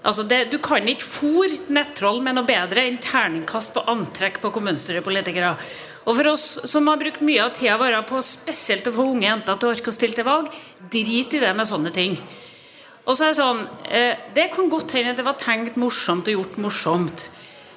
Altså 0.06 0.24
det, 0.28 0.52
Du 0.52 0.60
kan 0.62 0.86
ikke 0.88 1.06
fòre 1.06 1.60
nettroll 1.74 2.22
med 2.22 2.38
noe 2.38 2.48
bedre 2.48 2.84
enn 2.86 3.00
terningkast 3.02 3.74
på 3.74 3.86
antrekk 3.90 4.42
på 4.44 4.52
kommunestyrepolitikere. 4.54 5.56
Og 6.08 6.16
for 6.16 6.32
oss 6.32 6.46
som 6.72 6.88
har 6.88 7.00
brukt 7.02 7.24
mye 7.26 7.44
av 7.44 7.56
tida 7.58 7.78
vår 7.80 7.98
på 8.08 8.22
spesielt 8.24 8.88
å 8.88 8.96
få 8.96 9.08
unge 9.12 9.28
jenter 9.28 9.58
til 9.58 9.70
å 9.70 9.74
orke 9.76 9.92
å 9.92 9.96
stille 9.96 10.16
til 10.16 10.28
valg, 10.28 10.52
drit 10.94 11.34
i 11.36 11.42
det 11.44 11.54
med 11.58 11.68
sånne 11.68 11.92
ting. 11.96 12.16
Og 13.08 13.16
så 13.16 13.26
er 13.26 13.34
Det 13.34 13.40
sånn, 13.40 13.68
eh, 13.90 14.16
det 14.36 14.52
kan 14.54 14.70
godt 14.70 14.92
hende 14.92 15.12
at 15.12 15.18
det 15.18 15.26
var 15.26 15.40
tenkt 15.40 15.76
morsomt 15.76 16.28
og 16.28 16.34
gjort 16.34 16.58
morsomt. 16.58 17.30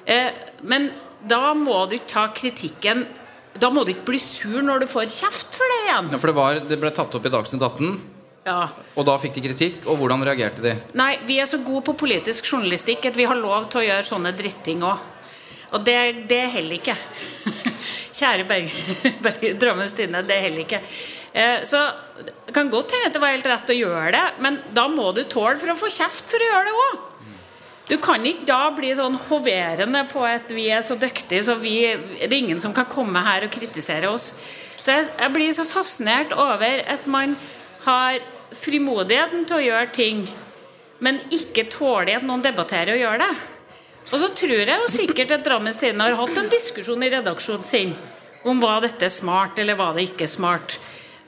Eh, 0.05 0.31
men 0.63 0.91
da 1.27 1.53
må 1.53 1.89
du 1.89 1.95
ikke 1.97 2.07
ta 2.07 2.27
kritikken 2.33 3.05
Da 3.59 3.69
må 3.69 3.83
du 3.85 3.91
ikke 3.91 4.05
bli 4.05 4.17
sur 4.17 4.61
når 4.63 4.79
du 4.79 4.87
får 4.87 5.09
kjeft 5.11 5.53
for 5.53 5.67
det 5.67 5.79
igjen. 5.83 6.11
Ja, 6.13 6.17
for 6.17 6.27
det, 6.27 6.35
var, 6.35 6.59
det 6.69 6.79
ble 6.79 6.89
tatt 6.89 7.13
opp 7.13 7.25
i 7.25 7.29
Dagsnytt 7.29 7.61
18, 7.61 7.99
Ja. 8.41 8.71
og 8.97 9.05
da 9.05 9.15
fikk 9.21 9.35
de 9.37 9.43
kritikk. 9.45 9.83
Og 9.85 9.99
hvordan 10.01 10.23
reagerte 10.25 10.63
de? 10.65 10.73
Nei, 10.97 11.13
vi 11.27 11.37
er 11.41 11.49
så 11.49 11.59
gode 11.61 11.85
på 11.91 11.97
politisk 12.05 12.47
journalistikk 12.49 13.05
at 13.11 13.17
vi 13.17 13.27
har 13.29 13.37
lov 13.37 13.69
til 13.69 13.83
å 13.83 13.85
gjøre 13.85 14.07
sånne 14.07 14.33
dritting 14.37 14.81
òg. 14.87 15.07
Og 15.71 15.85
det, 15.85 15.97
det 16.27 16.41
heller 16.55 16.79
ikke. 16.79 16.95
Kjære 18.17 18.47
Berge, 18.49 18.95
Berge 19.25 19.53
Drammens 19.61 19.93
Tidende, 19.95 20.25
det 20.27 20.39
heller 20.43 20.65
ikke. 20.65 20.81
Eh, 21.31 21.61
så 21.69 21.79
det 22.17 22.55
kan 22.55 22.71
godt 22.73 22.91
hende 22.95 23.07
at 23.07 23.15
det 23.15 23.21
var 23.23 23.31
helt 23.31 23.47
rett 23.47 23.71
å 23.71 23.77
gjøre 23.77 24.11
det, 24.17 24.25
men 24.43 24.59
da 24.75 24.89
må 24.91 25.13
du 25.15 25.23
tåle 25.29 25.55
for 25.61 25.71
å 25.71 25.77
få 25.79 25.91
kjeft 25.93 26.27
for 26.33 26.43
å 26.43 26.49
gjøre 26.49 26.67
det 26.67 26.75
òg. 26.87 27.07
Du 27.91 27.95
kan 28.03 28.23
ikke 28.23 28.47
da 28.47 28.65
bli 28.75 28.91
sånn 28.95 29.15
hoverende 29.27 30.03
på 30.11 30.21
at 30.27 30.51
vi 30.53 30.67
er 30.71 30.83
så 30.85 30.95
dyktige, 30.99 31.43
så 31.43 31.57
vi, 31.59 31.77
det 32.19 32.29
er 32.29 32.37
ingen 32.37 32.61
som 32.63 32.75
kan 32.75 32.87
komme 32.89 33.23
her 33.25 33.47
og 33.47 33.53
kritisere 33.53 34.11
oss. 34.11 34.33
Så 34.81 34.93
jeg, 34.93 35.09
jeg 35.13 35.33
blir 35.35 35.51
så 35.55 35.65
fascinert 35.67 36.35
over 36.35 36.83
at 36.89 37.07
man 37.11 37.35
har 37.85 38.19
frimodigheten 38.55 39.45
til 39.47 39.57
å 39.57 39.65
gjøre 39.65 39.91
ting, 39.95 40.25
men 41.01 41.21
ikke 41.33 41.69
tåler 41.71 42.19
at 42.19 42.27
noen 42.27 42.43
debatterer 42.45 42.95
og 42.95 43.01
gjør 43.01 43.23
det. 43.23 43.31
Og 44.11 44.17
så 44.19 44.31
tror 44.35 44.57
jeg 44.59 44.81
jo 44.83 44.89
sikkert 44.91 45.35
at 45.37 45.45
Drammens 45.45 45.79
Tidende 45.79 46.09
har 46.09 46.19
hatt 46.19 46.41
en 46.41 46.51
diskusjon 46.51 47.03
i 47.05 47.11
redaksjonen 47.13 47.67
sin 47.67 47.93
om 48.43 48.61
var 48.61 48.81
dette 48.83 49.05
er 49.05 49.13
smart 49.13 49.59
eller 49.61 49.77
var 49.79 49.95
det 49.95 50.09
ikke 50.09 50.27
smart. 50.29 50.79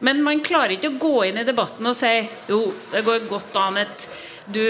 Men 0.04 0.24
man 0.26 0.42
klarer 0.44 0.76
ikke 0.76 0.92
å 0.92 1.00
gå 1.00 1.18
inn 1.30 1.40
i 1.40 1.48
debatten 1.48 1.88
og 1.88 1.96
si 1.96 2.12
jo, 2.50 2.66
det 2.92 3.06
går 3.06 3.28
godt 3.30 3.60
an 3.62 3.80
at 3.86 4.08
du 4.52 4.64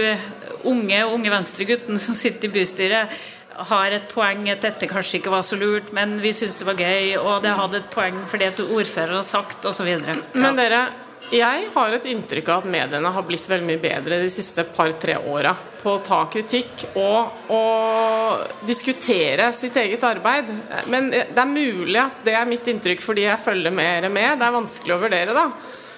unge, 0.70 1.00
unge 1.10 1.32
venstregutten 1.34 1.98
som 1.98 2.14
sitter 2.14 2.52
i 2.52 2.54
bystyret, 2.60 3.24
har 3.54 3.94
et 3.94 4.06
poeng 4.10 4.46
at 4.50 4.64
dette 4.66 4.90
kanskje 4.90 5.20
ikke 5.20 5.34
var 5.34 5.44
så 5.46 5.58
lurt, 5.58 5.92
men 5.94 6.16
vi 6.22 6.34
syns 6.34 6.58
det 6.58 6.68
var 6.68 6.78
gøy, 6.78 7.16
og 7.22 7.44
det 7.46 7.54
hadde 7.58 7.80
et 7.82 7.90
poeng 7.94 8.24
fordi 8.30 8.50
at 8.50 8.62
ordføreren 8.64 9.20
har 9.20 9.26
sagt, 9.26 9.66
osv. 9.70 9.90
Men 10.34 10.58
dere, 10.58 10.88
Jeg 11.32 11.68
har 11.74 11.96
et 11.96 12.06
inntrykk 12.12 12.50
av 12.50 12.64
at 12.64 12.70
mediene 12.70 13.12
har 13.16 13.26
blitt 13.26 13.48
veldig 13.50 13.68
mye 13.68 13.82
bedre 13.82 14.20
de 14.22 14.30
siste 14.32 14.66
par-tre 14.76 15.16
åra 15.18 15.54
på 15.82 15.96
å 15.96 16.02
ta 16.04 16.20
kritikk 16.32 16.86
og 17.00 17.54
å 17.54 17.62
diskutere 18.68 19.48
sitt 19.56 19.78
eget 19.82 20.04
arbeid. 20.08 20.52
Men 20.92 21.10
det 21.14 21.40
er 21.40 21.50
mulig 21.50 22.00
at 22.02 22.22
det 22.26 22.36
er 22.38 22.50
mitt 22.50 22.68
inntrykk 22.68 23.02
fordi 23.04 23.26
jeg 23.28 23.42
følger 23.46 23.74
mer 23.74 24.10
med. 24.10 24.38
Det 24.40 24.50
er 24.50 24.58
vanskelig 24.60 24.96
å 24.96 25.02
vurdere, 25.06 25.34
da. 25.38 25.48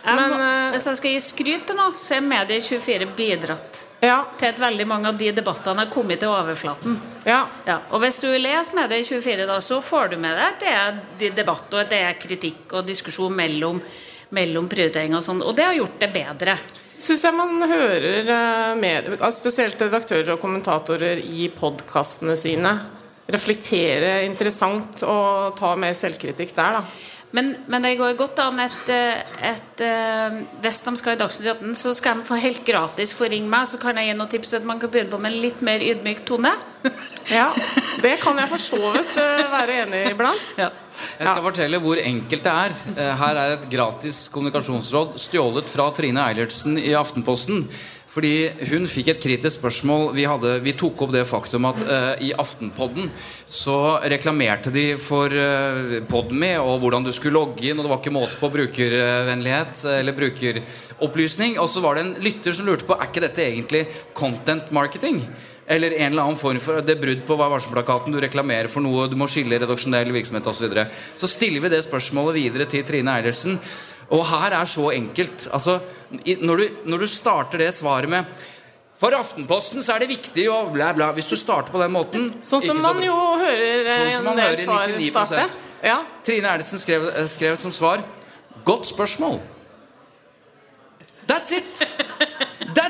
Jeg 0.06 0.16
Men 0.16 0.30
må, 0.30 0.38
eh, 0.38 0.72
hvis 0.76 0.86
jeg 0.86 0.98
skal 1.00 1.14
gi 1.16 1.20
skryt 1.20 1.66
til 1.66 1.78
noe, 1.80 1.92
så 1.98 2.20
er 2.20 2.22
Medie24 2.22 3.08
bidratt 3.18 3.80
ja, 4.06 4.20
til 4.38 4.52
at 4.52 4.60
veldig 4.62 4.86
mange 4.86 5.10
av 5.10 5.18
de 5.18 5.32
debattene 5.34 5.82
har 5.82 5.90
kommet 5.90 6.20
til 6.22 6.30
overflaten. 6.30 7.00
ja. 7.26 7.40
Ja, 7.66 7.80
og 7.90 8.04
hvis 8.04 8.20
du 8.22 8.28
leser 8.30 8.78
Medie24, 8.78 9.48
da, 9.50 9.58
så 9.62 9.82
får 9.82 10.14
du 10.14 10.18
med 10.22 10.38
deg 10.38 10.46
at 10.46 10.60
det 10.62 10.74
er 10.74 11.00
de 11.18 11.30
debatt 11.42 11.74
og 11.74 11.82
at 11.82 11.90
det 11.90 12.04
er 12.06 12.20
kritikk 12.22 12.78
og 12.78 12.86
diskusjon 12.86 13.34
mellom, 13.34 13.82
mellom 14.36 14.70
prioriteringer 14.72 15.20
og 15.20 15.26
sånn. 15.26 15.44
Og 15.46 15.56
det 15.58 15.68
har 15.68 15.78
gjort 15.78 16.02
det 16.02 16.12
bedre. 16.16 16.58
Syns 16.96 17.26
jeg 17.28 17.36
man 17.36 17.60
hører 17.68 18.30
eh, 18.32 18.76
med, 18.80 19.10
spesielt 19.36 19.82
redaktører 19.84 20.36
og 20.36 20.42
kommentatorer 20.42 21.20
i 21.20 21.50
podkastene 21.54 22.38
sine 22.40 22.72
reflektere 23.32 24.20
interessant 24.28 25.02
og 25.08 25.56
ta 25.60 25.74
mer 25.80 25.96
selvkritikk 25.98 26.54
der, 26.56 26.80
da. 26.80 26.84
Men, 27.36 27.52
men 27.68 27.84
det 27.84 27.98
går 28.00 28.14
godt 28.16 28.40
an 28.40 28.62
et, 28.64 28.92
eh, 29.84 30.38
hvis 30.64 30.80
de 30.86 30.94
skal 31.02 31.18
i 31.18 31.20
Dagsnytt 31.20 31.50
18, 31.58 31.74
så 31.76 31.92
skal 31.98 32.22
de 32.22 32.28
få 32.30 32.38
helt 32.40 32.62
gratis 32.68 33.12
få 33.18 33.28
ringe 33.32 33.50
meg, 33.52 33.68
så 33.68 33.80
kan 33.82 33.98
jeg 34.00 34.08
gi 34.08 34.16
noen 34.16 34.32
tips 34.32 34.56
at 34.56 34.68
man 34.68 34.80
kan 34.80 34.92
begynne 34.94 35.12
på 35.12 35.20
med 35.20 35.34
en 35.34 35.42
litt 35.44 35.64
mer 35.66 35.84
ydmyk 35.84 36.24
tone. 36.28 36.54
Ja, 37.26 37.48
Det 38.04 38.20
kan 38.22 38.38
jeg 38.38 38.50
for 38.52 38.62
så 38.62 38.92
vidt 38.94 39.16
eh, 39.18 39.40
være 39.50 39.80
enig 39.82 40.02
i 40.04 40.12
iblant. 40.14 40.52
Ja. 40.62 40.68
Jeg 41.18 41.26
skal 41.26 41.42
fortelle 41.44 41.80
hvor 41.82 41.98
enkelt 41.98 42.46
det 42.46 42.52
er. 42.54 42.76
Eh, 42.94 43.14
Her 43.18 43.40
er 43.42 43.56
et 43.56 43.66
gratis 43.72 44.20
kommunikasjonsråd 44.30 45.18
stjålet 45.24 45.72
fra 45.74 45.88
Trine 45.98 46.22
Eilertsen 46.30 46.78
i 46.78 46.94
Aftenposten. 46.96 47.66
Fordi 48.16 48.48
hun 48.72 48.86
fikk 48.88 49.10
et 49.12 49.20
kritisk 49.20 49.60
spørsmål. 49.60 50.14
Vi, 50.16 50.24
hadde, 50.24 50.54
vi 50.64 50.74
tok 50.78 51.02
opp 51.04 51.12
det 51.12 51.26
faktum 51.28 51.68
at 51.68 51.82
uh, 51.84 52.14
i 52.24 52.30
Aftenpodden 52.32 53.10
så 53.44 54.00
reklamerte 54.08 54.72
de 54.72 54.86
for 55.02 55.36
uh, 55.36 55.98
Podme 56.08 56.54
og 56.62 56.80
hvordan 56.80 57.04
du 57.04 57.12
skulle 57.12 57.36
logge 57.36 57.68
inn, 57.68 57.76
og 57.76 57.84
det 57.84 57.92
var 57.92 58.00
ikke 58.00 58.16
måte 58.16 58.40
på 58.40 58.52
brukervennlighet 58.54 59.84
eh, 59.84 59.98
eller 60.00 60.16
brukeropplysning. 60.16 61.58
Og 61.60 61.68
så 61.68 61.84
var 61.84 61.98
det 61.98 62.06
en 62.06 62.16
lytter 62.24 62.56
som 62.56 62.70
lurte 62.70 62.88
på 62.88 62.96
er 62.96 63.10
ikke 63.10 63.26
dette 63.26 63.44
egentlig 63.44 63.84
content 64.16 64.72
marketing. 64.76 65.20
Eller 65.68 65.96
en 65.98 66.12
eller 66.12 66.22
annen 66.22 66.38
form 66.38 66.60
for 66.62 66.82
det 66.86 66.98
brudd 67.02 67.24
på 67.26 67.36
hva 67.40 67.48
varsom-plakaten. 67.50 68.14
Du 68.14 68.22
reklamerer 68.22 68.70
for 68.70 68.86
noe, 68.86 69.08
du 69.10 69.16
må 69.18 69.26
skille 69.32 69.58
redaksjonell 69.62 70.12
virksomhet 70.14 70.46
osv. 70.46 70.60
Så, 70.60 70.68
videre. 70.68 70.88
så 71.18 71.30
stiller 71.30 71.64
vi 71.64 71.72
det 71.74 71.82
spørsmålet 71.88 72.38
videre 72.38 72.68
til 72.70 72.86
Trine 72.86 73.16
Eilertsen. 73.18 73.58
Og 74.14 74.22
her 74.30 74.54
er 74.60 74.70
så 74.70 74.92
enkelt. 74.94 75.48
Altså, 75.50 75.80
når, 76.42 76.62
du, 76.62 76.84
når 76.92 77.06
du 77.06 77.08
starter 77.10 77.66
det 77.66 77.72
svaret 77.74 78.12
med 78.12 78.44
For 78.96 79.12
Aftenposten 79.18 79.84
så 79.84 79.96
er 79.96 80.06
det 80.06 80.12
viktig 80.14 80.46
å 80.54 80.60
bla, 80.72 80.92
bla. 80.96 81.10
Hvis 81.18 81.32
du 81.32 81.36
starter 81.36 81.74
på 81.74 81.82
den 81.82 81.92
måten 81.92 82.30
Sånn 82.46 82.62
som 82.64 82.78
man 82.80 83.02
så 83.02 83.08
jo 83.08 83.16
hører 83.42 83.90
eh, 83.90 83.98
Sånn 83.98 84.14
som 84.20 84.30
en 84.32 84.40
del 84.40 84.60
svar 84.62 84.94
starte. 85.10 85.48
Ja. 85.82 85.98
Trine 86.24 86.54
Eilertsen 86.54 86.80
skrev, 86.80 87.10
skrev 87.34 87.58
som 87.60 87.74
svar 87.76 88.06
Godt 88.66 88.88
spørsmål. 88.94 89.42
That's 91.28 91.52
it! 91.58 91.88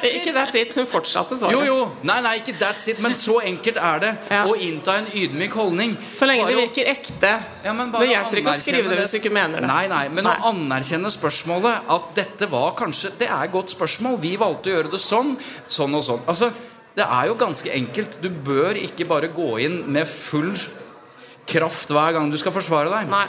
That's 0.06 0.16
it! 0.16 0.22
Ikke 0.22 0.34
that's 0.38 0.56
it, 0.62 0.76
hun 0.78 0.86
fortsatte 0.90 1.38
svaret. 1.40 1.56
Jo, 1.58 1.64
jo. 1.66 1.92
Nei, 2.04 2.20
nei, 2.22 2.34
ikke 2.40 2.54
that's 2.62 2.88
it, 2.92 3.00
men 3.04 3.18
så 3.20 3.40
enkelt 3.44 3.78
er 3.82 4.00
det 4.00 4.12
Ja. 4.32 4.44
å 4.46 4.54
innta 4.56 4.98
en 5.02 5.06
ydmyk 5.14 5.54
holdning. 5.58 5.98
Så 6.14 6.26
lenge 6.30 6.46
det 6.46 6.56
Bare 6.56 6.62
å- 6.62 6.70
virker 6.70 6.92
ekte. 6.94 7.32
Ja, 7.66 7.74
men 7.74 7.92
bare 7.92 8.06
det 8.06 8.16
hjelper 8.16 8.42
ikke 8.42 8.54
å 8.54 8.60
skrive 8.62 8.90
det 8.90 9.00
hvis 9.00 9.12
du 9.12 9.18
ikke 9.20 9.34
mener 9.34 9.60
det. 9.62 9.68
Nei, 9.68 9.88
nei, 9.88 10.08
men 10.10 10.24
Nei. 10.24 10.36
å 10.38 10.54
anerkjenne 10.54 11.12
spørsmålet 11.12 11.82
at 11.90 12.14
dette 12.16 12.50
var 12.50 12.72
kanskje 12.74 13.12
Det 13.18 13.28
er 13.30 13.44
et 13.44 13.52
godt 13.52 13.70
spørsmål. 13.76 14.20
Vi 14.22 14.36
valgte 14.38 14.70
å 14.72 14.76
gjøre 14.84 14.92
det 14.92 15.00
sånn, 15.02 15.38
sånn 15.68 15.94
og 15.96 16.04
sånn. 16.04 16.22
Altså, 16.28 16.52
det 16.96 17.06
er 17.06 17.28
jo 17.28 17.36
ganske 17.36 17.70
enkelt. 17.74 18.22
Du 18.22 18.30
bør 18.30 18.74
ikke 18.76 19.08
bare 19.08 19.28
gå 19.28 19.60
inn 19.62 19.84
med 19.92 20.08
full 20.08 20.54
kraft 21.48 21.90
hver 21.90 22.14
gang 22.14 22.32
du 22.32 22.38
skal 22.38 22.52
forsvare 22.52 22.90
deg. 22.90 23.10
Nei. 23.10 23.28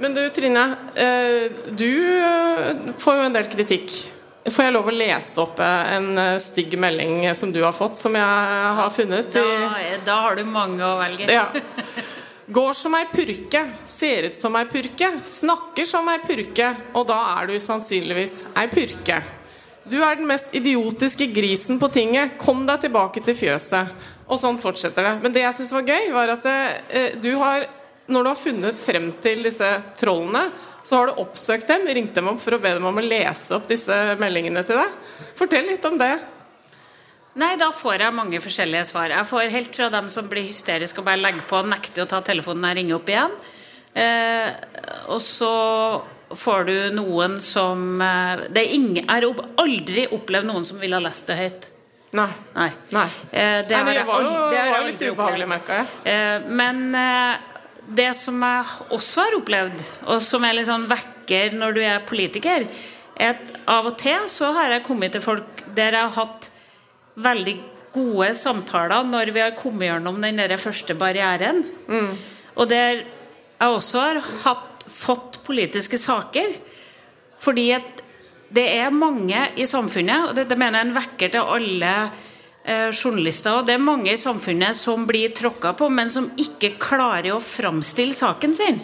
Men 0.00 0.14
du 0.14 0.22
Trine, 0.30 0.76
eh, 0.96 1.48
du 1.76 1.84
eh, 2.22 2.74
får 2.98 3.14
jo 3.18 3.22
en 3.26 3.32
del 3.32 3.44
kritikk. 3.44 3.90
Får 4.50 4.64
jeg 4.64 4.74
lov 4.74 4.88
å 4.90 4.94
lese 4.94 5.38
opp 5.38 5.60
eh, 5.62 5.90
en 5.96 6.18
eh, 6.18 6.38
stygg 6.42 6.74
melding 6.80 7.26
eh, 7.28 7.34
som 7.38 7.52
du 7.54 7.60
har 7.62 7.74
fått, 7.76 7.94
som 7.94 8.16
jeg 8.18 8.78
har 8.78 8.90
funnet? 8.90 9.30
Da, 9.30 9.68
da 10.02 10.16
har 10.24 10.38
du 10.38 10.42
mange 10.48 10.82
å 10.82 10.96
velge. 10.98 11.28
Ja. 11.30 11.46
Går 12.56 12.72
som 12.74 12.96
ei 12.98 13.04
purke, 13.12 13.62
ser 13.86 14.26
ut 14.26 14.40
som 14.40 14.56
ei 14.58 14.64
purke, 14.68 15.12
snakker 15.30 15.86
som 15.86 16.10
ei 16.10 16.18
purke, 16.26 16.72
og 16.98 17.06
da 17.08 17.20
er 17.36 17.52
du 17.52 17.54
sannsynligvis 17.62 18.40
ei 18.58 18.66
purke. 18.72 19.20
Du 19.86 19.96
er 20.02 20.18
den 20.18 20.26
mest 20.26 20.50
idiotiske 20.58 21.30
grisen 21.34 21.78
på 21.78 21.88
tinget, 21.94 22.34
kom 22.42 22.66
deg 22.66 22.82
tilbake 22.82 23.22
til 23.22 23.38
fjøset. 23.38 23.94
Og 24.26 24.40
sånn 24.42 24.58
fortsetter 24.58 25.06
det. 25.06 25.14
Men 25.22 25.34
det 25.34 25.46
jeg 25.46 25.54
syns 25.60 25.72
var 25.74 25.86
gøy, 25.86 26.10
var 26.14 26.34
at 26.34 26.44
det, 26.46 27.06
du 27.22 27.30
har, 27.38 27.66
når 28.10 28.26
du 28.26 28.30
har 28.32 28.38
funnet 28.42 28.82
frem 28.82 29.08
til 29.22 29.42
disse 29.46 29.70
trollene, 29.98 30.44
så 30.82 30.98
har 30.98 31.10
du 31.10 31.20
oppsøkt 31.22 31.68
dem, 31.70 31.86
ringt 31.86 32.14
dem 32.16 32.30
opp 32.32 32.40
for 32.42 32.56
å 32.56 32.60
be 32.62 32.74
dem 32.74 32.86
om 32.88 32.98
å 32.98 33.04
lese 33.04 33.54
opp 33.56 33.68
disse 33.70 33.96
meldingene 34.20 34.64
til 34.66 34.80
deg. 34.80 34.96
Fortell 35.38 35.68
litt 35.70 35.84
om 35.88 35.98
det. 36.00 36.14
Nei, 37.40 37.54
da 37.56 37.70
får 37.72 38.02
jeg 38.04 38.12
mange 38.16 38.40
forskjellige 38.44 38.84
svar. 38.90 39.12
Jeg 39.14 39.28
får 39.30 39.52
helt 39.54 39.76
fra 39.78 39.88
dem 39.94 40.10
som 40.12 40.26
blir 40.28 40.44
hysteriske 40.44 41.00
og 41.00 41.06
bare 41.08 41.22
legger 41.22 41.46
på 41.48 41.62
og 41.62 41.70
nekter 41.70 42.04
å 42.04 42.10
ta 42.10 42.20
telefonen 42.24 42.66
når 42.66 42.74
jeg 42.74 42.80
ringer 42.82 42.98
opp 42.98 43.12
igjen. 43.12 43.36
Eh, 44.02 44.50
og 45.12 45.20
så 45.24 45.52
får 46.36 46.66
du 46.68 46.74
noen 46.96 47.38
som 47.44 48.00
eh, 48.04 48.44
det 48.52 48.66
er 48.66 48.74
ingen, 48.76 49.04
Jeg 49.04 49.08
har 49.08 49.46
aldri 49.62 50.06
opplevd 50.12 50.48
noen 50.48 50.66
som 50.68 50.80
ville 50.80 50.98
ha 50.98 51.04
lest 51.04 51.30
det 51.30 51.38
høyt. 51.40 51.70
Nei. 52.12 52.28
Nei. 52.52 52.68
Nei. 52.92 53.06
Eh, 53.30 53.40
Nei, 53.40 53.64
det 53.68 54.04
var 54.04 54.20
jo, 54.20 54.32
det 54.52 54.64
var 54.68 54.74
jo 54.76 54.88
litt 54.90 55.04
ubehagelig, 55.06 55.48
merka 55.48 55.80
jeg. 55.80 55.88
Eh, 56.12 56.50
men 56.52 56.82
eh, 56.98 57.51
det 57.96 58.10
som 58.16 58.40
jeg 58.42 58.88
også 58.94 59.26
har 59.26 59.36
opplevd, 59.38 59.84
og 60.08 60.22
som 60.24 60.44
er 60.46 60.56
litt 60.56 60.68
sånn 60.68 60.88
vekker 60.90 61.56
når 61.58 61.76
du 61.76 61.82
er 61.84 62.06
politiker, 62.08 62.66
er 63.16 63.34
at 63.36 63.52
av 63.70 63.90
og 63.90 63.98
til 64.00 64.24
så 64.32 64.50
har 64.56 64.72
jeg 64.72 64.86
kommet 64.86 65.14
til 65.14 65.24
folk 65.24 65.64
der 65.76 65.94
jeg 65.96 66.08
har 66.08 66.16
hatt 66.16 66.48
veldig 67.22 67.56
gode 67.92 68.30
samtaler 68.36 69.04
når 69.04 69.32
vi 69.34 69.42
har 69.44 69.56
kommet 69.56 69.90
gjennom 69.90 70.20
den 70.22 70.40
der 70.40 70.56
første 70.60 70.96
barrieren. 70.98 71.60
Og 72.56 72.68
der 72.70 73.02
jeg 73.62 73.68
også 73.68 74.00
har 74.00 74.20
hatt, 74.46 74.86
fått 74.88 75.38
politiske 75.46 75.98
saker. 76.00 76.56
Fordi 77.42 77.68
at 77.76 78.02
det 78.52 78.64
er 78.80 78.92
mange 78.94 79.38
i 79.56 79.66
samfunnet, 79.68 80.28
og 80.28 80.36
dette 80.36 80.56
mener 80.58 80.78
jeg 80.80 80.84
er 80.84 80.90
en 80.90 80.96
vekker 80.98 81.32
til 81.32 81.54
alle 81.56 81.92
journalister. 82.64 83.58
Og 83.58 83.66
det 83.66 83.74
er 83.74 83.82
mange 83.82 84.12
i 84.12 84.20
samfunnet 84.20 84.76
som 84.78 85.02
blir 85.08 85.32
tråkka 85.34 85.72
på, 85.74 85.88
men 85.90 86.10
som 86.10 86.28
ikke 86.38 86.76
klarer 86.78 87.32
å 87.34 87.40
framstille 87.42 88.14
saken 88.14 88.54
sin. 88.54 88.78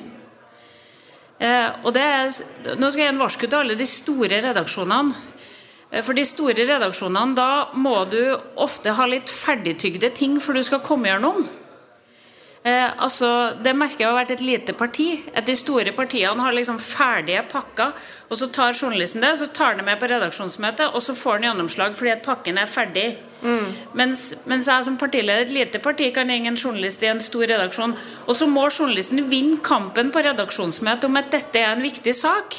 Eh, 1.39 1.71
og 1.87 1.95
det 1.95 2.03
er, 2.03 2.33
nå 2.81 2.89
skal 2.91 3.05
jeg 3.05 3.07
gi 3.07 3.13
en 3.13 3.21
varsku 3.21 3.45
til 3.47 3.61
alle 3.61 3.79
de 3.79 3.87
store 3.87 4.41
redaksjonene. 4.43 5.15
Eh, 5.91 6.03
For 6.03 6.17
de 6.19 6.27
store 6.27 6.67
redaksjonene, 6.67 7.37
da 7.39 7.71
må 7.79 8.03
du 8.11 8.35
ofte 8.59 8.95
ha 8.99 9.07
litt 9.07 9.31
ferdigtygde 9.31 10.11
ting 10.19 10.39
før 10.43 10.59
du 10.59 10.65
skal 10.67 10.83
komme 10.83 11.13
gjennom. 11.13 11.47
Eh, 12.65 12.91
altså, 12.99 13.55
Det 13.63 13.77
merker 13.77 14.03
jeg 14.03 14.11
har 14.11 14.19
vært 14.19 14.35
et 14.35 14.43
lite 14.43 14.75
parti. 14.75 15.23
At 15.33 15.47
de 15.47 15.55
store 15.55 15.95
partiene 15.95 16.43
har 16.43 16.53
liksom 16.53 16.83
ferdige 16.83 17.47
pakker. 17.47 17.95
Og 18.29 18.37
så 18.37 18.51
tar 18.51 18.75
journalisten 18.75 19.23
det, 19.23 19.39
så 19.39 19.47
tar 19.47 19.77
han 19.77 19.79
det 19.79 19.87
med 19.87 20.01
på 20.01 20.11
redaksjonsmøtet, 20.11 20.91
og 20.93 21.01
så 21.01 21.15
får 21.15 21.39
han 21.39 21.53
gjennomslag 21.53 21.95
fordi 21.95 22.17
at 22.17 22.27
pakken 22.27 22.59
er 22.59 22.67
ferdig. 22.67 23.17
Mens, 23.39 24.23
mens 24.51 24.67
jeg 24.67 24.87
som 24.87 24.97
partileder 24.99 25.45
i 25.45 25.47
et 25.47 25.55
lite 25.55 25.81
parti 25.83 26.09
kan 26.15 26.31
ringe 26.31 26.51
en 26.51 26.59
journalist 26.59 27.05
i 27.05 27.11
en 27.11 27.23
stor 27.23 27.47
redaksjon, 27.47 27.95
og 28.27 28.35
så 28.35 28.49
må 28.51 28.67
journalisten 28.67 29.23
vinne 29.31 29.61
kampen 29.65 30.11
på 30.15 30.25
redaksjonsmøtet 30.27 31.07
om 31.07 31.21
at 31.21 31.31
dette 31.35 31.63
er 31.63 31.71
en 31.77 31.85
viktig 31.85 32.15
sak. 32.19 32.57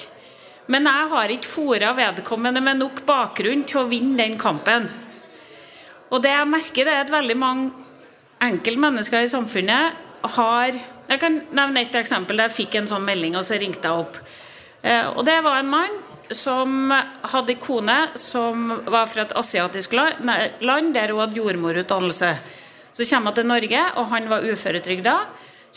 Men 0.69 0.87
jeg 0.87 1.11
har 1.11 1.33
ikke 1.33 1.49
fora 1.49 1.91
vedkommende 1.97 2.61
med 2.63 2.79
nok 2.79 3.03
bakgrunn 3.07 3.65
til 3.67 3.81
å 3.81 3.87
vinne 3.89 4.19
den 4.21 4.37
kampen. 4.39 4.87
Og 6.09 6.21
det 6.23 6.31
jeg 6.31 6.49
merker, 6.49 6.85
det 6.85 6.93
er 6.93 7.05
at 7.05 7.13
veldig 7.13 7.37
mange 7.37 7.71
enkeltmennesker 8.43 9.25
i 9.25 9.31
samfunnet 9.31 10.05
har 10.35 10.77
Jeg 11.09 11.19
kan 11.23 11.39
nevne 11.55 11.81
et 11.81 11.95
eksempel 11.95 12.37
der 12.37 12.51
jeg 12.51 12.67
fikk 12.67 12.75
en 12.77 12.87
sånn 12.91 13.01
melding, 13.01 13.33
og 13.33 13.41
så 13.41 13.57
ringte 13.57 13.89
jeg 13.89 14.03
opp. 14.03 14.19
Eh, 14.83 15.07
og 15.17 15.23
det 15.25 15.39
var 15.41 15.57
en 15.57 15.71
mann 15.71 15.95
som 16.35 16.91
hadde 17.33 17.57
kone 17.61 17.97
som 18.19 18.69
var 18.85 19.09
fra 19.09 19.25
et 19.25 19.35
asiatisk 19.37 19.93
land 19.97 20.93
der 20.95 21.13
hun 21.13 21.21
hadde 21.23 21.39
jordmorutdannelse. 21.39 22.31
Så 22.93 23.05
kommer 23.09 23.31
hun 23.31 23.37
til 23.39 23.47
Norge, 23.47 23.83
og 23.95 24.09
han 24.13 24.29
var 24.29 24.45
uføretrygda. 24.45 25.15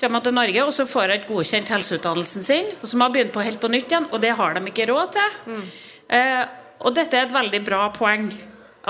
Kommer 0.00 0.20
hun 0.20 0.26
til 0.26 0.34
Norge, 0.34 0.64
og 0.64 0.72
så 0.74 0.86
får 0.88 1.08
hun 1.08 1.16
ikke 1.18 1.34
godkjent 1.34 1.74
helseutdannelsen 1.74 2.46
sin. 2.46 2.70
Og 2.80 2.88
så 2.88 2.98
må 2.98 3.08
hun 3.08 3.16
begynne 3.16 3.34
på 3.34 3.44
helt 3.44 3.60
på 3.62 3.70
nytt 3.72 3.92
igjen, 3.92 4.08
og 4.10 4.22
det 4.24 4.32
har 4.38 4.56
de 4.56 4.64
ikke 4.72 4.88
råd 4.90 5.12
til. 5.18 5.36
Eh, 6.12 6.42
og 6.82 6.94
dette 6.96 7.18
er 7.18 7.28
et 7.28 7.34
veldig 7.34 7.60
bra 7.66 7.84
poeng. 7.94 8.32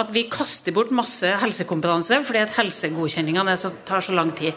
At 0.01 0.09
vi 0.15 0.25
kaster 0.33 0.73
bort 0.73 0.95
masse 0.97 1.29
helsekompetanse 1.43 2.23
fordi 2.25 2.41
at 2.41 2.55
helsegodkjenningene 2.57 3.57
tar 3.85 4.01
så 4.01 4.15
lang 4.17 4.31
tid. 4.33 4.57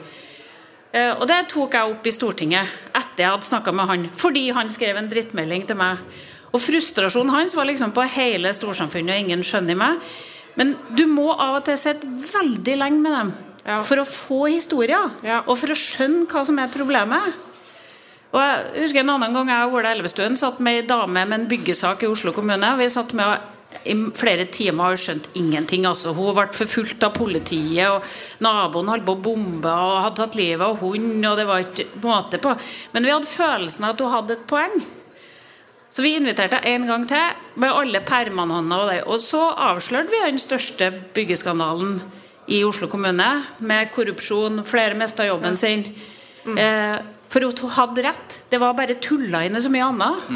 Eh, 0.95 1.11
og 1.11 1.27
det 1.27 1.41
tok 1.51 1.75
jeg 1.75 1.91
opp 1.91 2.07
i 2.07 2.13
Stortinget 2.15 2.71
etter 2.95 3.25
jeg 3.25 3.33
hadde 3.33 3.49
snakka 3.49 3.73
med 3.75 3.89
han, 3.89 4.07
fordi 4.15 4.45
han 4.55 4.71
skrev 4.71 4.95
en 4.95 5.11
drittmelding 5.11 5.67
til 5.67 5.79
meg 5.79 5.99
Og 6.55 6.61
frustrasjonen 6.63 7.33
hans 7.35 7.55
var 7.57 7.67
liksom 7.67 7.91
på 7.95 8.05
hele 8.15 8.53
storsamfunnet, 8.55 9.11
og 9.17 9.25
ingen 9.25 9.43
skjønner 9.43 9.75
meg. 9.79 9.99
Men 10.55 10.75
du 10.95 11.03
må 11.11 11.33
av 11.33 11.57
og 11.59 11.65
til 11.67 11.75
sitte 11.79 12.07
veldig 12.07 12.77
lenge 12.79 13.01
med 13.03 13.11
dem 13.11 13.33
Ja. 13.65 13.81
for 13.83 13.97
å 13.97 14.05
få 14.05 14.45
historier. 14.53 15.09
Ja. 15.23 15.41
Og 15.47 15.57
for 15.57 15.73
å 15.73 15.75
skjønne 15.75 16.27
hva 16.27 16.45
som 16.45 16.59
er 16.59 16.67
problemet. 16.71 17.33
Og 18.31 18.39
jeg 18.39 18.83
husker 18.83 18.99
En 18.99 19.09
annen 19.09 19.33
gang 19.33 19.47
jeg 19.47 19.67
og 19.67 19.73
Ola 19.73 19.91
Elvestuen 19.95 20.37
satt 20.37 20.59
med 20.59 20.83
ei 20.83 20.87
dame 20.87 21.25
med 21.25 21.39
en 21.39 21.47
byggesak 21.47 22.03
i 22.03 22.07
Oslo 22.07 22.31
kommune. 22.31 22.77
Vi 22.77 22.89
satt 22.89 23.13
med 23.13 23.39
i 23.85 23.93
flere 24.15 24.45
timer 24.45 24.93
og 24.93 24.97
skjønte 24.97 25.29
ingenting. 25.35 25.85
altså. 25.85 26.13
Hun 26.13 26.33
ble 26.35 26.47
forfulgt 26.53 27.03
av 27.03 27.13
politiet, 27.13 27.89
og 27.89 28.03
naboen 28.39 28.87
holdt 28.87 29.05
på 29.05 29.15
å 29.15 29.21
bombe 29.21 29.67
og 29.71 30.03
hadde 30.03 30.15
tatt 30.15 30.35
livet 30.35 30.61
av 30.61 30.79
hunden. 30.79 31.25
og 31.25 31.37
det 31.37 31.47
var 31.47 31.59
ikke 31.59 31.87
måte 32.01 32.39
på. 32.39 32.57
Men 32.93 33.03
vi 33.03 33.09
hadde 33.11 33.25
følelsen 33.25 33.83
av 33.83 33.89
at 33.95 33.99
hun 33.99 34.11
hadde 34.11 34.31
et 34.31 34.47
poeng. 34.47 34.83
Så 35.95 36.03
vi 36.03 36.17
inviterte 36.17 36.59
en 36.67 36.87
gang 36.89 37.05
til 37.07 37.59
med 37.61 37.71
alle 37.71 38.01
permene 38.03 38.59
og 38.75 38.89
det. 38.91 39.01
Og 39.07 39.19
så 39.23 39.45
avslørte 39.69 40.11
vi 40.11 40.23
den 40.25 40.41
største 40.43 40.89
byggeskandalen 41.15 42.01
i 42.51 42.59
Oslo 42.67 42.89
kommune, 42.91 43.29
med 43.59 43.93
korrupsjon, 43.95 44.59
flere 44.67 44.97
mista 44.99 45.23
jobben 45.25 45.55
sin. 45.57 45.85
Eh, 46.45 46.97
for 47.35 47.43
hun 47.43 47.71
hadde 47.75 48.03
rett. 48.05 48.35
Det 48.49 48.59
var 48.63 48.73
bare 48.77 48.95
tulla 49.03 49.41
inn 49.43 49.57
i 49.59 49.61
så 49.61 49.67
mye 49.73 49.83
annet. 49.91 50.29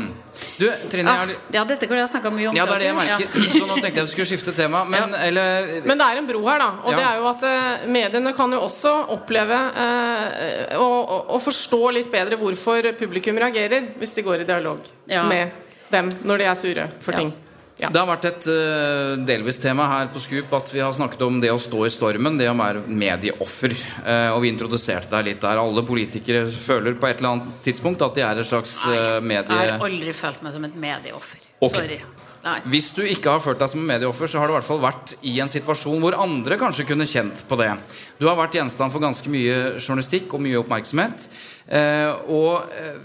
Du, 0.60 0.66
Trine, 0.92 1.12
Ah, 1.14 1.24
du... 1.28 1.34
ja, 1.56 1.64
dette 1.68 1.88
kunne 1.88 2.02
jeg 2.04 2.12
snakka 2.12 2.32
mye 2.36 2.50
om. 2.52 2.58
ja, 2.60 2.66
det 2.68 2.76
er 2.76 2.80
det 2.84 2.90
jeg 2.90 2.96
Ja. 2.96 3.18
merker. 3.18 3.46
Så 3.56 3.64
nå 3.70 3.78
tenkte 3.80 4.02
jeg 4.02 4.08
vi 4.10 4.12
skulle 4.14 4.28
skifte 4.34 4.54
tema. 4.56 4.84
Men, 4.94 5.16
eller 5.16 5.70
Men 5.88 5.98
det 6.02 6.08
er 6.10 6.20
en 6.20 6.28
bro 6.28 6.42
her, 6.50 6.60
da. 6.60 6.70
Og 6.84 6.92
Ja. 6.92 6.98
det 7.00 7.06
er 7.08 7.16
jo 7.22 7.28
at 7.32 7.44
eh, 7.48 7.88
mediene 7.88 8.34
kan 8.36 8.52
jo 8.52 8.60
også 8.68 8.94
oppleve 9.16 9.60
eh, 9.86 10.76
å 10.80 11.40
forstå 11.40 11.82
litt 11.96 12.12
bedre 12.12 12.38
hvorfor 12.40 12.92
publikum 13.00 13.40
reagerer 13.40 13.94
hvis 14.00 14.14
de 14.20 14.22
går 14.28 14.42
i 14.44 14.50
dialog 14.52 14.80
Ja. 15.08 15.24
med 15.24 15.52
dem 15.92 16.10
når 16.24 16.38
de 16.44 16.44
er 16.52 16.56
sure 16.56 16.90
for 17.00 17.14
ting. 17.16 17.32
Ja. 17.80 17.88
Det 17.88 18.02
har 18.02 18.10
vært 18.10 18.26
et 18.28 18.48
uh, 18.52 19.14
delvis 19.24 19.62
tema 19.64 19.86
her 19.88 20.10
på 20.12 20.20
Scoop 20.20 20.52
at 20.58 20.72
vi 20.74 20.82
har 20.84 20.92
snakket 20.96 21.22
om 21.24 21.38
det 21.40 21.52
å 21.54 21.60
stå 21.62 21.86
i 21.88 21.92
stormen, 21.94 22.36
det 22.40 22.50
å 22.52 22.56
være 22.60 22.84
medieoffer. 22.92 23.76
Uh, 24.04 24.36
og 24.36 24.42
vi 24.44 24.52
introduserte 24.52 25.14
deg 25.14 25.30
litt 25.30 25.44
der. 25.46 25.62
Alle 25.64 25.86
politikere 25.88 26.44
føler 26.52 26.98
på 27.00 27.08
et 27.08 27.22
eller 27.22 27.38
annet 27.38 27.62
tidspunkt 27.64 28.04
at 28.04 28.20
de 28.20 28.26
er 28.28 28.42
et 28.42 28.50
slags 28.50 28.82
uh, 28.90 29.20
medie... 29.24 29.48
Jeg 29.48 29.78
har 29.78 29.86
aldri 29.88 30.16
følt 30.18 30.44
meg 30.44 30.58
som 30.58 30.68
et 30.68 30.82
medieoffer. 30.90 31.46
Okay. 31.62 31.78
Sorry. 31.78 32.02
Nei. 32.40 32.56
Hvis 32.72 32.94
du 32.96 33.02
ikke 33.04 33.34
har 33.34 33.42
følt 33.44 33.60
deg 33.60 33.72
som 33.72 33.82
medieoffer, 33.84 34.30
så 34.32 34.40
har 34.40 34.48
du 34.48 34.54
i 34.54 34.58
hvert 34.58 34.68
fall 34.68 34.80
vært 34.84 35.14
i 35.28 35.34
en 35.44 35.52
situasjon 35.52 36.00
hvor 36.04 36.16
andre 36.16 36.56
kanskje 36.60 36.86
kunne 36.88 37.08
kjent 37.10 37.44
på 37.50 37.58
det. 37.60 37.74
Du 38.20 38.30
har 38.30 38.38
vært 38.40 38.56
gjenstand 38.56 38.96
for 38.96 39.04
ganske 39.04 39.32
mye 39.32 39.58
journalistikk 39.76 40.36
og 40.36 40.44
mye 40.46 40.62
oppmerksomhet. 40.62 41.28
Eh, 41.68 42.32
og 42.32 42.72
eh, 42.72 43.02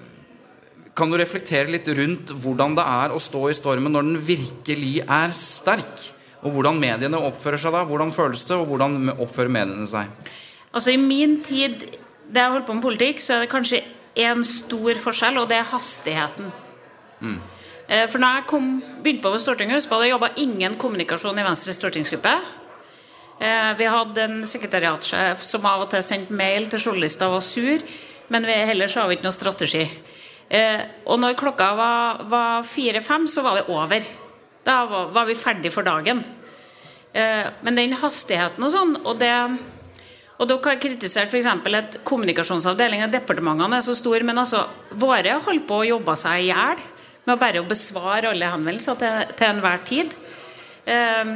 kan 0.95 1.11
du 1.11 1.19
reflektere 1.19 1.73
litt 1.73 1.89
rundt 1.97 2.31
hvordan 2.43 2.77
det 2.79 2.85
er 2.87 3.15
å 3.15 3.21
stå 3.23 3.49
i 3.51 3.57
stormen 3.59 3.93
når 3.95 4.07
den 4.07 4.21
virkelig 4.29 4.95
er 5.03 5.35
sterk? 5.35 6.11
Og 6.45 6.53
hvordan 6.55 6.79
mediene 6.79 7.19
oppfører 7.19 7.61
seg 7.61 7.73
da? 7.75 7.83
Hvordan 7.89 8.13
føles 8.15 8.45
det, 8.47 8.57
og 8.59 8.69
hvordan 8.69 9.15
oppfører 9.17 9.53
mediene 9.53 9.89
seg? 9.89 10.11
Altså 10.75 10.93
I 10.93 11.01
min 11.01 11.39
tid 11.47 11.87
da 12.29 12.45
jeg 12.45 12.55
holdt 12.55 12.69
på 12.69 12.77
med 12.77 12.85
politikk, 12.85 13.23
så 13.23 13.37
er 13.37 13.45
det 13.45 13.53
kanskje 13.53 13.83
én 14.21 14.45
stor 14.47 15.01
forskjell, 15.01 15.41
og 15.41 15.49
det 15.51 15.59
er 15.61 15.73
hastigheten. 15.73 16.53
Mm. 17.21 17.41
For 18.09 18.21
når 18.21 18.39
jeg 18.39 18.47
kom, 18.49 18.69
begynte 19.05 19.29
på 19.29 19.41
Stortinget, 19.43 19.77
husk 19.77 19.91
på 19.91 19.99
det 20.01 20.13
jobba 20.13 20.31
ingen 20.41 20.77
kommunikasjon 20.81 21.41
i 21.41 21.45
Venstres 21.45 21.77
stortingsgruppe. 21.81 22.33
Eh, 23.41 23.75
Vi 23.77 23.91
hadde 23.91 24.25
en 24.25 24.39
sekretariatsjef 24.49 25.43
som 25.45 25.67
av 25.69 25.85
og 25.85 25.91
til 25.93 26.05
sendte 26.07 26.33
mail 26.33 26.69
til 26.71 26.81
journalister 26.81 27.29
og 27.29 27.39
var 27.39 27.45
sur, 27.45 27.85
men 28.33 28.47
vi, 28.47 28.57
ellers 28.73 28.95
har 28.95 29.09
vi 29.09 29.19
ikke 29.19 29.29
noe 29.29 29.37
strategi. 29.37 29.85
Eh, 30.51 30.81
Og 31.07 31.21
når 31.21 31.37
klokka 31.41 31.71
var, 31.77 32.25
var 32.29 32.63
fire-fem, 32.63 33.27
så 33.27 33.43
var 33.43 33.61
det 33.61 33.69
over. 33.73 34.05
Da 34.65 34.85
var, 34.89 35.13
var 35.13 35.29
vi 35.29 35.35
ferdig 35.35 35.73
for 35.73 35.83
dagen. 35.83 36.25
Eh, 37.13 37.47
Men 37.63 37.77
den 37.77 37.93
hastigheten 37.93 38.65
og 38.65 38.73
sånn, 38.73 38.97
og 39.05 39.19
det 39.19 39.33
og 40.35 40.49
dere 40.51 40.73
har 40.73 40.81
kritisert 40.83 41.31
eksempel 41.31 41.77
at 41.79 42.01
kommunikasjonsavdelingen 42.05 43.07
i 43.07 43.13
departementene 43.13 43.79
er 43.79 43.85
så 43.87 43.95
stor, 43.95 44.19
men 44.27 44.41
altså, 44.43 44.65
våre 44.99 45.37
holdt 45.45 45.63
på 45.69 45.77
å 45.79 45.87
jobbe 45.87 46.17
seg 46.19 46.41
i 46.43 46.49
hjel 46.49 46.81
med 47.25 47.37
å 47.37 47.39
bare 47.39 47.63
å 47.63 47.69
besvare 47.69 48.33
alle 48.33 48.49
henvendelser 48.51 48.99
til, 48.99 49.31
til 49.39 49.47
enhver 49.53 49.85
tid. 49.87 50.17
Eh, 50.91 51.31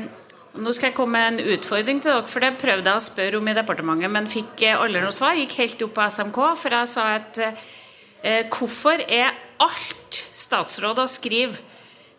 nå 0.58 0.74
skal 0.74 0.90
jeg 0.90 0.96
komme 0.98 1.14
med 1.14 1.38
en 1.38 1.54
utfordring 1.54 2.02
til 2.02 2.10
dere, 2.10 2.26
for 2.26 2.42
det 2.42 2.58
prøvde 2.58 2.90
jeg 2.90 2.98
å 2.98 3.06
spørre 3.06 3.38
om 3.38 3.48
i 3.48 3.54
departementet, 3.54 4.10
men 4.10 4.26
fikk 4.26 4.66
aldri 4.74 5.04
noe 5.04 5.14
svar. 5.14 5.38
Gikk 5.38 5.54
helt 5.62 5.86
opp 5.86 5.94
på 5.94 6.08
SMK, 6.18 6.40
for 6.58 6.76
jeg 6.80 6.90
sa 6.90 7.06
at 7.20 7.38
hvorfor 8.22 9.02
er 9.04 9.36
alt 9.62 10.22
statsråder 10.34 11.06
skriver 11.10 11.58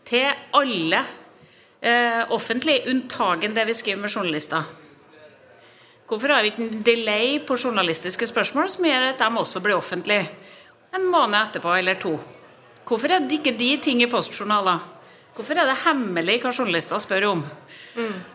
til 0.08 0.28
alle 0.56 1.02
eh, 1.82 2.24
offentlig, 2.34 2.82
unntagen 2.90 3.56
det 3.56 3.66
vi 3.68 3.78
skriver 3.78 4.02
med 4.04 4.14
journalister? 4.14 4.64
Hvorfor 6.10 6.34
har 6.34 6.42
vi 6.42 6.50
ikke 6.54 6.66
en 6.66 6.86
delay 6.86 7.40
på 7.46 7.58
journalistiske 7.60 8.28
spørsmål 8.28 8.70
som 8.74 8.88
gjør 8.88 9.12
at 9.12 9.20
de 9.22 9.30
også 9.38 9.62
blir 9.62 9.78
offentlige 9.78 10.26
en 10.98 11.06
måned 11.06 11.38
etterpå 11.38 11.76
eller 11.78 12.00
to? 12.02 12.16
Hvorfor 12.90 13.14
er 13.14 13.22
det 13.22 13.38
ikke 13.38 13.58
de 13.60 13.76
ting 13.78 14.02
i 14.02 14.10
postjournaler? 14.10 14.80
Hvorfor 15.36 15.60
er 15.62 15.70
det 15.70 15.84
hemmelig 15.86 16.40
hva 16.42 16.52
journalister 16.52 17.00
spør 17.00 17.28
om? 17.30 17.44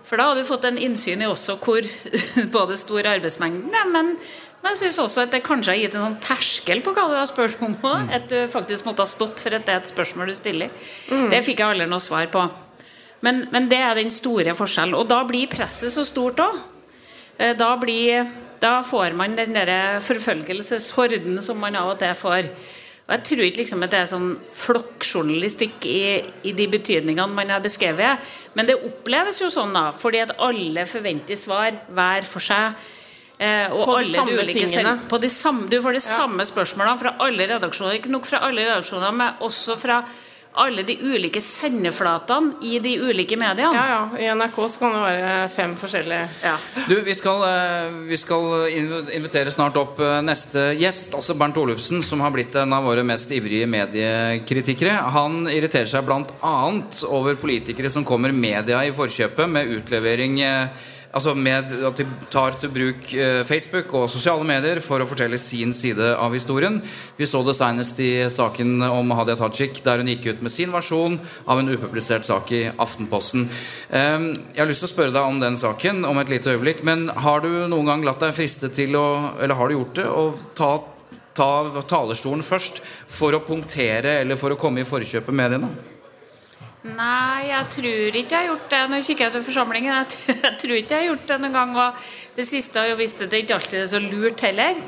For 0.06 0.18
da 0.18 0.28
har 0.28 0.38
du 0.38 0.46
fått 0.46 0.68
en 0.68 0.78
innsyn 0.78 1.24
i 1.24 1.28
også 1.28 1.56
hvor 1.62 1.84
både 2.56 2.78
stor 2.78 3.10
arbeidsmengden 3.16 3.74
er, 3.74 3.90
men, 3.90 4.14
men 4.64 4.72
jeg 4.72 4.80
syns 4.80 4.98
også 5.02 5.26
at 5.26 5.32
det 5.34 5.42
kanskje 5.44 5.74
har 5.74 5.76
gitt 5.76 5.94
en 5.98 6.06
sånn 6.06 6.20
terskel 6.24 6.80
på 6.80 6.94
hva 6.96 7.04
du 7.10 7.16
har 7.18 7.28
spurt 7.28 7.60
om 7.62 7.74
Mm. 7.84 8.08
At 8.16 8.28
du 8.32 8.38
faktisk 8.48 8.86
måtte 8.88 9.04
ha 9.04 9.10
stått 9.10 9.42
for 9.44 9.52
at 9.52 9.66
det 9.66 9.74
er 9.74 9.82
et 9.82 9.90
spørsmål 9.90 10.30
du 10.32 10.34
stiller. 10.34 10.70
Det 11.30 11.42
fikk 11.44 11.60
jeg 11.60 11.68
aldri 11.68 11.86
noe 11.90 12.00
svar 12.00 12.30
på. 12.32 12.46
Men, 13.24 13.44
men 13.52 13.68
det 13.68 13.78
er 13.84 13.94
den 14.00 14.10
store 14.10 14.54
forskjellen. 14.56 14.96
Og 14.96 15.06
da 15.08 15.22
blir 15.28 15.50
presset 15.52 15.92
så 15.92 16.04
stort 16.08 16.40
òg. 16.40 16.56
Eh, 17.38 17.52
Da, 17.56 17.76
da 18.60 18.72
får 18.82 19.12
man 19.12 19.36
den 19.36 19.52
der 19.52 20.00
forfølgelseshorden 20.00 21.42
som 21.42 21.60
man 21.60 21.76
av 21.76 21.92
og 21.92 21.98
til 22.00 22.14
får. 22.14 22.48
Og 23.04 23.12
Jeg 23.12 23.22
tror 23.28 23.44
ikke 23.44 23.60
liksom 23.60 23.82
at 23.84 23.90
det 23.92 23.98
er 24.00 24.06
sånn 24.08 24.30
flokkjournalistikk 24.48 25.84
i, 25.84 26.22
i 26.48 26.52
de 26.56 26.66
betydningene 26.72 27.36
man 27.36 27.52
har 27.52 27.60
beskrevet. 27.60 28.20
Men 28.56 28.66
det 28.66 28.78
oppleves 28.80 29.42
jo 29.42 29.50
sånn, 29.52 29.74
da, 29.76 29.90
fordi 29.92 30.22
at 30.24 30.36
alle 30.40 30.86
forventer 30.88 31.36
svar 31.36 31.76
hver 31.92 32.24
for 32.24 32.40
seg. 32.40 32.78
Eh, 33.38 33.66
og 33.72 33.86
På 33.88 33.96
de 33.98 34.04
alle 34.04 34.14
samme 34.14 34.36
ulike 34.38 34.52
tingene. 34.60 34.84
selv- 34.98 35.08
På 35.10 35.18
de 35.20 35.28
samme, 35.28 35.68
du 35.68 35.80
får 35.82 35.92
de 35.92 36.00
samme 36.00 36.44
spørsmålene 36.46 36.98
fra 37.00 37.14
alle 37.18 37.46
redaksjoner. 37.48 37.98
Ikke 38.00 38.10
nok 38.14 38.26
fra 38.26 38.38
alle 38.46 38.62
redaksjoner, 38.62 39.12
men 39.12 39.32
også 39.40 39.76
fra 39.78 40.04
alle 40.56 40.84
de 40.86 40.94
ulike 41.02 41.40
sendeflatene 41.42 42.54
i 42.62 42.78
de 42.78 42.92
ulike 43.02 43.34
mediene. 43.36 43.74
Ja, 43.74 43.86
ja. 43.90 44.16
I 44.22 44.28
NRK 44.36 44.54
så 44.70 44.78
kan 44.78 44.92
det 44.94 45.00
være 45.02 45.48
fem 45.50 45.74
forskjellige 45.76 46.28
Ja. 46.44 46.56
Du, 46.86 46.94
vi 47.02 47.12
skal, 47.14 47.42
eh, 47.42 47.90
vi 48.06 48.16
skal 48.16 48.68
invitere 48.70 49.50
snart 49.50 49.74
opp 49.76 49.98
eh, 49.98 50.20
neste 50.22 50.78
gjest, 50.78 51.12
altså 51.18 51.34
Bernt 51.36 51.56
Olufsen, 51.58 52.04
som 52.04 52.20
har 52.20 52.30
blitt 52.30 52.54
en 52.54 52.72
av 52.72 52.84
våre 52.84 53.02
mest 53.04 53.30
ivrige 53.34 53.66
mediekritikere. 53.66 54.94
Han 55.10 55.46
irriterer 55.50 55.86
seg 55.90 56.04
bl.a. 56.06 56.24
over 57.10 57.34
politikere 57.34 57.90
som 57.90 58.04
kommer 58.04 58.32
media 58.32 58.78
i 58.86 58.92
forkjøpet 58.94 59.50
med 59.50 59.66
utlevering 59.80 60.40
eh, 60.40 60.68
Altså 61.14 61.34
med 61.38 61.70
at 61.86 62.00
de 62.00 62.06
tar 62.32 62.56
til 62.58 62.72
bruk 62.74 63.12
eh, 63.14 63.44
Facebook 63.46 63.92
og 63.94 64.08
sosiale 64.10 64.42
medier 64.46 64.80
for 64.82 64.98
å 64.98 65.06
fortelle 65.06 65.38
sin 65.38 65.70
side 65.76 66.08
av 66.18 66.34
historien. 66.34 66.80
Vi 67.14 67.28
så 67.30 67.42
det 67.46 67.54
senest 67.54 68.00
i 68.02 68.26
saken 68.34 68.82
om 68.88 69.14
Hadia 69.14 69.36
Tajik, 69.38 69.78
der 69.86 70.02
hun 70.02 70.10
gikk 70.10 70.26
ut 70.32 70.42
med 70.42 70.54
sin 70.54 70.74
versjon 70.74 71.20
av 71.46 71.62
en 71.62 71.70
upublisert 71.70 72.26
sak 72.26 72.50
i 72.58 72.64
Aftenposten. 72.72 73.46
Eh, 73.90 74.18
Jeg 74.54 74.58
har 74.58 74.70
lyst 74.70 74.82
til 74.82 74.90
å 74.90 74.94
spørre 74.94 75.14
deg 75.14 75.22
om 75.30 75.38
den 75.38 75.60
saken 75.60 76.02
om 76.08 76.18
et 76.18 76.34
lite 76.34 76.50
øyeblikk, 76.50 76.82
men 76.82 77.06
har 77.08 77.46
du 77.46 77.50
noen 77.70 77.92
gang 77.92 78.04
latt 78.06 78.22
deg 78.24 78.34
friste 78.34 78.72
til 78.74 78.98
å 78.98 79.06
Eller 79.38 79.54
har 79.54 79.68
du 79.68 79.74
gjort 79.78 79.94
det? 79.94 80.04
Å 80.10 80.34
ta, 80.58 80.74
ta 81.34 81.50
talerstolen 81.86 82.42
først 82.42 82.82
for 83.06 83.34
å 83.34 83.44
punktere 83.46 84.20
eller 84.22 84.38
for 84.40 84.54
å 84.54 84.58
komme 84.58 84.82
i 84.82 84.88
forkjøpet 84.88 85.30
med 85.34 85.44
mediene? 85.44 85.93
Nei, 86.84 87.48
jeg 87.48 87.68
tror 87.78 88.16
ikke 88.20 88.36
jeg 88.36 88.42
har 88.42 88.50
gjort 88.50 88.66
det. 88.68 88.80
Nå 88.92 88.98
kikker 89.00 89.24
jeg 89.24 89.32
til 89.32 89.44
forsamlingen. 89.46 89.94
Jeg 89.94 90.56
tror, 90.60 90.74
ikke 90.82 90.98
jeg 90.98 91.00
har 91.00 91.06
gjort 91.14 91.30
det 91.30 91.38
noen 91.40 91.56
gang. 91.56 91.72
Og 91.80 92.10
det 92.36 92.44
siste 92.44 92.82
har 92.82 92.90
jo 92.90 92.98
vist 92.98 93.24
at 93.24 93.32
det 93.32 93.40
ikke 93.40 93.56
alltid 93.56 93.78
er 93.80 93.88
så 93.88 94.00
lurt 94.04 94.44
heller. 94.44 94.82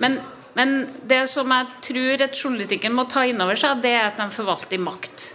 Men, 0.00 0.16
men 0.56 0.74
det 1.08 1.26
som 1.28 1.52
jeg 1.52 1.68
tror 1.90 2.24
at 2.24 2.40
journalistikken 2.40 2.96
må 2.96 3.04
ta 3.04 3.26
inn 3.28 3.44
over 3.44 3.60
seg, 3.60 3.84
det 3.84 3.92
er 3.98 4.08
at 4.08 4.22
de 4.22 4.30
forvalter 4.32 4.80
makt. 4.80 5.28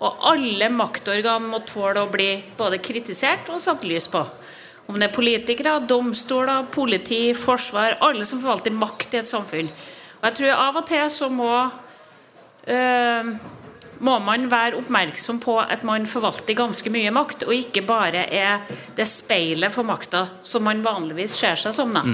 Og 0.00 0.24
alle 0.30 0.70
maktorgan 0.72 1.50
må 1.50 1.64
tåle 1.66 2.06
å 2.06 2.12
bli 2.12 2.30
både 2.56 2.78
kritisert 2.78 3.50
og 3.50 3.60
satt 3.60 3.82
lys 3.84 4.06
på. 4.08 4.22
Om 4.86 4.94
det 4.94 5.10
er 5.10 5.18
politikere, 5.18 5.76
domstoler, 5.90 6.70
politi, 6.70 7.34
forsvar 7.34 7.98
Alle 8.06 8.24
som 8.26 8.40
forvalter 8.42 8.74
makt 8.74 9.18
i 9.18 9.24
et 9.24 9.28
samfunn. 9.30 9.68
Og 10.20 10.28
jeg 10.28 10.38
tror 10.38 10.54
av 10.68 10.78
og 10.78 10.86
til 10.86 11.10
så 11.10 11.28
må 11.34 11.50
øh, 11.58 13.38
må 14.00 14.16
man 14.24 14.48
være 14.50 14.78
oppmerksom 14.80 15.40
på 15.42 15.58
at 15.60 15.84
man 15.86 16.06
forvalter 16.08 16.56
ganske 16.58 16.92
mye 16.92 17.12
makt, 17.14 17.44
og 17.48 17.54
ikke 17.56 17.84
bare 17.86 18.24
er 18.32 18.64
det 18.96 19.06
speilet 19.08 19.72
for 19.74 19.86
makta 19.86 20.26
som 20.42 20.64
man 20.66 20.82
vanligvis 20.84 21.36
ser 21.40 21.60
seg 21.60 21.76
som. 21.76 21.92
Da. 21.94 22.04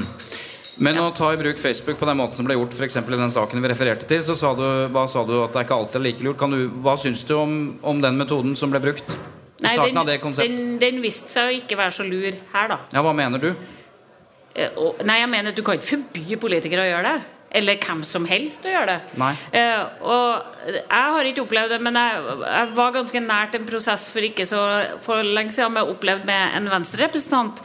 Men 0.77 0.99
å 1.01 1.09
ta 1.17 1.31
i 1.33 1.39
bruk 1.41 1.61
Facebook 1.61 1.97
på 2.01 2.09
den 2.09 2.19
måten 2.19 2.37
som 2.37 2.49
ble 2.49 2.59
gjort 2.59 2.75
eksempel 2.85 3.17
i 3.17 3.21
den 3.21 3.33
saken 3.33 3.63
vi 3.65 3.71
refererte 3.73 4.09
til, 4.09 4.21
så 4.27 4.37
sa 4.37 4.53
du, 4.59 4.67
hva 4.93 5.07
sa 5.09 5.23
du 5.25 5.39
at 5.39 5.55
det 5.55 5.63
er 5.63 5.69
ikke 5.69 5.79
alltid 5.79 6.01
er 6.01 6.05
like 6.05 6.27
lurt. 6.27 6.41
Kan 6.43 6.53
du, 6.53 6.67
hva 6.85 6.99
syns 7.01 7.25
du 7.25 7.33
om, 7.39 7.57
om 7.87 8.03
den 8.03 8.19
metoden 8.21 8.59
som 8.59 8.75
ble 8.75 8.83
brukt? 8.85 9.17
I 9.57 9.65
Nei, 9.65 9.73
starten 9.73 10.11
den, 10.11 10.35
den, 10.37 10.75
den 10.83 10.99
viste 11.01 11.33
seg 11.33 11.49
å 11.49 11.55
ikke 11.63 11.79
være 11.81 11.95
så 11.97 12.05
lur 12.05 12.29
her, 12.29 12.69
da. 12.69 12.77
Ja, 12.93 13.01
hva 13.07 13.15
mener 13.17 13.41
du? 13.41 13.49
Eh, 14.53 14.77
Nei, 15.09 15.17
jeg 15.23 15.31
mener 15.33 15.55
at 15.55 15.57
du 15.57 15.65
kan 15.65 15.79
ikke 15.79 15.95
forby 15.95 16.37
politikere 16.43 16.85
å 16.85 16.91
gjøre 16.91 17.15
det. 17.15 17.36
Eller 17.51 17.79
hvem 17.81 18.03
som 18.05 18.27
helst 18.29 18.67
å 18.67 18.73
gjøre 18.73 18.87
det. 18.91 19.19
Nei. 19.23 19.33
Eh, 19.55 19.83
og 20.03 20.73
jeg 20.75 21.13
har 21.17 21.29
ikke 21.31 21.45
opplevd 21.47 21.77
det, 21.77 21.81
men 21.87 21.97
jeg, 21.97 22.39
jeg 22.43 22.73
var 22.77 22.97
ganske 22.97 23.23
nært 23.23 23.55
en 23.57 23.69
prosess 23.69 24.09
for 24.13 24.27
ikke 24.27 24.49
så 24.49 24.63
for 25.05 25.23
lenge 25.25 25.55
siden 25.55 25.77
med 25.77 25.93
opplevd 25.95 26.27
med 26.29 26.59
en 26.59 26.73
Venstre-representant 26.75 27.63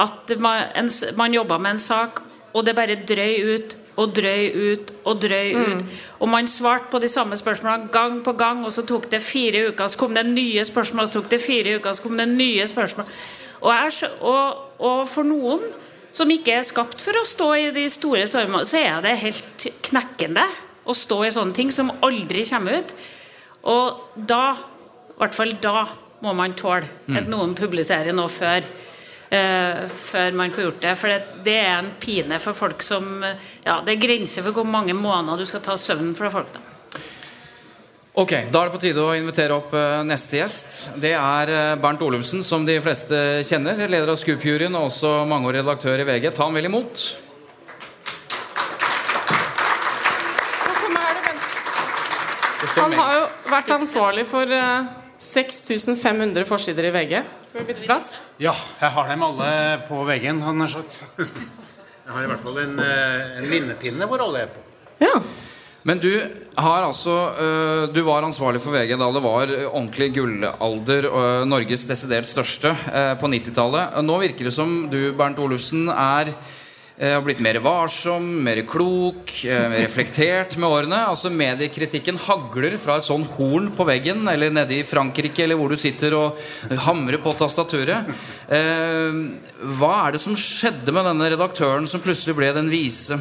at 0.00 0.34
man, 0.38 0.64
en, 0.76 0.90
man 1.16 1.34
jobba 1.34 1.58
med 1.58 1.76
en 1.76 1.82
sak, 1.82 2.20
og 2.52 2.66
det 2.66 2.74
bare 2.74 2.98
drøy 3.06 3.54
ut 3.54 3.76
og 4.00 4.14
drøy 4.16 4.46
ut 4.54 4.92
og 5.04 5.20
drøy 5.22 5.50
ut. 5.54 5.84
Og 6.20 6.28
man 6.30 6.48
svarte 6.48 6.90
på 6.90 6.98
de 7.02 7.08
samme 7.08 7.36
spørsmålene 7.36 7.90
gang 7.92 8.22
på 8.24 8.32
gang, 8.32 8.64
og 8.64 8.72
så 8.72 8.84
tok 8.86 9.10
det 9.12 9.22
fire 9.22 9.68
uker, 9.70 9.88
så 9.88 9.98
kom 9.98 10.14
det 10.14 10.26
nye 10.26 10.64
spørsmål, 10.64 11.08
så 11.08 11.20
tok 11.20 11.30
det 11.30 11.40
fire 11.40 11.76
uker, 11.78 11.92
så 11.92 12.02
kom 12.02 12.16
det 12.18 12.28
nye 12.28 12.66
spørsmål. 12.66 13.06
Og, 13.60 13.74
jeg, 13.74 14.10
og, 14.20 14.56
og 14.78 15.08
for 15.08 15.26
noen 15.26 15.66
som 16.12 16.30
ikke 16.30 16.56
er 16.58 16.66
skapt 16.66 17.02
for 17.04 17.16
å 17.18 17.26
stå 17.28 17.48
i 17.58 17.70
de 17.74 17.86
store 17.92 18.26
stormene, 18.30 18.66
så 18.66 18.80
er 18.80 19.00
det 19.04 19.20
helt 19.22 19.66
knekkende 19.86 20.44
å 20.88 20.96
stå 20.96 21.22
i 21.26 21.32
sånne 21.34 21.56
ting 21.56 21.72
som 21.74 21.92
aldri 22.02 22.44
kommer 22.48 22.80
ut. 22.80 22.94
Og 23.70 24.16
da, 24.16 24.44
i 24.54 25.18
hvert 25.20 25.36
fall 25.36 25.54
da, 25.62 25.84
må 26.20 26.34
man 26.36 26.56
tåle 26.56 26.88
at 27.16 27.28
noen 27.30 27.54
publiserer 27.56 28.16
noe 28.16 28.30
før. 28.32 28.66
Uh, 29.30 29.86
før 29.94 30.34
man 30.34 30.50
får 30.50 30.64
gjort 30.64 30.80
det. 30.82 30.94
For 30.98 31.12
det, 31.12 31.20
det 31.46 31.54
er 31.62 31.76
en 31.76 31.92
pine 32.02 32.40
for 32.42 32.56
folk 32.58 32.82
som 32.82 33.22
Ja, 33.22 33.76
det 33.86 33.94
er 33.94 34.02
grenser 34.02 34.42
for 34.42 34.58
hvor 34.58 34.66
mange 34.66 34.96
måneder 34.98 35.38
du 35.38 35.46
skal 35.46 35.62
ta 35.62 35.76
søvnen 35.78 36.16
fra 36.18 36.32
folk. 36.34 36.50
da. 36.50 36.69
Ok, 38.18 38.32
Da 38.50 38.60
er 38.64 38.66
det 38.66 38.74
på 38.74 38.80
tide 38.82 39.02
å 39.06 39.14
invitere 39.14 39.54
opp 39.54 39.70
eh, 39.76 40.00
neste 40.02 40.40
gjest. 40.40 40.78
Det 40.98 41.12
er 41.14 41.52
eh, 41.54 41.74
Bernt 41.78 42.00
Olufsen, 42.02 42.42
som 42.42 42.64
de 42.66 42.74
fleste 42.82 43.16
kjenner. 43.46 43.78
Leder 43.86 44.10
av 44.10 44.18
Scoop-juryen 44.18 44.74
og 44.74 44.88
også 44.88 45.12
mangeårig 45.30 45.62
redaktør 45.62 46.02
i 46.02 46.06
VG. 46.08 46.32
Ta 46.34 46.48
han 46.48 46.56
vel 46.58 46.66
imot. 46.66 47.04
Han 52.80 52.92
har 52.98 53.14
jo 53.14 53.22
vært 53.50 53.70
ansvarlig 53.78 54.26
for 54.28 54.58
eh, 54.58 54.90
6500 55.22 56.48
forsider 56.48 56.90
i 56.90 56.92
VG. 56.94 57.14
Skal 57.46 57.62
vi 57.62 57.66
bytte 57.70 57.86
plass? 57.86 58.10
Ja, 58.42 58.56
jeg 58.80 58.90
har 58.96 59.10
dem 59.10 59.22
alle 59.26 59.52
på 59.86 60.02
veggen, 60.08 60.42
han 60.44 60.66
har 60.66 60.70
sagt. 60.74 60.98
Jeg 61.18 62.16
har 62.16 62.26
i 62.26 62.30
hvert 62.30 62.42
fall 62.42 62.58
en, 62.62 62.74
eh, 62.82 63.38
en 63.38 63.48
minnepinne 63.54 64.10
hvor 64.10 64.26
alle 64.26 64.44
er 64.48 64.50
på. 64.50 64.66
Ja. 64.98 65.14
Men 65.90 65.98
du 65.98 66.12
altså 66.54 67.14
øh, 67.34 67.88
Du 67.90 68.04
var 68.06 68.22
ansvarlig 68.22 68.60
for 68.62 68.70
VG 68.70 68.94
da 68.94 69.08
det 69.10 69.22
var 69.24 69.50
øh, 69.50 69.66
ordentlig 69.74 70.12
gullalder, 70.14 71.08
øh, 71.10 71.48
Norges 71.48 71.86
desidert 71.88 72.26
største, 72.30 72.76
på 73.18 73.26
90-tallet. 73.26 73.98
Nå 74.04 74.18
virker 74.22 74.46
det 74.46 74.54
som 74.54 74.86
du, 74.92 75.12
Bernt 75.18 75.38
Olufsen, 75.38 75.88
er 75.88 76.30
har 77.00 77.22
blitt 77.24 77.40
mer 77.40 77.56
varsom, 77.64 78.26
mer 78.44 78.58
klok, 78.68 79.30
mer 79.48 79.78
reflektert 79.86 80.58
med 80.60 80.68
årene. 80.68 80.98
Altså 81.08 81.30
Mediekritikken 81.32 82.18
hagler 82.26 82.76
fra 82.76 82.98
et 83.00 83.06
sånn 83.06 83.24
horn 83.38 83.70
på 83.72 83.86
veggen, 83.88 84.28
eller 84.28 84.52
nede 84.52 84.76
i 84.76 84.84
Frankrike, 84.84 85.46
eller 85.46 85.56
hvor 85.56 85.72
du 85.72 85.80
sitter 85.80 86.12
og 86.18 86.36
hamrer 86.84 87.16
på 87.24 87.32
tastaturet. 87.40 88.12
Eh, 88.52 89.16
hva 89.80 89.94
er 90.02 90.18
det 90.18 90.20
som 90.20 90.36
skjedde 90.36 90.92
med 90.92 91.08
denne 91.08 91.32
redaktøren 91.32 91.88
som 91.88 92.04
plutselig 92.04 92.36
ble 92.36 92.52
den 92.58 92.68
vise? 92.68 93.16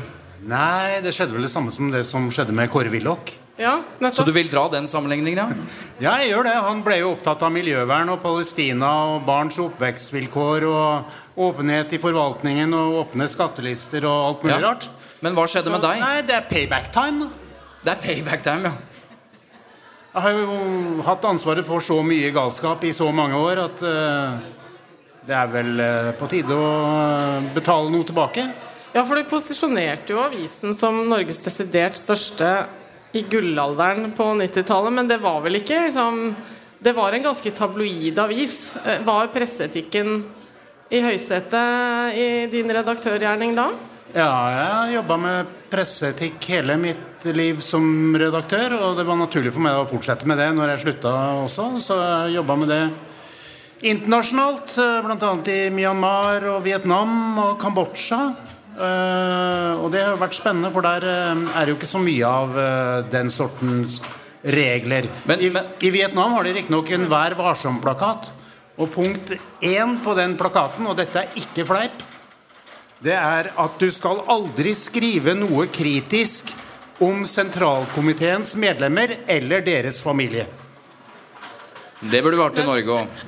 Nei, 0.48 1.02
det 1.04 1.12
skjedde 1.16 1.36
vel 1.36 1.44
det 1.44 1.52
samme 1.52 1.72
som 1.74 1.90
det 1.92 2.06
som 2.08 2.30
skjedde 2.32 2.54
med 2.56 2.70
Kåre 2.72 2.92
Willoch. 2.94 3.34
ja, 3.60 3.82
Så 4.14 4.24
du 4.24 4.32
vil 4.32 4.48
dra 4.48 4.70
den 4.72 4.88
sammenligningen, 4.88 5.38
ja? 5.38 5.50
Ja, 6.06 6.14
jeg 6.24 6.32
gjør 6.32 6.48
det. 6.48 6.54
Han 6.64 6.84
ble 6.84 7.00
jo 7.02 7.10
opptatt 7.12 7.42
av 7.44 7.52
miljøvern 7.52 8.10
og 8.14 8.22
Palestina 8.24 8.92
og 9.16 9.26
barns 9.28 9.60
oppvekstvilkår 9.60 10.64
og 10.70 11.40
åpenhet 11.50 11.92
i 11.94 12.00
forvaltningen 12.00 12.74
og 12.74 13.02
åpne 13.04 13.28
skattelister 13.28 14.08
og 14.08 14.28
alt 14.30 14.44
mulig 14.46 14.56
Ja. 14.56 14.62
rart. 14.70 14.88
Men 15.22 15.36
hva 15.36 15.44
skjedde 15.52 15.74
med 15.74 15.84
deg? 15.84 16.00
Nei, 16.00 16.22
det 16.24 16.36
er 16.38 16.46
payback 16.48 16.94
time. 16.96 17.28
Det 17.84 17.92
er 17.92 18.00
payback 18.04 18.44
time, 18.44 18.72
ja. 18.72 18.72
Jeg 20.10 20.22
har 20.24 20.32
jo 20.32 21.04
hatt 21.06 21.26
ansvaret 21.30 21.68
for 21.68 21.84
så 21.86 22.00
mye 22.04 22.32
galskap 22.34 22.82
i 22.88 22.92
så 22.96 23.12
mange 23.14 23.36
år 23.38 23.60
at 23.68 23.84
uh, 23.84 24.40
det 25.28 25.36
er 25.38 25.52
vel 25.52 25.76
uh, 25.80 26.10
på 26.18 26.28
tide 26.32 26.56
å 26.56 26.70
eh, 26.88 27.50
betale 27.54 27.92
noe 27.94 28.08
tilbake. 28.08 28.48
Ja, 28.94 29.04
for 29.06 29.16
du 29.20 29.26
posisjonerte 29.30 30.16
jo 30.16 30.22
avisen 30.24 30.74
som 30.74 31.04
Norges 31.10 31.42
desidert 31.46 31.98
største 32.00 32.48
i 33.14 33.22
gullalderen 33.30 34.12
på 34.18 34.32
90-tallet, 34.38 34.94
men 34.94 35.10
det 35.10 35.20
var 35.22 35.42
vel 35.46 35.60
ikke 35.62 35.84
liksom 35.88 36.36
Det 36.80 36.94
var 36.96 37.12
en 37.12 37.24
ganske 37.26 37.52
tabloid 37.52 38.20
avis. 38.24 38.74
Eh, 38.86 39.02
Var 39.04 39.28
presseetikken 39.34 40.22
i 40.90 41.02
høysetet 41.04 42.16
i 42.16 42.28
din 42.50 42.72
redaktørgjerning 42.72 43.52
da? 43.58 43.66
Ja, 44.16 44.30
jeg 44.56 44.94
jobba 44.96 45.18
med 45.22 45.50
presseetikk 45.70 46.48
hele 46.50 46.78
mitt 46.80 47.28
liv 47.36 47.60
som 47.62 48.16
redaktør, 48.18 48.78
og 48.80 48.96
det 48.98 49.06
var 49.06 49.20
naturlig 49.20 49.52
for 49.54 49.62
meg 49.68 49.76
å 49.76 49.84
fortsette 49.90 50.26
med 50.26 50.40
det 50.40 50.48
når 50.56 50.72
jeg 50.72 50.84
slutta 50.86 51.12
også, 51.44 51.68
så 51.84 52.00
jeg 52.00 52.38
jobba 52.40 52.56
med 52.64 52.72
det 52.72 52.82
internasjonalt, 53.92 54.80
bl.a. 55.04 55.34
i 55.52 55.60
Myanmar 55.76 56.48
og 56.56 56.64
Vietnam 56.66 57.44
og 57.44 57.60
Kambodsja. 57.62 58.22
Eh, 58.80 59.73
og 59.84 59.89
det 59.91 60.01
har 60.05 60.19
vært 60.21 60.38
spennende, 60.38 60.71
for 60.71 60.86
der 60.86 61.03
eh, 61.03 61.41
er 61.59 61.65
det 61.67 61.73
jo 61.73 61.77
ikke 61.80 61.89
så 61.91 61.99
mye 62.03 62.27
av 62.30 62.53
eh, 62.57 63.01
den 63.11 63.32
sortens 63.34 63.99
regler. 64.43 65.09
Men- 65.27 65.41
I, 65.43 65.49
men- 65.51 65.67
I 65.84 65.89
Vietnam 65.91 66.32
har 66.38 66.43
de 66.47 66.53
riktignok 66.55 66.91
en 66.95 67.07
Vær 67.11 67.36
varsom-plakat. 67.36 68.32
Og 68.80 68.88
punkt 68.93 69.34
én 69.61 69.97
på 69.99 70.13
den 70.15 70.38
plakaten, 70.39 70.88
og 70.88 70.95
dette 70.95 71.19
er 71.19 71.34
ikke 71.36 71.65
fleip, 71.67 71.97
det 73.03 73.11
er 73.15 73.49
at 73.59 73.75
du 73.80 73.89
skal 73.91 74.21
aldri 74.32 74.71
skrive 74.75 75.34
noe 75.36 75.65
kritisk 75.67 76.53
om 77.03 77.25
sentralkomiteens 77.27 78.55
medlemmer 78.59 79.17
eller 79.27 79.59
deres 79.63 79.99
familie. 80.03 80.45
Det 82.00 82.22
burde 82.24 82.38
vært 82.39 82.60
i 82.62 82.64
Norge 82.64 82.93
òg. 82.95 83.24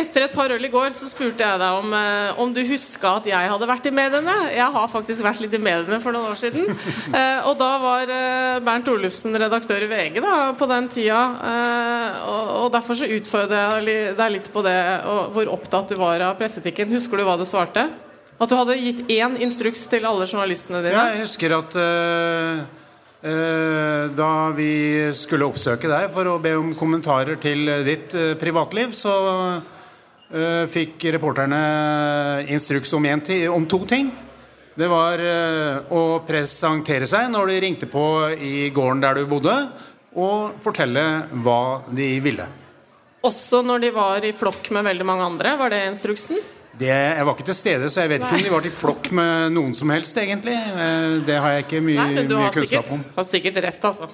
Etter 0.00 0.24
et 0.24 0.32
par 0.32 0.52
øl 0.54 0.64
i 0.64 0.70
går 0.72 0.94
så 0.96 1.10
spurte 1.10 1.44
jeg 1.44 1.60
deg 1.60 1.80
om, 1.82 1.92
eh, 1.92 2.38
om 2.40 2.54
du 2.56 2.62
huska 2.64 3.18
at 3.18 3.26
jeg 3.28 3.50
hadde 3.52 3.68
vært 3.68 3.88
i 3.90 3.92
mediene. 3.92 4.36
Jeg 4.54 4.68
har 4.72 4.88
faktisk 4.88 5.26
vært 5.26 5.42
litt 5.44 5.52
i 5.58 5.60
mediene 5.60 5.98
for 6.00 6.16
noen 6.16 6.32
år 6.32 6.40
siden. 6.40 6.64
Eh, 7.16 7.46
og 7.48 7.54
da 7.56 7.68
var 7.80 8.10
eh, 8.12 8.58
Bernt 8.64 8.88
Olufsen 8.90 9.36
redaktør 9.38 9.84
i 9.84 9.88
VG 9.88 10.18
da, 10.20 10.52
på 10.58 10.66
den 10.68 10.88
tida. 10.92 11.20
Eh, 11.48 12.16
og, 12.28 12.48
og 12.64 12.66
derfor 12.74 12.98
så 12.98 13.08
utfordrer 13.08 13.84
jeg 13.86 14.16
deg 14.18 14.32
litt 14.34 14.50
på 14.52 14.64
det, 14.66 14.76
og 15.08 15.36
hvor 15.36 15.52
opptatt 15.54 15.92
du 15.92 15.96
var 16.00 16.24
av 16.26 16.34
presseetikken. 16.40 16.90
Husker 16.92 17.20
du 17.20 17.24
hva 17.28 17.38
du 17.38 17.46
svarte? 17.48 17.86
At 18.36 18.50
du 18.50 18.56
hadde 18.58 18.76
gitt 18.76 19.06
én 19.12 19.38
instruks 19.40 19.86
til 19.88 20.04
alle 20.04 20.26
journalistene 20.28 20.82
dine? 20.84 20.96
Ja, 20.96 21.14
jeg 21.14 21.24
husker 21.24 21.56
at 21.56 21.78
øh, 21.80 22.64
da 23.26 24.30
vi 24.54 25.08
skulle 25.16 25.48
oppsøke 25.48 25.88
deg 25.90 26.12
for 26.14 26.28
å 26.30 26.36
be 26.42 26.52
om 26.54 26.74
kommentarer 26.78 27.40
til 27.42 27.66
ditt 27.86 28.14
øh, 28.14 28.36
privatliv, 28.38 28.92
så 28.94 29.16
fikk 30.66 31.04
reporterne 31.14 31.58
instruks 32.50 32.90
om, 32.98 33.04
om 33.54 33.66
to 33.70 33.78
ting. 33.86 34.08
Det 34.74 34.88
var 34.90 35.20
å 35.94 36.00
presentere 36.26 37.06
seg 37.06 37.28
når 37.30 37.52
de 37.52 37.60
ringte 37.62 37.86
på 37.86 38.02
i 38.34 38.66
gården 38.74 39.04
der 39.04 39.20
du 39.20 39.28
bodde, 39.30 39.54
og 40.18 40.58
fortelle 40.64 41.04
hva 41.46 41.86
de 41.94 42.08
ville. 42.24 42.48
Også 43.26 43.62
når 43.62 43.86
de 43.86 43.90
var 43.94 44.24
i 44.26 44.34
flokk 44.36 44.70
med 44.74 44.86
veldig 44.86 45.06
mange 45.06 45.30
andre? 45.30 45.54
Var 45.62 45.72
det 45.72 45.82
instruksen? 45.92 46.42
Det, 46.76 46.90
jeg 46.92 47.24
var 47.24 47.32
ikke 47.36 47.46
til 47.48 47.56
stede, 47.56 47.88
så 47.88 48.02
jeg 48.04 48.10
vet 48.12 48.24
ikke 48.26 48.36
om 48.36 48.42
de 48.44 48.52
var 48.52 48.64
til 48.66 48.72
flokk 48.76 49.10
med 49.16 49.52
noen 49.54 49.72
som 49.78 49.88
helst, 49.94 50.18
egentlig. 50.20 50.56
Eh, 50.56 51.16
Det 51.24 51.38
har 51.40 51.54
jeg 51.54 51.64
ikke 51.66 51.80
mye, 51.80 51.96
Nei, 52.02 52.14
men 52.18 52.28
du 52.28 52.34
mye 52.36 52.48
har 52.48 52.52
kunnskap 52.52 52.84
sikkert, 52.84 52.98
om. 52.98 53.04
har 53.16 53.24
sikkert 53.30 53.60
rett, 53.64 53.84
altså. 53.90 54.08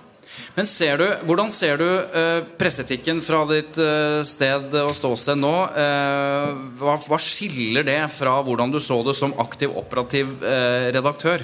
Men 0.57 0.67
ser 0.69 0.97
du, 1.01 1.05
hvordan 1.29 1.51
ser 1.53 1.77
du 1.81 1.85
eh, 1.89 2.45
presseetikken 2.61 3.19
fra 3.25 3.43
ditt 3.51 3.77
eh, 3.83 4.23
sted 4.25 4.73
og 4.81 4.95
ståsted 4.97 5.41
nå? 5.41 5.53
Eh, 5.83 6.53
hva, 6.81 6.95
hva 7.09 7.19
skiller 7.21 7.85
det 7.89 7.99
fra 8.15 8.39
hvordan 8.47 8.73
du 8.73 8.79
så 8.81 9.01
det 9.05 9.17
som 9.19 9.35
aktiv, 9.43 9.73
operativ 9.77 10.39
redaktør? 10.43 11.43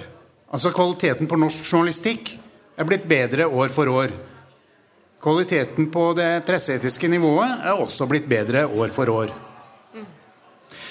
Altså 0.53 0.73
Kvaliteten 0.73 1.29
på 1.29 1.37
norsk 1.41 1.67
journalistikk 1.67 2.37
er 2.79 2.89
blitt 2.89 3.05
bedre 3.11 3.49
år 3.51 3.69
for 3.75 3.91
år. 3.93 4.15
Kvaliteten 5.21 5.91
på 5.93 6.13
det 6.17 6.31
presseetiske 6.47 7.11
nivået 7.11 7.67
er 7.67 7.81
også 7.83 8.07
blitt 8.09 8.29
bedre 8.31 8.65
år 8.71 8.95
for 8.95 9.11
år. 9.11 9.35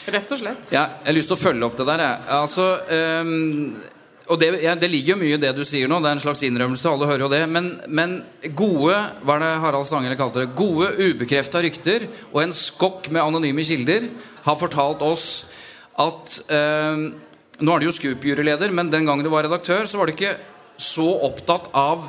Rett 0.07 0.31
og 0.31 0.39
slett. 0.39 0.71
Ja, 0.71 0.85
jeg 1.01 1.09
har 1.09 1.15
lyst 1.17 1.31
til 1.31 1.35
å 1.35 1.41
følge 1.41 1.67
opp 1.67 1.77
det 1.79 1.85
der. 1.89 2.03
Jeg. 2.05 2.27
Altså, 2.37 2.67
um, 3.19 3.75
og 4.27 4.39
det, 4.39 4.49
ja, 4.63 4.73
det 4.79 4.89
ligger 4.91 5.13
jo 5.13 5.19
mye 5.21 5.35
i 5.35 5.41
det 5.41 5.51
du 5.55 5.63
sier 5.67 5.89
nå. 5.91 5.99
Det 6.03 6.09
er 6.09 6.17
en 6.17 6.23
slags 6.23 6.43
innrømmelse. 6.47 6.91
Alle 6.91 7.09
hører 7.09 7.25
jo 7.25 7.29
det. 7.31 7.41
Men, 7.51 7.69
men 7.87 8.17
gode 8.55 8.95
hva 9.23 9.37
er 9.37 9.43
det 9.43 9.51
Harald 9.63 9.87
Stanghelle 9.87 10.19
kalte 10.19 10.43
det? 10.43 10.55
Gode 10.55 10.93
ubekrefta 10.99 11.63
rykter 11.63 12.07
og 12.31 12.41
en 12.43 12.55
skokk 12.55 13.07
med 13.11 13.23
anonyme 13.23 13.63
kilder 13.67 14.09
har 14.47 14.59
fortalt 14.59 15.03
oss 15.05 15.27
at 15.99 16.41
um, 16.51 17.07
Nå 17.57 17.73
er 17.73 17.81
du 17.81 17.87
jo 17.87 17.95
Scoop-juryleder, 17.95 18.69
men 18.69 18.91
den 18.93 19.07
gangen 19.09 19.25
du 19.25 19.31
var 19.33 19.47
redaktør, 19.47 19.87
så 19.89 19.97
var 19.97 20.05
du 20.05 20.11
ikke 20.13 20.35
så 20.77 21.07
opptatt 21.25 21.71
av 21.73 22.03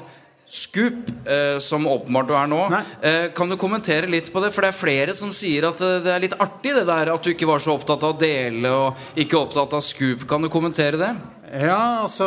Scoop, 0.49 1.11
eh, 1.28 1.59
som 1.61 1.86
åpenbart 1.86 2.28
du 2.28 2.34
er 2.34 2.49
nå. 2.49 2.61
Eh, 3.05 3.28
kan 3.36 3.51
du 3.51 3.57
kommentere 3.61 4.09
litt 4.09 4.30
på 4.32 4.40
det? 4.40 4.49
For 4.55 4.64
det 4.64 4.72
er 4.72 4.78
flere 4.78 5.16
som 5.16 5.32
sier 5.36 5.68
at 5.68 5.82
eh, 5.84 5.99
det 6.05 6.14
er 6.14 6.24
litt 6.24 6.36
artig 6.40 6.72
det 6.78 6.86
der 6.88 7.12
at 7.12 7.24
du 7.24 7.34
ikke 7.34 7.49
var 7.51 7.61
så 7.61 7.76
opptatt 7.76 8.07
av 8.07 8.16
å 8.16 8.20
dele 8.20 8.72
og 8.72 9.20
ikke 9.20 9.42
opptatt 9.42 9.76
av 9.76 9.84
Scoop. 9.84 10.24
Kan 10.30 10.46
du 10.46 10.49
kommentere 10.53 11.01
det? 11.01 11.12
Ja, 11.49 12.05
altså 12.05 12.26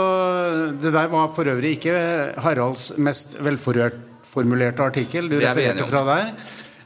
Det 0.82 0.94
der 0.94 1.10
var 1.10 1.28
for 1.34 1.50
øvrig 1.50 1.76
ikke 1.78 1.94
Haralds 2.42 2.92
mest 2.98 3.36
velformulerte 3.42 4.86
artikkel. 4.86 5.30
Du 5.30 5.40
er 5.40 5.50
refererte 5.50 5.90
fra 5.90 6.06
der. 6.06 6.34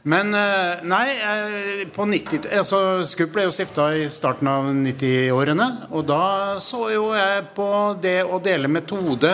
Men 0.06 0.30
eh, 0.38 0.84
nei, 0.86 1.06
eh, 1.18 1.84
på 1.90 2.04
90 2.06 2.46
altså 2.60 2.78
Skup 3.06 3.32
ble 3.34 3.48
jo 3.48 3.54
stifta 3.54 3.88
i 3.98 4.04
starten 4.12 4.46
av 4.46 4.68
90-årene. 4.70 5.66
Og 5.90 6.06
da 6.06 6.22
så 6.62 6.84
jo 6.94 7.08
jeg 7.16 7.48
på 7.56 7.68
det 8.02 8.20
å 8.22 8.38
dele 8.42 8.70
metode 8.70 9.32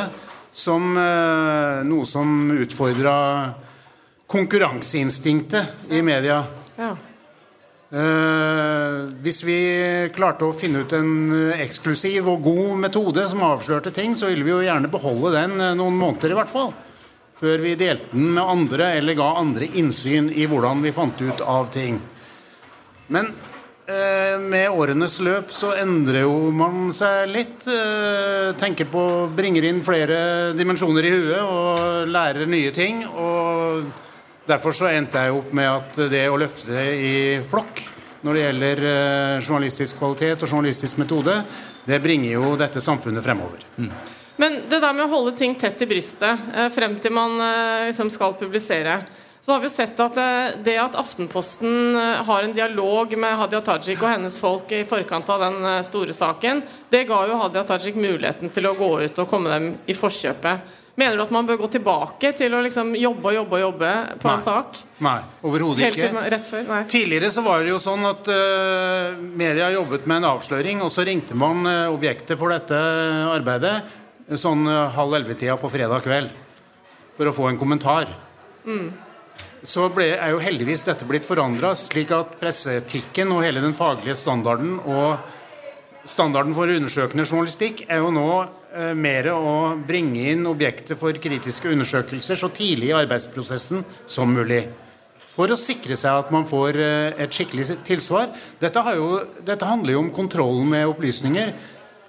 som 0.53 0.93
eh, 1.01 1.81
noe 1.89 2.07
som 2.07 2.51
utfordra 2.53 3.15
konkurranseinstinktet 4.33 5.89
i 5.91 6.03
media. 6.05 6.43
Ja. 6.77 6.93
Eh, 7.93 8.99
hvis 9.25 9.43
vi 9.45 9.59
klarte 10.17 10.47
å 10.49 10.55
finne 10.57 10.85
ut 10.85 10.95
en 10.97 11.53
eksklusiv 11.61 12.31
og 12.33 12.45
god 12.47 12.79
metode 12.87 13.27
som 13.29 13.45
avslørte 13.45 13.93
ting, 13.93 14.17
så 14.17 14.31
ville 14.31 14.47
vi 14.47 14.55
jo 14.55 14.63
gjerne 14.65 14.93
beholde 14.93 15.35
den 15.37 15.59
eh, 15.61 15.75
noen 15.77 15.99
måneder 16.01 16.33
i 16.33 16.39
hvert 16.41 16.53
fall. 16.53 16.73
Før 17.43 17.65
vi 17.65 17.75
delte 17.77 18.13
den 18.15 18.31
med 18.37 18.45
andre 18.45 18.95
eller 19.01 19.19
ga 19.19 19.33
andre 19.41 19.69
innsyn 19.81 20.31
i 20.31 20.47
hvordan 20.49 20.85
vi 20.85 20.95
fant 20.95 21.21
ut 21.21 21.41
av 21.45 21.73
ting. 21.75 21.99
Men 23.13 23.33
med 23.87 24.71
årenes 24.71 25.17
løp 25.21 25.51
så 25.53 25.73
endrer 25.75 26.23
jo 26.23 26.51
man 26.55 26.93
seg 26.95 27.27
litt. 27.33 27.67
Eh, 27.67 28.53
tenker 28.61 28.87
på 28.91 29.03
Bringer 29.35 29.67
inn 29.69 29.83
flere 29.83 30.53
dimensjoner 30.55 31.09
i 31.09 31.11
huet 31.11 31.41
og 31.43 32.13
lærer 32.13 32.47
nye 32.47 32.71
ting. 32.75 33.03
Og 33.09 33.89
derfor 34.47 34.77
så 34.77 34.93
endte 34.93 35.25
jeg 35.25 35.35
opp 35.35 35.51
med 35.57 35.71
at 35.71 36.03
det 36.13 36.29
å 36.31 36.39
løfte 36.41 36.87
i 36.95 37.15
flokk 37.51 37.83
når 38.23 38.39
det 38.39 38.43
gjelder 38.43 38.83
eh, 38.87 39.37
journalistisk 39.43 39.99
kvalitet 39.99 40.43
og 40.45 40.51
journalistisk 40.51 41.01
metode, 41.03 41.41
det 41.87 41.99
bringer 42.03 42.37
jo 42.37 42.53
dette 42.59 42.83
samfunnet 42.83 43.25
fremover. 43.25 43.65
Men 44.43 44.61
det 44.71 44.79
der 44.81 44.95
med 44.95 45.05
å 45.07 45.11
holde 45.11 45.35
ting 45.39 45.57
tett 45.59 45.83
i 45.83 45.89
brystet 45.91 46.55
eh, 46.55 46.69
frem 46.73 46.95
til 47.03 47.15
man 47.15 47.35
eh, 47.43 47.89
liksom 47.91 48.13
skal 48.15 48.39
publisere 48.39 49.01
så 49.43 49.53
har 49.53 49.59
vi 49.59 49.67
jo 49.67 49.75
sett 49.75 49.99
at 50.01 50.19
eh, 50.23 50.59
det 50.63 50.77
at 50.79 50.95
Aftenposten 50.99 51.97
eh, 51.99 52.21
har 52.29 52.45
en 52.47 52.53
dialog 52.55 53.17
med 53.19 53.35
Hadia 53.41 53.59
Tajik 53.67 53.99
og 53.99 54.13
hennes 54.13 54.37
folk 54.39 54.71
i 54.71 54.85
forkant 54.87 55.33
av 55.35 55.43
den 55.43 55.59
eh, 55.67 55.81
store 55.83 56.15
saken, 56.15 56.63
det 56.93 57.09
ga 57.09 57.25
jo 57.27 57.41
Hadia 57.41 57.65
Tajik 57.67 57.99
muligheten 57.99 58.55
til 58.55 58.71
å 58.71 58.77
gå 58.79 58.93
ut 59.03 59.19
og 59.19 59.29
komme 59.33 59.51
dem 59.51 59.67
i 59.91 59.99
forkjøpet. 59.99 60.79
Mener 60.95 61.19
du 61.19 61.25
at 61.25 61.35
man 61.35 61.49
bør 61.49 61.59
gå 61.65 61.73
tilbake 61.75 62.31
til 62.39 62.55
å 62.55 62.63
liksom 62.63 62.95
jobbe 63.01 63.33
og 63.33 63.35
jobbe 63.41 63.59
og 63.59 63.63
jobbe 63.65 63.93
på 64.23 64.31
en 64.31 64.43
sak? 64.45 64.79
Nei, 65.03 65.19
overhodet 65.43 65.89
ikke. 65.89 66.11
rett 66.37 66.47
før? 66.47 66.67
Nei. 66.69 66.81
Tidligere 66.93 67.31
så 67.33 67.43
var 67.43 67.65
det 67.65 67.73
jo 67.73 67.79
sånn 67.81 68.05
at 68.11 68.29
uh, 68.29 69.17
media 69.17 69.71
jobbet 69.73 70.05
med 70.05 70.21
en 70.21 70.27
avsløring, 70.35 70.83
og 70.85 70.93
så 70.93 71.07
ringte 71.09 71.39
man 71.39 71.65
uh, 71.65 71.89
objektet 71.89 72.37
for 72.37 72.53
dette 72.53 72.77
arbeidet 73.33 73.79
sånn 74.37 74.69
uh, 74.69 74.93
halv 74.93 75.17
elleve-tida 75.17 75.57
på 75.57 75.73
fredag 75.73 76.05
kveld 76.05 76.37
for 77.17 77.31
å 77.31 77.35
få 77.41 77.49
en 77.49 77.63
kommentar. 77.63 78.13
Så 79.63 79.87
ble, 79.95 80.09
er 80.17 80.33
jo 80.35 80.41
heldigvis 80.43 80.83
dette 80.89 81.07
blitt 81.07 81.27
forandra, 81.29 81.71
slik 81.79 82.11
at 82.17 82.35
presseetikken 82.41 83.31
og 83.31 83.45
hele 83.45 83.63
den 83.63 83.75
faglige 83.77 84.17
standarden 84.19 84.81
og 84.83 85.21
standarden 86.03 86.55
for 86.57 86.67
undersøkende 86.67 87.23
journalistikk 87.29 87.85
er 87.87 88.01
jo 88.03 88.11
nå 88.11 88.27
eh, 88.75 88.91
mer 88.99 89.29
å 89.31 89.77
bringe 89.87 90.33
inn 90.33 90.49
objektet 90.51 90.99
for 90.99 91.15
kritiske 91.15 91.71
undersøkelser 91.71 92.41
så 92.41 92.51
tidlig 92.51 92.91
i 92.91 92.97
arbeidsprosessen 93.05 93.85
som 94.11 94.35
mulig. 94.35 94.65
For 95.33 95.49
å 95.49 95.61
sikre 95.61 95.95
seg 95.97 96.25
at 96.25 96.33
man 96.35 96.49
får 96.49 96.81
eh, 96.83 97.23
et 97.23 97.33
skikkelig 97.33 97.79
tilsvar. 97.87 98.33
Dette, 98.61 98.83
jo, 98.99 99.13
dette 99.47 99.69
handler 99.69 99.95
jo 99.95 100.03
om 100.03 100.11
kontrollen 100.15 100.75
med 100.75 100.91
opplysninger. 100.91 101.55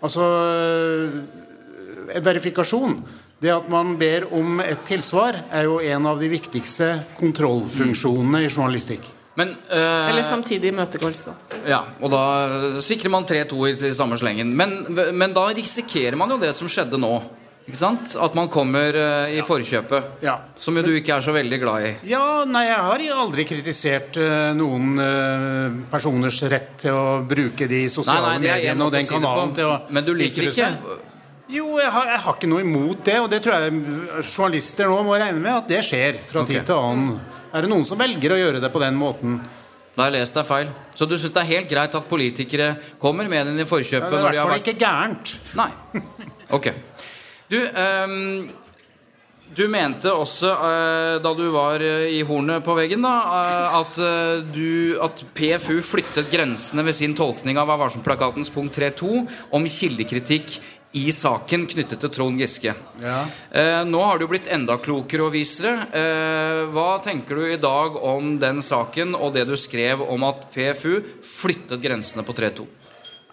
Altså 0.04 0.26
eh, 0.58 2.18
verifikasjon. 2.18 2.98
Det 3.44 3.52
at 3.52 3.66
man 3.68 3.98
ber 4.00 4.30
om 4.32 4.62
et 4.64 4.86
tilsvar, 4.88 5.36
er 5.52 5.68
jo 5.68 5.82
en 5.84 6.08
av 6.08 6.22
de 6.22 6.30
viktigste 6.32 6.94
kontrollfunksjonene 7.20 8.46
i 8.46 8.48
journalistikk. 8.48 9.10
Men 9.36 9.50
øh, 9.50 10.10
Eller 10.10 10.24
samtidig 10.24 10.70
imøtegåelse, 10.72 11.26
da. 11.28 11.60
Ja, 11.68 11.82
og 12.00 12.14
da 12.14 12.80
sikrer 12.86 13.12
man 13.12 13.26
3-2 13.28 13.60
i, 13.68 13.74
i 13.90 13.94
samme 13.98 14.16
slengen. 14.22 14.54
Men, 14.56 14.78
men 14.94 15.36
da 15.36 15.50
risikerer 15.52 16.16
man 16.16 16.32
jo 16.32 16.40
det 16.40 16.54
som 16.56 16.72
skjedde 16.72 17.02
nå. 17.02 17.12
Ikke 17.64 17.80
sant? 17.80 18.14
At 18.20 18.36
man 18.38 18.48
kommer 18.54 18.96
eh, 19.02 19.36
i 19.40 19.44
forkjøpet. 19.44 20.20
Ja. 20.24 20.38
Som 20.60 20.78
jo 20.80 20.84
du 20.86 20.94
ikke 20.94 21.18
er 21.18 21.26
så 21.26 21.36
veldig 21.36 21.60
glad 21.60 21.88
i. 21.88 21.94
Ja, 22.14 22.26
nei, 22.48 22.68
jeg 22.70 22.82
har 22.88 23.08
aldri 23.26 23.48
kritisert 23.50 24.20
eh, 24.24 24.52
noen 24.56 24.94
personers 25.92 26.40
rett 26.48 26.78
til 26.86 26.96
å 26.96 27.08
bruke 27.28 27.68
de 27.68 27.90
sosiale 27.92 28.38
nei, 28.38 28.44
nei, 28.46 28.54
mediene 28.54 28.88
og 28.88 28.96
den 28.96 29.10
kanalen 29.10 29.52
på. 29.52 29.60
til 29.60 29.74
å 29.74 29.82
Men 29.92 30.08
du 30.08 30.16
liker 30.16 30.48
ikke 30.48 30.62
seg. 30.62 31.10
Jo, 31.52 31.74
jeg 31.76 31.92
har, 31.92 32.08
jeg 32.08 32.22
har 32.24 32.38
ikke 32.38 32.48
noe 32.48 32.64
imot 32.64 33.02
det, 33.04 33.18
og 33.20 33.28
det 33.32 33.42
tror 33.44 33.66
jeg 33.66 33.82
journalister 34.30 34.88
nå 34.88 35.02
må 35.04 35.18
regne 35.20 35.42
med 35.44 35.58
at 35.58 35.68
det 35.68 35.82
skjer 35.84 36.22
fra 36.24 36.46
okay. 36.46 36.62
tid 36.62 36.70
til 36.70 36.80
annen. 36.80 37.20
Er 37.54 37.66
det 37.66 37.72
noen 37.74 37.84
som 37.88 38.00
velger 38.00 38.34
å 38.34 38.40
gjøre 38.40 38.64
det 38.64 38.72
på 38.72 38.82
den 38.84 38.96
måten? 38.98 39.42
Da 39.94 40.06
har 40.06 40.10
jeg 40.10 40.24
lest 40.24 40.40
deg 40.40 40.48
feil. 40.48 40.72
Så 40.96 41.06
du 41.06 41.14
syns 41.20 41.36
det 41.36 41.44
er 41.44 41.52
helt 41.52 41.70
greit 41.70 42.00
at 42.00 42.10
politikere 42.10 42.72
kommer 43.02 43.28
med 43.30 43.52
den 43.52 43.60
i 43.60 43.66
Ja, 43.66 43.70
forkjøpet 43.70 44.10
det 44.10 44.18
er 44.18 44.24
i 44.24 44.26
hvert 44.30 44.42
fall 44.42 44.54
vært 44.56 44.68
ikke 44.72 44.80
gærent. 44.82 45.36
Nei. 45.60 45.70
Ok. 46.54 46.68
Du, 47.52 47.60
um, 47.60 48.48
du 49.54 49.64
mente 49.70 50.10
også, 50.16 50.50
uh, 50.58 51.16
da 51.22 51.34
du 51.38 51.44
var 51.54 51.84
eh, 51.86 52.08
i 52.16 52.24
hornet 52.26 52.64
på 52.66 52.74
veggen, 52.78 53.06
da, 53.06 53.14
uh, 53.30 53.78
at, 53.82 54.00
uh, 54.02 54.54
du, 54.54 54.96
at 55.04 55.22
PFU 55.38 55.78
flyttet 55.86 56.32
grensene 56.34 56.86
ved 56.88 56.98
sin 56.98 57.14
tolkning 57.18 57.60
av 57.62 57.70
Vær 57.70 57.84
varsom-plakatens 57.84 58.50
punkt 58.54 58.80
3.2 58.80 59.26
om 59.54 59.70
kildekritikk 59.70 60.58
i 60.94 61.08
saken 61.12 61.66
knyttet 61.70 62.04
til 62.04 62.12
Trond 62.14 62.38
Giske. 62.38 62.74
Ja. 63.02 63.24
Eh, 63.50 63.80
nå 63.90 64.02
har 64.06 64.20
du 64.22 64.28
blitt 64.30 64.50
enda 64.54 64.76
klokere 64.78 65.26
og 65.26 65.34
visere. 65.34 65.88
Eh, 65.90 66.60
hva 66.70 67.00
tenker 67.02 67.40
du 67.40 67.48
i 67.50 67.58
dag 67.62 67.98
om 67.98 68.36
den 68.42 68.62
saken 68.62 69.16
og 69.18 69.34
det 69.34 69.48
du 69.50 69.56
skrev 69.58 70.06
om 70.06 70.26
at 70.28 70.46
PFU 70.54 71.00
flyttet 71.26 71.82
grensene 71.82 72.26
på 72.26 72.36
3-2? 72.38 72.68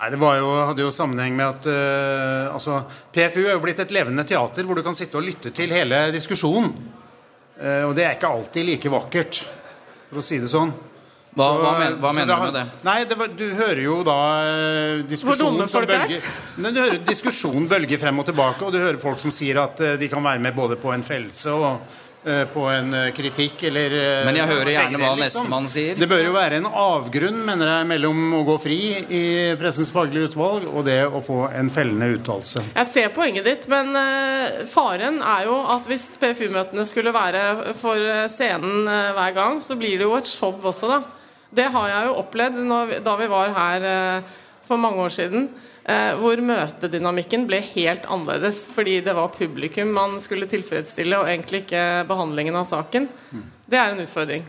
Nei, 0.00 0.08
Det 0.10 0.20
var 0.22 0.38
jo, 0.40 0.48
hadde 0.70 0.86
jo 0.86 0.94
sammenheng 0.94 1.36
med 1.36 1.46
at 1.50 1.68
eh, 1.68 2.48
altså, 2.48 2.80
PFU 3.12 3.42
er 3.44 3.52
jo 3.52 3.62
blitt 3.66 3.84
et 3.84 3.92
levende 3.92 4.24
teater 4.24 4.64
hvor 4.64 4.80
du 4.80 4.86
kan 4.86 4.96
sitte 4.96 5.20
og 5.20 5.26
lytte 5.28 5.52
til 5.52 5.76
hele 5.76 6.06
diskusjonen. 6.14 6.72
Eh, 7.60 7.84
og 7.84 7.92
det 7.98 8.06
er 8.06 8.16
ikke 8.16 8.32
alltid 8.32 8.70
like 8.70 8.92
vakkert, 8.92 9.42
for 10.08 10.22
å 10.22 10.24
si 10.24 10.40
det 10.40 10.48
sånn. 10.48 10.72
Hva, 11.30 11.44
Så- 11.44 11.60
hva, 11.62 11.78
men, 11.78 11.92
hva 12.02 12.10
så 12.10 12.18
mener 12.18 12.34
du 12.34 12.42
med 12.42 12.56
det? 12.58 12.64
Nei, 12.82 13.04
det 13.04 13.18
var, 13.18 13.28
Du 13.28 13.46
hører 13.54 13.82
jo 13.84 14.00
da 14.02 14.18
eh, 14.42 14.96
Hvor 14.98 15.08
diskusjon 15.12 15.54
dumme 15.54 15.68
som 15.70 15.84
er? 15.84 15.86
bølger 15.86 16.28
Nei, 16.58 16.72
Du 16.74 16.80
hører 16.82 16.98
diskusjonen 17.06 17.70
bølge 17.70 17.98
frem 18.02 18.18
og 18.18 18.26
tilbake, 18.26 18.66
og 18.66 18.74
du 18.74 18.82
hører 18.82 18.98
folk 18.98 19.22
som 19.22 19.30
sier 19.30 19.62
at 19.62 19.78
eh, 19.80 19.96
de 20.00 20.08
kan 20.10 20.24
være 20.26 20.42
med 20.42 20.56
både 20.58 20.78
på 20.80 20.90
en 20.90 21.04
fellelse 21.06 21.54
og 21.54 21.78
uh, 22.26 22.42
på 22.50 22.64
en 22.66 22.96
kritikk, 23.14 23.62
eller 23.68 23.94
uh, 23.94 24.24
Men 24.26 24.40
jeg 24.40 24.50
hører 24.50 24.70
gjerne 24.74 24.98
hva 24.98 25.12
liksom. 25.20 25.44
nestemann 25.44 25.68
sier. 25.70 26.00
Det 26.00 26.08
bør 26.10 26.24
jo 26.24 26.32
være 26.34 26.58
en 26.58 26.66
avgrunn, 26.66 27.38
mener 27.46 27.70
jeg, 27.76 27.86
mellom 27.92 28.34
å 28.40 28.42
gå 28.48 28.56
fri 28.64 28.80
i 29.06 29.22
Pressens 29.60 29.92
faglige 29.94 30.32
utvalg 30.32 30.66
og 30.66 30.82
det 30.88 30.98
å 31.06 31.22
få 31.24 31.38
en 31.54 31.70
fellende 31.70 32.10
uttalelse. 32.16 32.64
Jeg 32.74 32.90
ser 32.90 33.14
poenget 33.14 33.46
ditt, 33.46 33.70
men 33.70 33.94
uh, 33.94 34.66
faren 34.68 35.22
er 35.22 35.46
jo 35.46 35.62
at 35.76 35.86
hvis 35.86 36.08
PFU-møtene 36.18 36.90
skulle 36.90 37.14
være 37.14 37.72
for 37.78 38.26
scenen 38.34 38.90
hver 38.90 39.38
gang, 39.38 39.62
så 39.62 39.78
blir 39.78 39.94
det 40.02 40.10
jo 40.10 40.18
et 40.18 40.34
show 40.34 40.58
også, 40.58 40.90
da. 40.90 41.00
Det 41.50 41.66
har 41.74 41.88
jeg 41.90 42.06
jo 42.06 42.18
opplevd 42.20 42.60
når, 42.62 42.94
da 43.02 43.16
vi 43.18 43.26
var 43.30 43.54
her 43.56 43.86
eh, 43.90 44.22
for 44.66 44.78
mange 44.78 45.02
år 45.02 45.14
siden. 45.14 45.48
eh, 45.84 46.12
hvor 46.20 46.38
møtedynamikken 46.44 47.46
ble 47.48 47.58
helt 47.72 48.04
annerledes 48.06 48.66
fordi 48.70 49.00
det 49.04 49.14
var 49.16 49.32
publikum 49.34 49.90
man 49.96 50.18
skulle 50.22 50.46
tilfredsstille, 50.50 51.18
og 51.18 51.28
egentlig 51.30 51.64
ikke 51.64 52.04
behandlingen 52.08 52.54
av 52.60 52.68
saken. 52.70 53.08
Det 53.70 53.78
er 53.78 53.94
en 53.94 54.04
utfordring. 54.04 54.44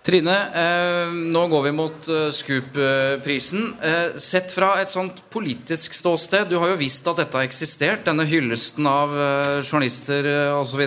Trine, 0.00 0.34
eh, 0.56 1.10
nå 1.12 1.42
går 1.52 1.62
vi 1.66 1.72
mot 1.76 2.08
eh, 2.08 2.30
Scoop-prisen. 2.32 3.66
Eh, 3.84 4.14
sett 4.16 4.52
fra 4.54 4.70
et 4.80 4.88
sånt 4.88 5.24
politisk 5.30 5.92
ståsted, 5.94 6.48
du 6.48 6.56
har 6.62 6.72
jo 6.72 6.78
visst 6.80 7.06
at 7.10 7.20
dette 7.20 7.36
har 7.36 7.44
eksistert, 7.44 8.06
denne 8.06 8.24
hyllesten 8.24 8.86
av 8.88 9.12
eh, 9.12 9.58
journalister 9.60 10.24
eh, 10.24 10.56
osv. 10.56 10.80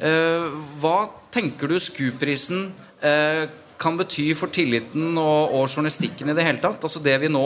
Eh, 0.00 0.48
hva 0.82 0.96
tenker 1.30 1.70
du 1.70 1.78
Scoop-prisen 1.78 2.72
eh, 3.00 3.44
kan 3.80 3.96
bety 3.96 4.28
for 4.36 4.52
tilliten 4.52 5.14
og, 5.18 5.54
og 5.56 5.66
journalistikken 5.72 6.28
i 6.30 6.36
det 6.36 6.44
hele 6.44 6.60
tatt? 6.62 6.82
Altså 6.84 7.00
det 7.04 7.14
vi 7.22 7.30
nå 7.32 7.44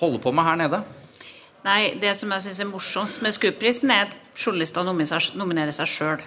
holder 0.00 0.22
på 0.24 0.32
med 0.34 0.44
her 0.48 0.56
nede? 0.64 0.80
Nei, 1.64 1.94
det 2.00 2.12
som 2.18 2.32
jeg 2.34 2.44
syns 2.44 2.58
er 2.60 2.68
morsomst 2.68 3.22
med 3.24 3.32
Scoop-prisen, 3.36 3.92
er 3.92 4.08
at 4.08 4.16
journalister 4.36 4.84
nominerer 4.84 5.72
seg- 5.76 5.88
sjøl. 5.88 6.24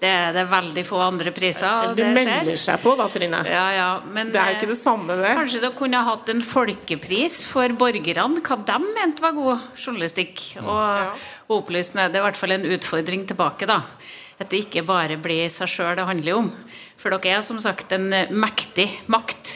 Det 0.00 0.08
er 0.08 0.30
det 0.32 0.46
veldig 0.48 0.82
få 0.88 0.96
andre 1.04 1.28
priser. 1.36 1.68
og 1.68 1.90
Det 1.96 2.06
det 2.06 2.12
melder 2.16 2.46
skjer. 2.54 2.60
seg 2.62 2.80
på 2.80 2.94
da, 2.96 3.04
Trine. 3.12 3.42
Ja, 3.44 3.64
ja, 3.76 3.88
men 4.08 4.30
Det 4.32 4.40
er 4.40 4.54
ikke 4.56 4.70
det 4.70 4.78
samme, 4.80 5.12
det. 5.20 5.34
Kanskje 5.36 5.60
dere 5.60 5.76
kunne 5.76 6.00
hatt 6.06 6.30
en 6.32 6.40
folkepris 6.40 7.42
for 7.50 7.68
borgerne, 7.76 8.40
hva 8.40 8.56
de 8.64 8.78
mente 8.96 9.20
var 9.20 9.36
god 9.36 9.60
journalistikk. 9.76 10.40
Og, 10.64 11.20
og 11.50 11.58
opplysende. 11.60 12.08
Det 12.08 12.16
er 12.16 12.24
i 12.24 12.28
hvert 12.30 12.40
fall 12.40 12.56
en 12.56 12.64
utfordring 12.78 13.26
tilbake, 13.28 13.68
da. 13.68 13.82
At 14.40 14.48
det 14.48 14.62
ikke 14.64 14.86
bare 14.88 15.18
blir 15.20 15.50
seg 15.52 15.68
sjøl 15.68 15.92
det 16.00 16.06
handler 16.08 16.38
om. 16.38 16.48
For 17.00 17.14
dere 17.14 17.38
er 17.38 17.46
som 17.46 17.60
sagt 17.62 17.94
en 17.96 18.10
eh, 18.12 18.32
mektig 18.32 18.88
makt. 19.12 19.54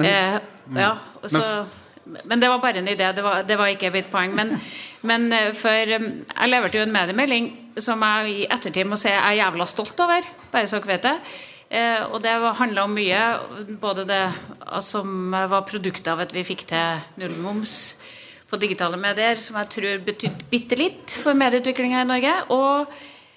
eh, 0.00 0.38
ja, 0.78 0.94
og 1.20 1.30
så, 1.32 1.66
men 2.24 2.40
det 2.40 2.48
var 2.48 2.62
bare 2.62 2.80
en 2.80 2.88
idé. 2.88 3.10
Det 3.12 3.24
var, 3.24 3.42
det 3.44 3.58
var 3.60 3.72
ikke 3.72 3.92
mitt 3.92 4.10
poeng. 4.12 4.34
Men, 4.36 4.54
men 5.08 5.28
eh, 5.32 5.52
for 5.56 5.94
eh, 5.98 6.08
jeg 6.32 6.52
leverte 6.52 6.80
jo 6.80 6.86
en 6.86 6.96
mediemelding 6.96 7.52
som 7.78 8.02
jeg 8.02 8.32
i 8.32 8.48
ettertid 8.48 8.88
må 8.88 8.98
si 8.98 9.12
jeg 9.12 9.20
er 9.20 9.40
jævla 9.42 9.68
stolt 9.68 10.00
over. 10.04 10.26
Bare 10.52 10.70
så 10.70 10.80
dere 10.80 10.94
vet 10.94 11.08
det. 11.08 11.16
Eh, 11.68 12.00
og 12.08 12.22
det 12.24 12.32
handla 12.62 12.86
om 12.88 12.96
mye. 12.96 13.24
Både 13.80 14.06
det 14.08 14.22
som 14.80 15.04
som 15.34 15.50
var 15.50 15.66
produktet 15.68 16.08
av 16.12 16.24
at 16.24 16.32
vi 16.32 16.46
fikk 16.46 16.64
til 16.70 17.02
nullmoms 17.20 17.74
på 18.48 18.56
digitale 18.56 18.96
medier, 18.96 19.36
som 19.36 19.58
jeg 19.60 19.68
tror 19.74 20.04
betydde 20.06 20.48
bitte 20.48 20.76
litt 20.80 21.12
for 21.20 21.36
medieutviklinga 21.36 22.00
i 22.00 22.08
Norge. 22.08 22.34
Og 22.54 22.94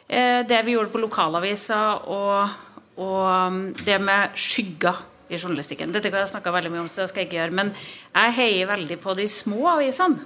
eh, 0.08 0.42
det 0.48 0.62
vi 0.64 0.78
gjorde 0.78 0.94
på 0.94 1.02
lokalaviser, 1.04 2.08
og, 2.08 2.54
og 3.02 3.26
um, 3.26 3.62
det 3.86 3.98
med 4.02 4.38
skygger 4.38 5.02
i 5.32 5.40
journalistikken. 5.40 5.94
Dette 5.96 6.12
har 6.12 6.26
jeg 6.26 6.34
snakka 6.34 6.52
veldig 6.54 6.72
mye 6.74 6.84
om, 6.84 6.90
så 6.92 7.04
det 7.04 7.12
skal 7.12 7.24
jeg 7.24 7.30
ikke 7.30 7.40
gjøre. 7.40 7.58
Men 7.62 7.72
jeg 7.74 8.36
heier 8.38 8.72
veldig 8.72 8.98
på 9.02 9.16
de 9.18 9.28
små 9.32 9.62
avisene. 9.78 10.20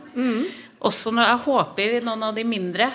Også 0.85 1.13
når 1.13 1.29
jeg 1.29 1.43
håper 1.45 1.99
noen 2.05 2.25
av 2.27 2.33
de 2.37 2.45
mindre 2.47 2.89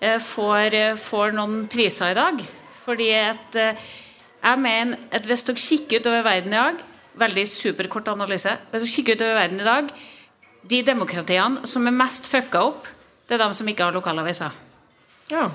eh, 0.00 0.18
får, 0.22 0.76
eh, 0.78 0.94
får 0.98 1.34
noen 1.36 1.66
priser 1.70 2.14
i 2.14 2.18
dag. 2.18 2.40
Fordi 2.84 3.10
at 3.18 3.58
eh, 3.58 3.90
jeg 4.42 4.62
mener 4.62 5.02
at 5.14 5.26
hvis 5.26 5.44
dere 5.46 5.66
kikker 5.66 6.02
utover 6.02 6.26
verden 6.26 6.54
i 6.54 6.58
dag 6.58 6.88
Veldig 7.12 7.42
superkort 7.44 8.06
analyse. 8.08 8.48
Hvis 8.70 8.86
dere 8.86 8.92
kikker 8.94 9.18
utover 9.18 9.34
verden 9.36 9.60
i 9.60 9.66
dag 9.66 9.90
De 10.72 10.78
demokratiene 10.86 11.68
som 11.68 11.84
er 11.86 11.92
mest 11.92 12.30
fucka 12.32 12.62
opp, 12.70 12.88
det 13.28 13.36
er 13.36 13.42
de 13.42 13.58
som 13.58 13.68
ikke 13.68 13.84
har 13.84 13.94
lokalaviser. 13.94 14.54
Ja. 15.28 15.48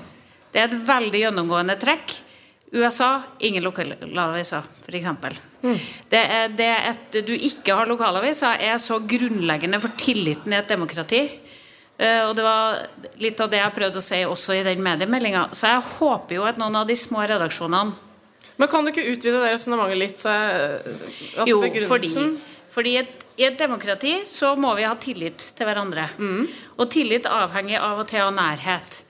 Det 0.52 0.60
er 0.60 0.68
et 0.68 0.76
veldig 0.86 1.22
gjennomgående 1.24 1.76
trekk. 1.80 2.12
USA 2.72 3.22
ingen 3.38 3.64
lokalaviser, 3.64 4.66
f.eks. 4.84 5.38
Det, 6.08 6.20
er, 6.20 6.50
det 6.52 6.72
at 6.90 7.20
du 7.24 7.32
ikke 7.34 7.76
har 7.78 7.88
lokalaviser, 7.88 8.60
er 8.60 8.76
så 8.82 8.98
grunnleggende 9.00 9.80
for 9.80 9.96
tilliten 9.98 10.52
i 10.52 10.58
et 10.58 10.68
demokrati. 10.68 11.22
Eh, 11.98 12.20
og 12.28 12.34
det 12.38 12.44
var 12.44 12.76
litt 13.18 13.40
av 13.42 13.48
det 13.50 13.62
jeg 13.62 13.74
prøvde 13.74 14.02
å 14.02 14.04
si 14.04 14.20
også 14.26 14.58
i 14.58 14.66
den 14.66 14.84
mediemeldinga. 14.84 15.48
Så 15.56 15.70
jeg 15.70 15.86
håper 15.96 16.38
jo 16.38 16.44
at 16.46 16.60
noen 16.60 16.76
av 16.78 16.86
de 16.86 16.96
små 16.98 17.24
redaksjonene 17.26 17.96
Men 18.58 18.70
kan 18.70 18.84
du 18.84 18.92
ikke 18.92 19.06
utvide 19.14 19.40
det 19.42 19.50
resonnementet 19.54 19.98
litt? 19.98 20.20
Så 20.20 20.34
jeg, 20.34 20.94
altså 21.34 21.48
Jo, 21.50 21.58
fordi, 21.62 21.80
begrunnelsen 21.80 22.38
fordi 22.78 22.94
et, 23.00 23.26
i 23.40 23.46
et 23.48 23.58
demokrati 23.58 24.12
så 24.28 24.52
må 24.60 24.74
vi 24.78 24.84
ha 24.86 24.94
tillit 25.00 25.42
til 25.56 25.66
hverandre. 25.66 26.04
Og 26.78 26.90
tillit 26.92 27.26
avhenger 27.26 27.82
av 27.82 28.04
og 28.04 28.10
til 28.10 28.22
av 28.22 28.34
nærhet. 28.36 29.00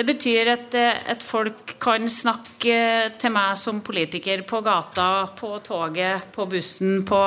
Det 0.00 0.06
betyr 0.08 0.48
at, 0.48 0.74
eh, 0.74 1.10
at 1.12 1.20
folk 1.20 1.74
kan 1.78 2.06
snakke 2.08 2.76
til 3.20 3.32
meg 3.34 3.58
som 3.60 3.82
politiker 3.84 4.40
på 4.48 4.62
gata, 4.64 5.26
på 5.36 5.58
toget, 5.60 6.30
på 6.32 6.46
bussen, 6.48 7.02
på 7.04 7.18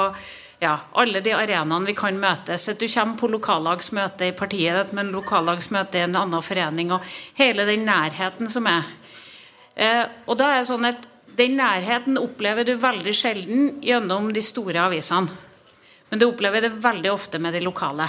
ja, 0.58 0.72
alle 0.98 1.20
de 1.22 1.36
arenaene 1.38 1.86
vi 1.86 1.94
kan 1.94 2.18
møtes. 2.18 2.66
At 2.72 2.80
du 2.82 2.88
kommer 2.88 3.20
på 3.20 3.30
lokallagsmøte 3.30 4.32
i 4.32 4.34
partiet 4.34 4.80
ditt, 4.80 4.94
men 4.98 5.12
lokallagsmøte 5.14 6.00
i 6.00 6.06
en 6.08 6.18
annen 6.18 6.42
forening, 6.42 6.96
og 6.98 7.06
hele 7.38 7.68
den 7.70 7.86
nærheten 7.86 8.50
som 8.50 8.66
er. 8.72 8.90
Eh, 9.76 10.06
og 10.26 10.40
da 10.42 10.50
er 10.56 10.64
det 10.64 10.70
sånn 10.72 10.90
at 10.90 11.10
Den 11.34 11.56
nærheten 11.58 12.14
opplever 12.22 12.62
du 12.62 12.76
veldig 12.78 13.14
sjelden 13.18 13.70
gjennom 13.82 14.28
de 14.36 14.42
store 14.46 14.84
avisene. 14.86 15.34
Men 16.12 16.20
du 16.22 16.28
opplever 16.28 16.62
det 16.62 16.76
veldig 16.78 17.10
ofte 17.10 17.40
med 17.42 17.56
de 17.58 17.64
lokale. 17.66 18.06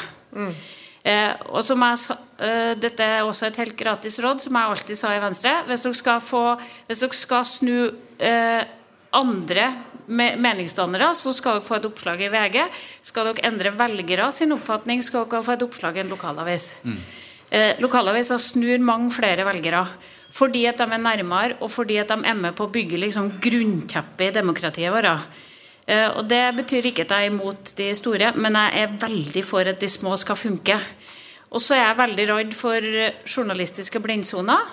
Eh, 1.04 1.32
og 1.52 1.60
som 1.66 1.82
jeg, 1.84 2.16
eh, 2.40 2.74
dette 2.80 3.04
er 3.04 3.24
også 3.24 3.50
et 3.50 3.58
helt 3.60 3.76
gratis 3.76 4.16
råd, 4.24 4.40
som 4.40 4.56
jeg 4.56 4.70
alltid 4.70 4.96
sa 4.96 5.12
i 5.12 5.20
Venstre. 5.20 5.52
Hvis 5.68 5.84
dere 5.84 5.98
skal, 5.98 6.22
få, 6.24 6.44
hvis 6.88 7.02
dere 7.04 7.18
skal 7.18 7.44
snu 7.44 7.76
eh, 8.18 8.62
andre 9.12 9.66
me 10.06 10.30
meningsdannere, 10.36 11.12
så 11.16 11.32
skal 11.32 11.58
dere 11.58 11.68
få 11.68 11.76
et 11.78 11.88
oppslag 11.88 12.24
i 12.24 12.32
VG. 12.32 12.58
Skal 13.04 13.30
dere 13.30 13.46
endre 13.50 13.74
velgere 13.76 14.30
sin 14.32 14.56
oppfatning, 14.56 15.04
skal 15.04 15.28
dere 15.28 15.44
få 15.44 15.56
et 15.58 15.64
oppslag 15.68 15.96
i 15.96 16.04
en 16.04 16.12
lokalavis. 16.12 16.72
Eh, 17.54 17.76
lokalaviser 17.84 18.40
snur 18.40 18.80
mange 18.80 19.12
flere 19.14 19.44
velgere. 19.46 19.86
Fordi 20.34 20.64
at 20.66 20.80
de 20.80 20.88
er 20.90 20.98
nærmere, 20.98 21.56
og 21.62 21.70
fordi 21.70 22.00
at 22.02 22.08
de 22.10 22.16
er 22.26 22.34
med 22.34 22.56
på 22.56 22.66
å 22.66 22.72
bygge 22.72 22.98
liksom 22.98 23.36
grunnteppet 23.44 24.32
i 24.32 24.34
demokratiet 24.34 24.90
vårt. 24.90 25.28
Eh, 25.86 26.08
og 26.16 26.28
Det 26.28 26.56
betyr 26.56 26.90
ikke 26.90 27.04
at 27.04 27.10
jeg 27.10 27.26
er 27.26 27.32
imot 27.32 27.74
de 27.76 27.94
store, 27.94 28.32
men 28.36 28.56
jeg 28.56 28.82
er 28.82 28.96
veldig 29.00 29.44
for 29.44 29.60
at 29.60 29.80
de 29.80 29.88
små 29.88 30.16
skal 30.16 30.36
funke. 30.36 30.78
Og 31.50 31.62
så 31.62 31.74
er 31.74 31.86
jeg 31.86 31.98
veldig 31.98 32.28
redd 32.30 32.54
for 32.54 32.80
journalistiske 33.26 34.00
blindsoner. 34.00 34.64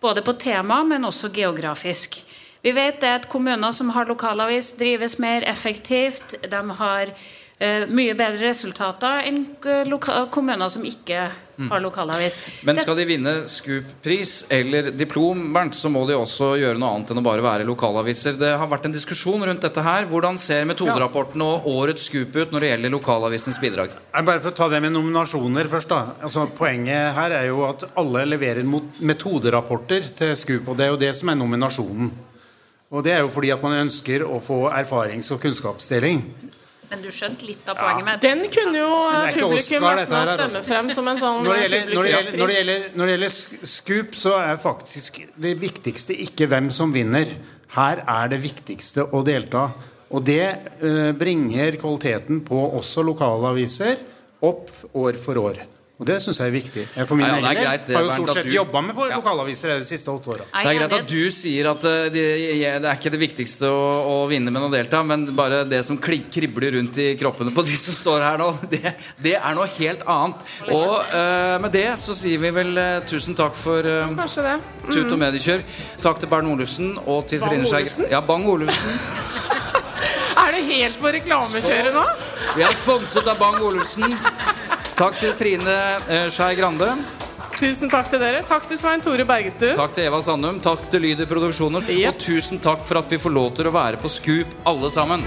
Både 0.00 0.22
på 0.22 0.32
tema, 0.32 0.82
men 0.82 1.04
også 1.04 1.28
geografisk. 1.28 2.22
Vi 2.62 2.70
vet 2.74 3.02
at 3.04 3.28
kommuner 3.28 3.72
som 3.74 3.90
har 3.90 4.06
lokalavis, 4.06 4.72
drives 4.78 5.18
mer 5.18 5.42
effektivt. 5.50 6.36
De 6.50 6.62
har 6.78 7.10
mye 7.90 8.14
bedre 8.18 8.48
resultater 8.50 9.22
enn 9.28 9.44
eh, 9.68 10.20
kommuner 10.32 10.70
som 10.72 10.84
ikke 10.86 11.26
har 11.70 11.82
lokalavis. 11.84 12.38
Men 12.66 12.78
skal 12.80 12.96
de 12.98 13.04
vinne 13.06 13.32
Scoop-pris 13.50 14.46
eller 14.52 14.90
diplom, 14.96 15.44
Bernt, 15.54 15.76
så 15.76 15.90
må 15.92 16.04
de 16.08 16.16
også 16.16 16.54
gjøre 16.58 16.80
noe 16.80 16.94
annet 16.96 17.12
enn 17.12 17.20
å 17.20 17.24
bare 17.26 17.44
være 17.44 17.66
lokalaviser. 17.68 18.38
Det 18.40 18.54
har 18.58 18.70
vært 18.70 18.88
en 18.88 18.94
diskusjon 18.94 19.44
rundt 19.46 19.62
dette 19.62 19.84
her. 19.84 20.08
Hvordan 20.10 20.40
ser 20.40 20.66
metoderapporten 20.68 21.44
og 21.44 21.68
årets 21.70 22.08
Scoop 22.08 22.34
ut 22.34 22.54
når 22.54 22.64
det 22.64 22.72
gjelder 22.72 22.94
lokalavisens 22.96 23.60
bidrag? 23.62 23.94
Bare 24.12 24.40
for 24.40 24.50
å 24.50 24.58
ta 24.58 24.68
det 24.72 24.82
med 24.82 24.94
nominasjoner 24.96 25.70
først. 25.70 25.92
da 25.92 26.16
altså, 26.24 26.48
Poenget 26.56 27.14
her 27.18 27.36
er 27.36 27.46
jo 27.50 27.62
at 27.68 27.86
alle 28.00 28.24
leverer 28.26 28.66
mot 28.66 29.00
metoderapporter 29.00 30.10
til 30.18 30.34
Scoop. 30.40 30.72
Og 30.72 30.78
det 30.78 30.88
er 30.88 30.94
jo 30.94 31.00
det 31.04 31.14
som 31.18 31.30
er 31.30 31.38
nominasjonen. 31.38 32.10
Og 32.92 33.04
det 33.04 33.14
er 33.14 33.22
jo 33.22 33.30
fordi 33.32 33.52
at 33.54 33.62
man 33.64 33.78
ønsker 33.86 34.24
å 34.26 34.40
få 34.42 34.66
erfarings- 34.72 35.30
og 35.32 35.40
kunnskapsdeling. 35.40 36.26
Men 36.92 37.00
du 37.00 37.08
skjønte 37.08 37.46
litt 37.48 37.68
av 37.72 37.78
poenget 37.80 38.04
mitt. 38.04 38.20
Den 38.20 38.42
kunne 38.52 38.80
jo 38.82 38.96
publikum 39.32 39.86
Oscar, 39.86 40.02
dette 40.02 40.12
med 40.12 40.18
å 40.18 40.18
her, 40.20 40.32
stemme 40.36 40.58
altså. 40.60 40.62
frem 40.66 40.90
som 40.92 41.06
en 41.08 41.20
sånn 41.22 41.38
Når 41.46 41.54
det, 41.56 41.62
gjelder, 41.62 41.86
når, 41.88 42.02
det 42.04 42.10
gjelder, 42.12 42.36
når, 42.36 42.50
det 42.52 42.56
gjelder, 42.58 42.84
når 42.92 43.08
det 43.08 43.14
gjelder 43.14 43.70
Scoop, 43.72 44.18
så 44.20 44.34
er 44.42 44.60
faktisk 44.60 45.22
det 45.46 45.54
viktigste 45.62 46.18
ikke 46.26 46.50
hvem 46.52 46.68
som 46.76 46.92
vinner. 46.92 47.32
Her 47.72 48.04
er 48.04 48.28
det 48.34 48.42
viktigste 48.44 49.06
å 49.08 49.22
delta. 49.24 49.70
Og 50.12 50.20
det 50.28 50.44
eh, 50.44 51.12
bringer 51.16 51.80
kvaliteten 51.80 52.42
på 52.44 52.60
også 52.76 53.06
lokalaviser 53.08 53.96
opp 54.44 54.68
år 54.92 55.16
for 55.22 55.40
år. 55.40 55.62
Og 56.02 56.06
det 56.08 56.16
syns 56.18 56.40
jeg 56.40 56.50
er 56.50 56.54
viktig. 56.56 56.82
Jeg 56.96 57.06
for 57.06 57.14
min 57.14 57.28
Ja, 57.28 57.36
er 57.36 57.44
egen 57.52 57.84
del 57.86 57.94
har 57.94 58.02
jo 58.02 58.10
stort 58.10 58.34
sett 58.34 58.48
du- 58.48 58.56
jobba 58.56 58.80
med 58.82 58.96
på 58.96 59.08
Ja. 59.08 59.16
lokalaviser 59.20 59.78
de 59.78 59.84
siste 59.86 60.10
åtte 60.10 60.26
åra. 60.34 60.44
Det 60.50 60.66
er 60.66 60.78
greit 60.80 60.92
at 60.98 61.06
du 61.06 61.30
sier 61.30 61.70
at 61.70 61.84
eh, 61.84 62.08
det, 62.10 62.24
det 62.82 62.88
er 62.90 62.96
ikke 62.98 63.12
det 63.12 63.20
viktigste 63.20 63.70
å, 63.70 64.24
å 64.24 64.28
vinne, 64.28 64.50
men 64.50 64.66
å 64.66 64.70
delta. 64.72 65.04
Men 65.04 65.26
bare 65.36 65.62
det 65.64 65.84
som 65.86 65.96
kribler 65.96 66.72
rundt 66.74 66.98
i 66.98 67.14
kroppene 67.14 67.54
på 67.54 67.62
de 67.62 67.78
som 67.78 67.94
står 67.94 68.20
her 68.20 68.38
nå, 68.42 68.50
det, 68.72 68.96
det 69.22 69.36
er 69.38 69.54
noe 69.54 69.68
helt 69.78 70.02
annet. 70.02 70.42
Og 70.72 70.90
uh, 71.14 71.62
med 71.62 71.70
det 71.70 71.86
så 72.02 72.16
sier 72.18 72.42
vi 72.42 72.50
vel 72.50 72.74
uh, 72.74 72.98
tusen 73.06 73.38
takk 73.38 73.54
for 73.54 73.78
uh, 73.78 74.10
mm. 74.10 74.18
Tut 74.90 75.06
og 75.06 75.18
mediekjør. 75.22 75.62
Takk 76.02 76.18
til 76.18 76.28
Bernt 76.28 76.50
Olufsen 76.50 76.96
og 77.06 77.28
til 77.30 77.38
Bang 77.38 77.62
Trine 77.62 77.86
Skei 77.86 78.10
Ja, 78.10 78.20
Bang 78.26 78.48
Olufsen. 78.50 78.90
Er 80.42 80.56
du 80.56 80.62
helt 80.66 80.98
på 80.98 81.10
reklamekjøret 81.14 81.94
nå? 81.94 82.02
Vi 82.56 82.64
er 82.66 82.74
sponset 82.74 83.28
av 83.28 83.38
Bang 83.38 83.60
Olufsen. 83.62 84.16
Takk 85.02 85.16
til 85.18 85.32
Trine 85.34 85.72
eh, 86.06 86.28
Skei 86.30 86.52
Grande. 86.54 86.92
Tusen 87.58 87.90
takk 87.90 88.06
til 88.12 88.22
dere. 88.22 88.44
Takk 88.46 88.68
til 88.70 88.78
Svein 88.78 89.02
Tore 89.02 89.26
Bergestuen. 89.26 89.74
Takk 89.74 89.96
til 89.96 90.06
Eva 90.06 90.20
Sandum. 90.22 90.60
Takk 90.62 90.86
til 90.92 91.02
Lyder 91.02 91.26
Produksjoner. 91.30 91.82
Yep. 91.90 92.06
Og 92.12 92.22
tusen 92.22 92.62
takk 92.62 92.86
for 92.86 93.02
at 93.02 93.10
vi 93.10 93.18
får 93.18 93.34
lov 93.34 93.50
til 93.58 93.72
å 93.72 93.74
være 93.74 93.98
på 93.98 94.12
Scoop, 94.20 94.54
alle 94.62 94.94
sammen. 94.94 95.26